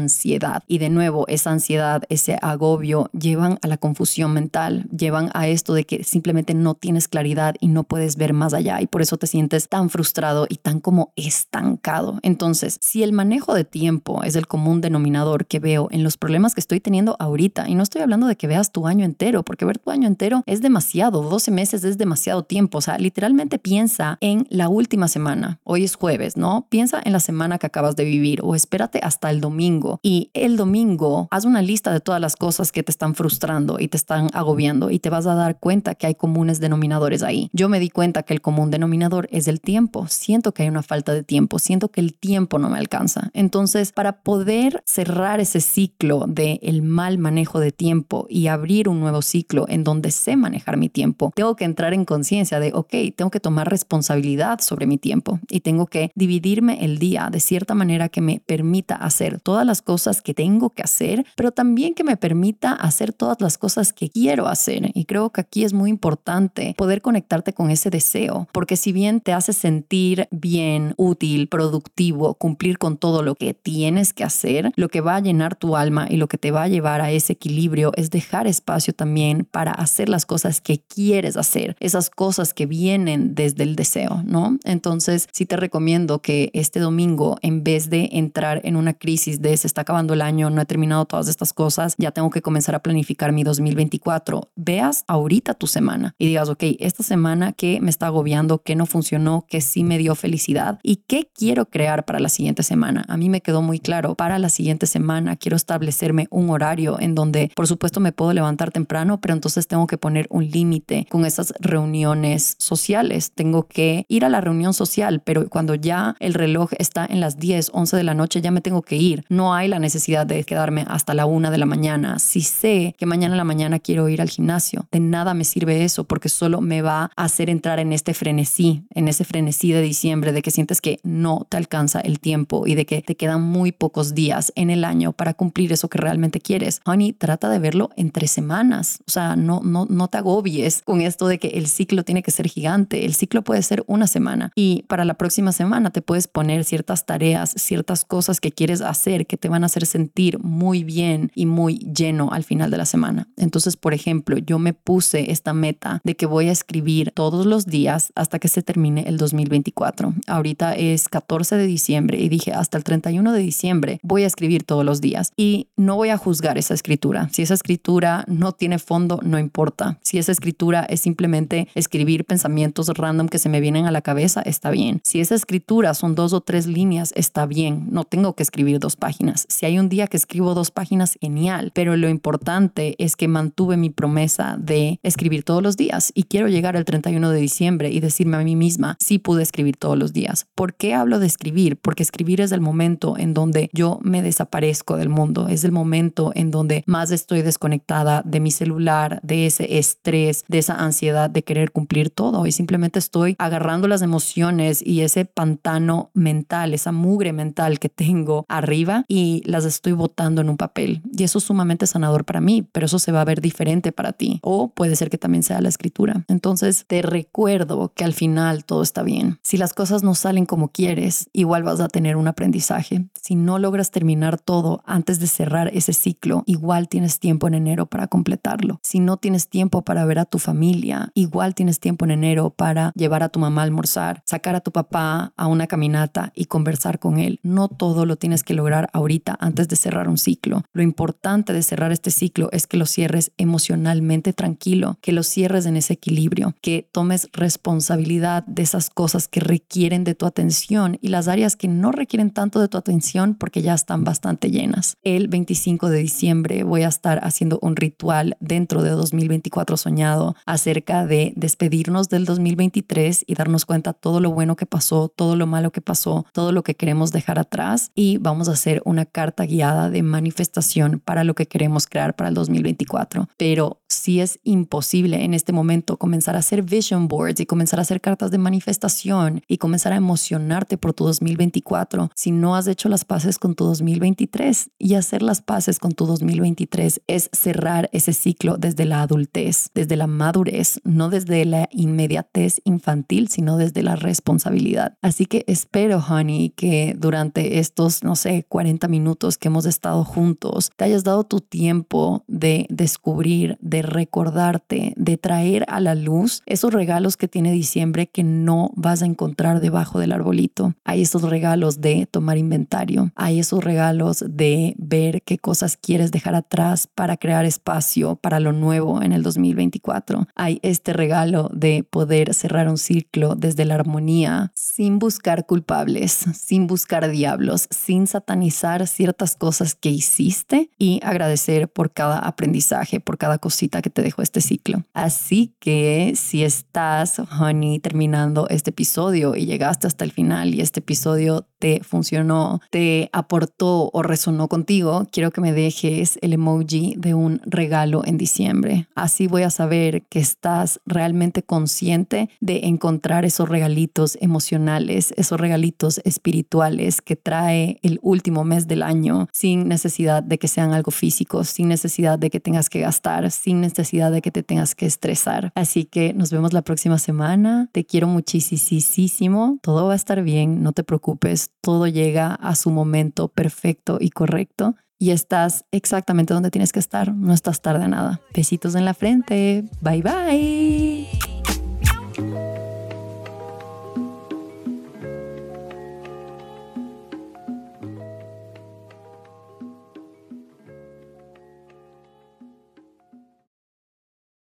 Y 0.67 0.79
de 0.79 0.91
nuevo, 0.91 1.27
esa 1.29 1.51
ansiedad, 1.51 2.03
ese 2.09 2.39
agobio 2.43 3.11
llevan 3.13 3.59
a 3.63 3.69
la 3.69 3.77
confusión 3.77 4.33
mental, 4.33 4.87
llevan 4.97 5.31
a 5.35 5.49
esto 5.49 5.75
de 5.75 5.85
que 5.85 6.05
simplemente 6.05 6.55
no 6.55 6.75
tienes 6.75 7.09
claridad 7.09 7.55
y 7.61 7.69
no 7.69 7.85
puedes 7.85 8.17
ver 8.17 8.33
más 8.33 8.55
allá. 8.55 8.81
Y 8.81 8.87
por 8.87 9.03
eso 9.03 9.17
te 9.17 9.27
sientes 9.27 9.69
tan 9.69 9.91
frustrado 9.91 10.47
y 10.49 10.57
tan 10.57 10.81
como 10.81 11.13
estancado. 11.17 12.19
Entonces, 12.23 12.79
si 12.81 13.03
el 13.03 13.13
manejo 13.13 13.55
de 13.55 13.65
tiempo 13.65 14.23
es 14.23 14.37
el 14.37 14.47
común 14.47 14.81
denominador 14.81 15.47
que 15.47 15.61
veo 15.61 15.89
en 15.91 16.03
los 16.03 16.17
problemas 16.17 16.55
que 16.55 16.61
estoy 16.61 16.81
teniendo 16.81 17.17
ahorita, 17.19 17.69
y 17.69 17.75
no 17.75 17.83
estoy 17.83 18.03
hablando 18.03 18.27
de 18.27 18.37
que 18.37 18.47
veas 18.47 18.73
tu 18.73 18.87
año 18.87 19.05
entero, 19.05 19.43
porque 19.43 19.65
ver 19.65 19.79
tu 19.79 19.91
año 19.91 20.07
entero 20.07 20.43
es 20.47 20.61
demasiado, 20.61 21.23
12 21.23 21.51
meses 21.51 21.85
es 21.85 21.99
demasiado 21.99 22.43
tiempo, 22.43 22.79
o 22.79 22.81
sea, 22.81 22.99
literalmente 22.99 23.59
piensa 23.59 24.19
en 24.21 24.47
la 24.51 24.69
última 24.69 25.09
semana, 25.09 25.61
hoy 25.65 25.85
es 25.85 25.95
jueves, 25.95 26.37
¿no? 26.37 26.67
Piensa 26.69 27.01
en 27.05 27.13
la 27.13 27.21
semana 27.21 27.59
que 27.59 27.67
acabas 27.67 27.97
de 27.97 28.05
vivir 28.05 28.41
o 28.43 28.55
espérate 28.55 29.01
hasta 29.03 29.31
el 29.31 29.41
domingo 29.41 29.86
y 30.03 30.31
el 30.35 30.57
domingo 30.57 31.29
haz 31.31 31.45
una 31.45 31.63
lista 31.63 31.93
de 31.93 32.01
todas 32.01 32.21
las 32.21 32.37
cosas 32.37 32.73
que 32.73 32.83
te 32.83 32.91
están 32.91 33.15
frustrando 33.15 33.79
y 33.79 33.89
te 33.89 33.97
están 33.97 34.29
agobiando 34.33 34.91
y 34.91 34.99
te 34.99 35.11
vas 35.11 35.27
a 35.27 35.35
dar 35.35 35.59
cuenta 35.59 35.95
que 35.95 36.07
hay 36.07 36.15
comunes 36.15 36.61
denominadores 36.61 37.23
ahí. 37.23 37.51
Yo 37.53 37.69
me 37.69 37.81
di 37.81 37.91
cuenta 37.91 38.23
que 38.23 38.35
el 38.35 38.41
común 38.41 38.71
denominador 38.71 39.29
es 39.31 39.49
el 39.49 39.61
tiempo. 39.61 40.07
Siento 40.09 40.53
que 40.53 40.65
hay 40.65 40.69
una 40.69 40.83
falta 40.83 41.15
de 41.15 41.23
tiempo, 41.23 41.59
siento 41.59 41.89
que 41.89 42.01
el 42.01 42.15
tiempo 42.15 42.59
no 42.59 42.69
me 42.69 42.79
alcanza. 42.79 43.31
Entonces, 43.33 43.93
para 43.93 44.21
poder 44.23 44.83
cerrar 44.87 45.41
ese 45.41 45.61
ciclo 45.61 46.25
de 46.27 46.59
el 46.63 46.83
mal 46.83 47.19
manejo 47.19 47.61
de 47.61 47.73
tiempo 47.73 48.27
y 48.29 48.49
abrir 48.49 48.89
un 48.89 49.01
nuevo 49.01 49.23
ciclo 49.23 49.67
en 49.69 49.85
donde 49.85 50.11
sé 50.11 50.37
manejar 50.37 50.77
mi 50.77 50.89
tiempo, 50.89 51.33
tengo 51.35 51.57
que 51.57 51.65
entrar 51.65 51.95
en 51.95 52.05
conciencia 52.05 52.61
de, 52.61 52.73
ok, 52.75 52.95
tengo 53.17 53.31
que 53.31 53.41
tomar 53.41 53.69
responsabilidad 53.69 54.61
sobre 54.61 54.87
mi 54.87 54.99
tiempo 54.99 55.41
y 55.49 55.61
tengo 55.61 55.87
que 55.87 56.11
dividirme 56.15 56.85
el 56.85 56.99
día 56.99 57.29
de 57.31 57.41
cierta 57.41 57.75
manera 57.75 58.09
que 58.09 58.21
me 58.21 58.41
permita 58.41 58.97
hacer 58.97 59.41
todas 59.41 59.67
las 59.67 59.76
cosas 59.83 60.23
que 60.23 60.35
tengo 60.35 60.71
que 60.71 60.83
hacer, 60.83 61.25
pero 61.37 61.51
también 61.51 61.95
que 61.95 62.05
me 62.05 62.17
permita 62.17 62.73
hacer 62.73 63.13
todas 63.13 63.41
las 63.41 63.59
cosas 63.59 63.93
que 63.93 64.11
quiero 64.11 64.47
hacer. 64.49 64.91
Y 64.95 65.05
creo 65.05 65.31
que 65.31 65.41
aquí 65.41 65.65
es 65.65 65.73
muy 65.73 65.91
importante 65.91 66.75
poder 66.77 67.03
conectarte 67.03 67.53
con 67.53 67.71
ese 67.71 67.91
deseo, 67.91 68.49
porque 68.53 68.77
si 68.77 68.93
bien 68.93 69.21
te 69.21 69.33
hace 69.33 69.53
sentir 69.53 70.29
bien, 70.31 70.95
útil, 70.97 71.49
productivo, 71.49 72.35
cumplir 72.35 72.79
con 72.79 72.97
todo 72.97 73.23
lo 73.23 73.35
que 73.35 73.55
tienes 73.55 74.13
que 74.13 74.25
hacer, 74.25 74.73
lo 74.77 74.89
que 74.89 75.01
va 75.01 75.17
a 75.17 75.21
llenar 75.21 75.57
tu 75.57 75.77
alma 75.77 76.07
y 76.09 76.17
lo 76.17 76.29
que 76.29 76.39
te 76.39 76.51
va 76.51 76.65
a 76.65 76.69
llevar 76.69 77.01
a 77.01 77.11
ese 77.11 77.35
equilibrio 77.35 77.93
es 77.97 78.11
dejar 78.11 78.47
espacio 78.47 78.95
también 78.95 79.47
para 79.51 79.73
hacer 79.73 80.09
las 80.09 80.27
cosas 80.27 80.61
que 80.61 80.81
quieres 80.81 81.37
hacer, 81.37 81.77
esas 81.81 82.11
cosas 82.11 82.55
que 82.55 82.67
vienen 82.67 83.35
desde 83.35 83.63
el 83.63 83.77
deseo, 83.77 84.23
¿no? 84.25 84.59
Entonces, 84.65 85.29
sí 85.33 85.47
te 85.47 85.57
recomiendo 85.57 86.21
que 86.21 86.51
este 86.53 86.81
domingo, 86.81 87.39
en 87.43 87.65
vez 87.65 87.91
de 87.91 88.09
entrar 88.13 88.61
en 88.65 88.77
una 88.77 88.95
crisis 88.95 89.41
de 89.41 89.53
se 89.67 89.69
está 89.69 89.81
acabando 89.81 90.15
el 90.15 90.23
año, 90.23 90.49
no 90.49 90.63
he 90.63 90.65
terminado 90.65 91.07
todas 91.07 91.27
estas 91.27 91.53
cosas, 91.53 91.97
ya 91.99 92.13
tengo 92.13 92.31
que 92.31 92.41
comenzar 92.41 92.77
a 92.77 92.79
planificar 92.79 93.33
mi 93.33 93.43
2024, 93.43 94.49
veas 94.55 95.03
ahorita 95.09 95.55
tu 95.55 95.67
semana 95.67 96.15
y 96.19 96.27
digas, 96.27 96.49
ok, 96.49 96.63
esta 96.79 97.03
semana, 97.03 97.53
¿qué 97.53 97.81
me 97.81 97.91
está 97.91 98.07
agobiando? 98.07 98.63
¿Qué 98.63 98.77
no 98.77 98.87
funcionó? 98.87 99.45
¿Qué 99.49 99.61
sí 99.61 99.83
me 99.83 99.99
dio 99.99 100.15
felicidad? 100.15 100.79
¿Y 100.85 101.03
qué 101.09 101.29
quiero 101.35 101.67
crear 101.67 102.05
para 102.05 102.21
la 102.21 102.29
siguiente 102.29 102.63
semana? 102.63 103.05
A 103.09 103.17
mí 103.17 103.29
me 103.29 103.41
quedó 103.41 103.61
muy 103.61 103.81
claro, 103.81 104.15
para 104.15 104.39
la 104.39 104.51
siguiente 104.51 104.87
semana 104.87 105.35
quiero 105.35 105.57
establecerme 105.57 106.29
un 106.31 106.51
horario 106.51 107.01
en 107.01 107.17
donde, 107.17 107.51
por 107.57 107.67
supuesto, 107.67 107.99
me 107.99 108.13
puedo 108.13 108.33
levantar 108.33 108.71
temprano, 108.71 109.21
pero 109.21 109.35
entonces 109.35 109.67
tengo 109.67 109.89
que 109.89 109.99
poner 109.99 110.29
un 110.31 110.49
límite 110.49 111.09
con 111.11 111.25
esas 111.25 111.53
reuniones 111.59 112.55
sociales. 112.59 113.33
Tengo 113.35 113.67
que 113.67 114.05
ir 114.09 114.25
a 114.25 114.29
la 114.29 114.41
reunión 114.41 114.75
social, 114.75 115.23
pero 115.25 115.49
cuando 115.49 115.75
ya 115.75 116.15
el 116.21 116.35
reloj 116.35 116.71
está 116.79 117.05
en 117.05 117.21
las 117.21 117.39
10, 117.39 117.71
11 117.73 117.97
de 117.97 118.05
la 118.05 118.15
noche, 118.15 118.41
ya 118.41 118.53
me 118.53 118.61
tengo 118.61 118.83
que 118.83 118.97
ir. 118.97 119.25
No 119.29 119.55
hay 119.57 119.69
la 119.69 119.79
necesidad 119.79 120.27
de 120.27 120.45
quedarme 120.45 120.85
hasta 120.89 121.15
la 121.15 121.27
1 121.27 121.51
de 121.51 121.59
la 121.59 121.67
mañana. 121.67 122.19
Si 122.19 122.43
sé 122.43 122.95
que 122.99 123.07
mañana 123.07 123.35
en 123.35 123.39
la 123.39 123.45
mañana 123.45 123.79
quiero 123.79 124.09
ir 124.09 124.21
al 124.21 124.31
gimnasio, 124.31 124.87
de 124.93 125.01
nada 125.01 125.35
me 125.35 125.45
sirve 125.45 125.85
eso 125.85 126.05
porque 126.05 126.29
solo 126.29 126.61
me 126.61 126.83
va 126.83 127.11
a 127.17 127.25
hacer 127.25 127.51
entrar 127.51 127.79
en 127.79 127.93
este 127.93 128.15
frenesí, 128.15 128.85
en 128.95 129.09
ese 129.09 129.25
frenesí 129.25 129.73
de 129.73 129.83
diciembre, 129.83 130.33
de 130.33 130.43
que 130.43 130.51
sientes 130.51 130.81
que 130.81 130.99
no 131.03 131.47
te 131.49 131.57
alcanza 131.57 132.01
el 132.01 132.21
tiempo 132.21 132.67
y 132.67 132.75
de 132.75 132.87
que 132.87 133.03
te 133.03 133.17
quedan 133.17 133.43
muy 133.43 133.73
pocos 133.73 134.15
días 134.15 134.53
en 134.57 134.71
el 134.71 134.85
año 134.85 135.13
para 135.13 135.35
cumplir 135.35 135.73
eso 135.73 135.89
que 135.89 135.99
realmente 135.99 136.41
quieres. 136.41 136.81
Honey, 136.85 137.13
trata 137.13 137.49
de 137.49 137.59
verlo 137.59 137.91
en 137.97 138.11
tres 138.11 138.31
semanas. 138.31 139.01
O 139.07 139.11
sea, 139.11 139.37
no, 139.37 139.61
no, 139.65 139.87
no 139.89 140.09
te 140.09 140.19
agobies 140.19 140.83
con 140.85 141.01
esto 141.01 141.29
de 141.29 141.39
que 141.39 141.49
el 141.49 141.67
ciclo 141.67 142.05
tiene 142.05 142.23
que 142.23 142.31
ser 142.31 142.49
gigante. 142.49 143.05
El 143.05 143.15
ciclo 143.15 143.43
puede 143.43 143.63
ser 143.63 143.85
una 143.87 144.07
semana 144.07 144.53
y 144.55 144.85
para 144.89 145.05
la 145.05 145.15
próxima 145.15 145.53
semana 145.53 145.91
te 145.91 146.03
puedes 146.03 146.29
poner 146.29 146.65
ciertas 146.65 147.07
tareas, 147.07 147.55
ciertas 147.57 148.05
cosas 148.05 148.41
que 148.41 148.53
quieres 148.53 148.81
hacer 148.81 149.27
que 149.27 149.36
te 149.37 149.49
van 149.49 149.63
a 149.63 149.67
hacer 149.67 149.87
sentir 149.87 150.39
muy 150.39 150.85
bien 150.85 151.31
y 151.35 151.47
muy 151.47 151.79
lleno 151.79 152.31
al 152.33 152.45
final 152.45 152.71
de 152.71 152.79
la 152.79 152.87
semana. 152.87 153.29
Entonces, 153.37 153.77
por 153.77 153.95
ejemplo, 153.95 154.39
yo 154.39 154.59
me 154.59 154.73
puse 154.73 155.31
esta 155.31 155.53
meta 155.53 156.01
de 156.05 156.17
que 156.17 156.27
voy 156.27 156.49
a 156.49 156.53
escribir 156.53 157.13
todos 157.15 157.47
los 157.47 157.67
días 157.67 158.13
hasta 158.15 158.39
que 158.39 158.49
se 158.49 158.63
termine 158.63 159.05
el 159.09 159.17
2024. 159.17 160.15
Ahorita 160.27 160.75
es 160.75 161.09
14 161.09 161.57
de 161.57 161.67
diciembre 161.67 162.19
y 162.19 162.29
dije 162.29 162.53
hasta 162.53 162.79
el 162.79 162.85
31 162.85 163.33
de 163.33 163.41
diciembre 163.41 164.01
voy 164.03 164.23
a 164.23 164.27
escribir 164.27 164.65
todos 164.65 164.85
los 164.85 165.01
días 165.01 165.33
y 165.37 165.69
no 165.77 165.97
voy 165.97 166.11
a 166.11 166.17
juzgar 166.17 166.59
esa 166.59 166.75
escritura. 166.75 167.29
Si 167.33 167.43
esa 167.43 167.55
escritura 167.55 168.25
no 168.29 168.53
tiene 168.53 168.79
fondo, 168.79 169.21
no 169.23 169.39
importa. 169.39 169.99
Si 170.03 170.19
esa 170.19 170.33
escritura 170.33 170.85
es 170.89 171.01
simplemente 171.01 171.69
escribir 171.75 172.25
pensamientos 172.25 172.89
random 172.89 173.29
que 173.29 173.39
se 173.39 173.49
me 173.49 173.61
vienen 173.61 173.87
a 173.87 173.91
la 173.91 174.03
cabeza, 174.03 174.43
está 174.43 174.71
bien. 174.71 175.01
Si 175.05 175.21
esa 175.21 175.35
escritura 175.35 175.95
son 175.95 176.15
dos 176.15 176.33
o 176.33 176.41
tres 176.41 176.67
líneas, 176.67 177.13
está 177.17 177.47
bien. 177.47 177.89
No 177.91 178.05
tengo 178.05 178.35
que 178.35 178.43
escribir 178.43 178.79
dos 178.79 178.97
páginas. 178.97 179.26
Si 179.49 179.67
hay 179.67 179.79
un 179.79 179.89
día 179.89 180.07
que 180.07 180.17
escribo 180.17 180.55
dos 180.55 180.71
páginas, 180.71 181.17
genial. 181.21 181.73
Pero 181.75 181.97
lo 181.97 182.09
importante 182.09 182.95
es 182.99 183.17
que 183.17 183.29
mantuve 183.29 183.77
mi 183.77 183.91
promesa 183.91 184.57
de 184.59 185.01
escribir 185.03 185.43
todos 185.43 185.63
los 185.63 185.77
días 185.77 186.13
y 186.15 186.25
quiero 186.25 186.49
llegar 186.49 186.77
al 186.77 186.85
31 186.85 187.31
de 187.31 187.41
diciembre 187.41 187.91
y 187.91 188.01
decirme 188.01 188.37
a 188.37 188.41
mí 188.41 188.57
misma, 188.57 188.97
sí 189.01 189.19
pude 189.19 189.43
escribir 189.43 189.77
todos 189.77 189.99
los 189.99 190.13
días. 190.13 190.47
¿Por 190.55 190.75
qué 190.75 190.95
hablo 190.95 191.19
de 191.19 191.27
escribir? 191.27 191.77
Porque 191.77 192.03
escribir 192.03 192.41
es 192.41 192.53
el 192.53 192.61
momento 192.61 193.17
en 193.19 193.35
donde 193.35 193.71
yo 193.73 193.99
me 194.03 194.23
desaparezco 194.23 194.97
del 194.97 195.09
mundo, 195.09 195.49
es 195.49 195.65
el 195.65 195.73
momento 195.73 196.33
en 196.35 196.51
donde 196.51 196.83
más 196.87 197.11
estoy 197.11 197.43
desconectada 197.43 198.23
de 198.25 198.41
mi 198.41 198.51
celular, 198.51 199.21
de 199.23 199.47
ese 199.47 199.79
estrés, 199.79 200.45
de 200.49 200.59
esa 200.59 200.75
ansiedad 200.75 201.31
de 201.31 201.43
querer 201.43 201.73
cumplir 201.73 202.11
todo 202.11 202.47
y 202.47 202.53
simplemente 202.53 202.99
estoy 202.99 203.37
agarrando 203.39 203.89
las 203.89 204.03
emociones 204.03 204.83
y 204.85 205.01
ese 205.01 205.25
pantano 205.25 206.11
mental, 206.15 206.75
esa 206.75 206.93
mugre 206.93 207.33
mental 207.33 207.79
que 207.79 207.89
tengo 207.89 208.45
arriba 208.49 209.05
y 209.09 209.16
las 209.45 209.65
estoy 209.65 209.93
botando 209.93 210.41
en 210.41 210.49
un 210.49 210.57
papel. 210.57 211.03
Y 211.17 211.25
eso 211.25 211.39
es 211.39 211.45
sumamente 211.45 211.87
sanador 211.87 212.25
para 212.25 212.41
mí, 212.41 212.67
pero 212.73 212.87
eso 212.87 212.99
se 212.99 213.13
va 213.13 213.21
a 213.21 213.25
ver 213.25 213.41
diferente 213.41 213.93
para 213.93 214.13
ti. 214.13 214.41
O 214.43 214.69
puede 214.69 214.97
ser 214.97 215.11
que 215.11 215.19
también 215.19 215.43
sea 215.43 215.61
la 215.61 215.69
escritura. 215.69 216.25
Entonces 216.29 216.85
te 216.87 217.03
recuerdo 217.03 217.93
que 217.95 218.05
al 218.05 218.15
final 218.15 218.65
todo 218.65 218.83
está 218.83 219.03
bien. 219.03 219.39
Si 219.43 219.57
las 219.57 219.75
cosas 219.75 220.03
no 220.03 220.15
salen 220.15 220.47
como 220.47 220.69
quieres, 220.69 221.29
igual 221.33 221.63
vas 221.63 221.81
a 221.81 221.89
tener 221.89 222.17
un 222.17 222.29
aprendizaje. 222.29 223.07
Si 223.21 223.35
no 223.35 223.59
logras 223.59 223.91
terminar 223.91 224.39
todo 224.39 224.83
antes 224.87 225.21
de 225.21 225.27
cerrar 225.27 225.71
ese 225.73 225.93
ciclo, 225.93 226.43
igual 226.47 226.89
tienes 226.89 227.19
tiempo 227.19 227.49
en 227.49 227.55
enero 227.55 227.87
para 227.87 228.07
completarlo. 228.07 228.81
Si 228.83 229.01
no 229.01 229.17
tienes 229.17 229.49
tiempo 229.49 229.83
para 229.83 230.05
ver 230.05 230.19
a 230.19 230.25
tu 230.25 230.39
familia, 230.39 231.11
igual 231.15 231.55
tienes 231.55 231.81
tiempo 231.81 232.05
en 232.05 232.13
enero 232.13 232.51
para 232.51 232.93
llevar 232.95 233.23
a 233.23 233.29
tu 233.29 233.39
mamá 233.39 233.63
a 233.63 233.65
almorzar, 233.65 234.23
sacar 234.25 234.55
a 234.55 234.61
tu 234.61 234.73
papá 234.73 235.33
a 235.37 235.47
una 235.47 235.67
caminata 235.67 236.33
y 236.35 236.47
conversar 236.47 236.99
con 236.99 237.19
él. 237.19 237.41
No 237.43 237.69
todo 237.69 238.07
lo 238.07 238.17
tienes 238.17 238.43
que 238.43 238.55
lograr 238.55 238.91
ahorita 239.07 239.37
antes 239.41 239.69
de 239.69 239.77
cerrar 239.77 240.09
un 240.09 240.19
ciclo. 240.19 240.65
Lo 240.73 240.83
importante 240.83 241.53
de 241.53 241.63
cerrar 241.63 241.93
este 241.93 242.11
ciclo 242.11 242.49
es 242.51 242.67
que 242.67 242.77
lo 242.77 242.87
cierres 242.87 243.31
emocionalmente 243.37 244.33
tranquilo, 244.33 244.99
que 245.01 245.13
lo 245.13 245.23
cierres 245.23 245.67
en 245.67 245.77
ese 245.77 245.93
equilibrio, 245.93 246.55
que 246.61 246.89
tomes 246.91 247.29
responsabilidad 247.33 248.45
de 248.47 248.63
esas 248.63 248.91
cosas 248.91 249.29
que 249.29 249.41
requieren 249.41 250.03
de 250.03 250.17
tu 250.17 250.27
atención 250.27 250.99
y 251.01 251.09
las 251.09 251.29
áreas 251.29 251.55
que 251.55 251.69
no 251.69 251.93
requieren 251.93 252.33
tanto 252.33 252.61
de 252.61 252.67
tu 252.67 252.79
atención 252.79 253.37
porque 253.37 253.63
ya 253.63 253.75
están 253.75 254.03
bastante 254.03 254.51
llenas. 254.51 254.97
El 255.05 255.29
25 255.29 255.89
de 255.89 255.99
diciembre 255.99 256.65
voy 256.65 256.83
a 256.83 256.89
estar 256.89 257.21
haciendo 257.23 257.61
un 257.63 257.77
ritual 257.77 258.37
dentro 258.41 258.83
de 258.83 258.91
2024 258.91 259.77
soñado 259.77 260.35
acerca 260.47 261.07
de 261.07 261.33
despedirnos 261.37 262.09
del 262.09 262.25
2023 262.25 263.25
y 263.27 263.35
darnos 263.35 263.67
cuenta 263.67 263.93
todo 263.93 264.19
lo 264.19 264.33
bueno 264.33 264.57
que 264.57 264.67
pasó, 264.67 265.09
todo 265.15 265.37
lo 265.37 265.47
malo 265.47 265.71
que 265.71 265.81
pasó, 265.81 266.27
todo 266.33 266.51
lo 266.51 266.65
que 266.65 266.75
queremos 266.75 267.13
dejar 267.13 267.39
atrás 267.39 267.93
y 267.95 268.19
vamos 268.19 268.49
a 268.49 268.53
hacer 268.53 268.83
una 268.97 269.05
carta 269.05 269.45
guiada 269.45 269.91
de 269.91 270.03
manifestación 270.03 271.03
para 271.05 271.23
lo 271.23 271.35
que 271.35 271.47
queremos 271.47 271.87
crear 271.87 272.17
para 272.17 272.31
el 272.31 272.35
2024. 272.35 273.29
Pero 273.37 273.79
si 273.89 274.21
es 274.21 274.41
imposible 274.43 275.23
en 275.23 275.35
este 275.35 275.53
momento 275.53 275.99
comenzar 275.99 276.35
a 276.35 276.39
hacer 276.39 276.63
vision 276.63 277.09
boards 277.09 277.41
y 277.41 277.47
comenzar 277.47 277.79
a 277.79 277.83
hacer 277.83 278.01
cartas 278.01 278.31
de 278.31 278.39
manifestación 278.39 279.43
y 279.47 279.59
comenzar 279.59 279.93
a 279.93 279.97
emocionarte 279.97 280.79
por 280.79 280.95
tu 280.95 281.05
2024 281.05 282.11
si 282.15 282.31
no 282.31 282.57
has 282.57 282.67
hecho 282.69 282.89
las 282.89 283.05
paces 283.05 283.39
con 283.39 283.55
tu 283.55 283.65
2023 283.67 284.71
y 284.79 284.95
hacer 284.95 285.23
las 285.23 285.43
paces 285.43 285.79
con 285.79 285.93
tu 285.93 286.07
2023 286.07 287.03
es 287.07 287.29
cerrar 287.33 287.91
ese 287.93 288.15
ciclo 288.15 288.57
desde 288.57 288.87
la 288.87 289.03
adultez, 289.03 289.71
desde 289.75 289.97
la 289.97 290.07
madurez, 290.07 290.81
no 290.85 291.11
desde 291.11 291.45
la 291.45 291.69
inmediatez 291.71 292.63
infantil, 292.65 293.29
sino 293.29 293.59
desde 293.59 293.83
la 293.83 293.97
responsabilidad. 293.97 294.97
Así 295.03 295.27
que 295.27 295.45
espero, 295.47 295.99
honey, 295.99 296.51
que 296.51 296.97
durante 296.99 297.59
estos, 297.59 298.03
no 298.03 298.17
sé, 298.17 298.47
40 298.49 298.86
40 298.87 298.89
minutos 298.89 299.39
que 299.39 299.49
hemos 299.49 299.67
estado 299.67 300.05
juntos, 300.05 300.71
te 300.77 300.85
hayas 300.85 301.05
dado 301.05 301.25
tu 301.25 301.41
tiempo 301.41 302.25
de 302.27 302.67
descubrir, 302.69 303.59
de 303.61 303.83
recordarte, 303.83 304.93
de 304.97 305.17
traer 305.17 305.65
a 305.69 305.81
la 305.81 305.95
luz 305.95 306.43
esos 306.47 306.73
regalos 306.73 307.17
que 307.17 307.29
tiene 307.29 307.53
diciembre 307.53 308.07
que 308.07 308.23
no 308.23 308.71
vas 308.77 309.03
a 309.03 309.07
encontrar 309.07 309.61
debajo 309.61 309.99
del 309.99 310.13
arbolito. 310.13 310.75
Hay 310.85 311.03
esos 311.03 311.23
regalos 311.23 311.81
de 311.81 312.07
tomar 312.11 312.39
inventario, 312.39 313.11
hay 313.15 313.41
esos 313.41 313.63
regalos 313.63 314.25
de 314.29 314.75
ver 314.79 315.23
qué 315.23 315.39
cosas 315.39 315.77
quieres 315.77 316.11
dejar 316.11 316.35
atrás 316.35 316.87
para 316.87 317.17
crear 317.17 317.45
espacio 317.45 318.17
para 318.17 318.41
lo 318.41 318.53
nuevo 318.53 319.03
en 319.03 319.13
el 319.13 319.23
2024. 319.23 320.29
Hay 320.35 320.61
este 320.63 320.93
regalo 320.93 321.51
de 321.53 321.85
poder 321.89 322.35
cerrar 322.35 322.69
un 322.69 322.79
ciclo 322.79 323.35
desde 323.35 323.65
la 323.65 323.75
armonía 323.75 324.53
sin 324.55 324.99
buscar 324.99 325.47
culpables, 325.47 326.13
sin 326.35 326.67
buscar 326.67 327.11
diablos, 327.11 327.69
sin 327.71 328.07
satanizar 328.07 328.76
ciertas 328.85 329.37
cosas 329.37 329.75
que 329.75 329.89
hiciste 329.89 330.71
y 330.79 331.01
agradecer 331.03 331.69
por 331.69 331.93
cada 331.93 332.19
aprendizaje, 332.19 333.01
por 333.01 333.17
cada 333.17 333.39
cosita 333.39 333.81
que 333.81 333.89
te 333.89 334.03
dejó 334.03 334.21
este 334.21 334.43
ciclo. 334.43 334.85
Así 334.93 335.55
que 335.61 336.13
si 336.17 336.45
estás, 336.45 337.19
honey, 337.41 337.79
terminando 337.79 338.49
este 338.49 338.71
episodio 338.71 339.37
y 339.37 339.47
llegaste 339.47 339.87
hasta 339.87 340.05
el 340.05 340.13
final 340.13 340.55
y 340.55 340.61
este 340.61 340.81
episodio 340.81 341.47
te 341.59 341.83
funcionó, 341.83 342.61
te 342.71 343.09
aportó 343.13 343.91
o 343.93 344.03
resonó 344.03 344.49
contigo, 344.49 345.07
quiero 345.11 345.31
que 345.31 345.41
me 345.41 345.53
dejes 345.53 346.19
el 346.21 346.35
emoji 346.35 346.95
de 346.99 347.15
un 347.15 347.41
regalo 347.45 348.03
en 348.05 348.19
diciembre. 348.19 348.89
Así 348.95 349.27
voy 349.27 349.43
a 349.43 349.51
saber 349.51 350.03
que 350.03 350.19
estás 350.19 350.81
realmente 350.85 351.43
consciente 351.43 352.29
de 352.41 352.67
encontrar 352.67 353.25
esos 353.25 353.49
regalitos 353.49 354.19
emocionales, 354.21 355.15
esos 355.17 355.41
regalitos 355.41 356.01
espirituales 356.05 357.01
que 357.01 357.17
trae 357.17 357.79
el 357.83 357.99
último 358.03 358.45
mes 358.45 358.66
del 358.67 358.83
año 358.83 359.29
sin 359.33 359.69
necesidad 359.69 360.23
de 360.23 360.39
que 360.39 360.49
sean 360.49 360.73
algo 360.73 360.91
físico, 360.91 361.45
sin 361.45 361.69
necesidad 361.69 362.19
de 362.19 362.31
que 362.31 362.41
tengas 362.41 362.69
que 362.69 362.81
gastar, 362.81 363.31
sin 363.31 363.61
necesidad 363.61 364.11
de 364.11 364.23
que 364.23 364.31
te 364.31 364.43
tengas 364.43 364.75
que 364.75 364.87
estresar. 364.87 365.53
Así 365.55 365.85
que 365.85 366.13
nos 366.15 366.31
vemos 366.31 366.53
la 366.53 366.63
próxima 366.63 366.99
semana. 366.99 367.69
Te 367.73 367.85
quiero 367.85 368.07
muchísimo. 368.09 369.59
Todo 369.63 369.87
va 369.87 369.93
a 369.93 369.97
estar 369.97 370.23
bien, 370.23 370.63
no 370.63 370.73
te 370.73 370.85
preocupes. 370.85 371.51
Todo 371.61 371.87
llega 371.87 372.35
a 372.35 372.55
su 372.55 372.71
momento 372.71 373.29
perfecto 373.29 373.99
y 374.01 374.11
correcto 374.11 374.75
y 374.99 375.11
estás 375.11 375.65
exactamente 375.73 376.35
donde 376.35 376.51
tienes 376.51 376.73
que 376.73 376.79
estar. 376.79 377.15
No 377.15 377.33
estás 377.33 377.61
tarde 377.61 377.89
nada. 377.89 378.21
Besitos 378.35 378.75
en 378.75 378.85
la 378.85 378.95
frente. 378.95 379.65
Bye 379.81 380.03
bye. 380.03 381.36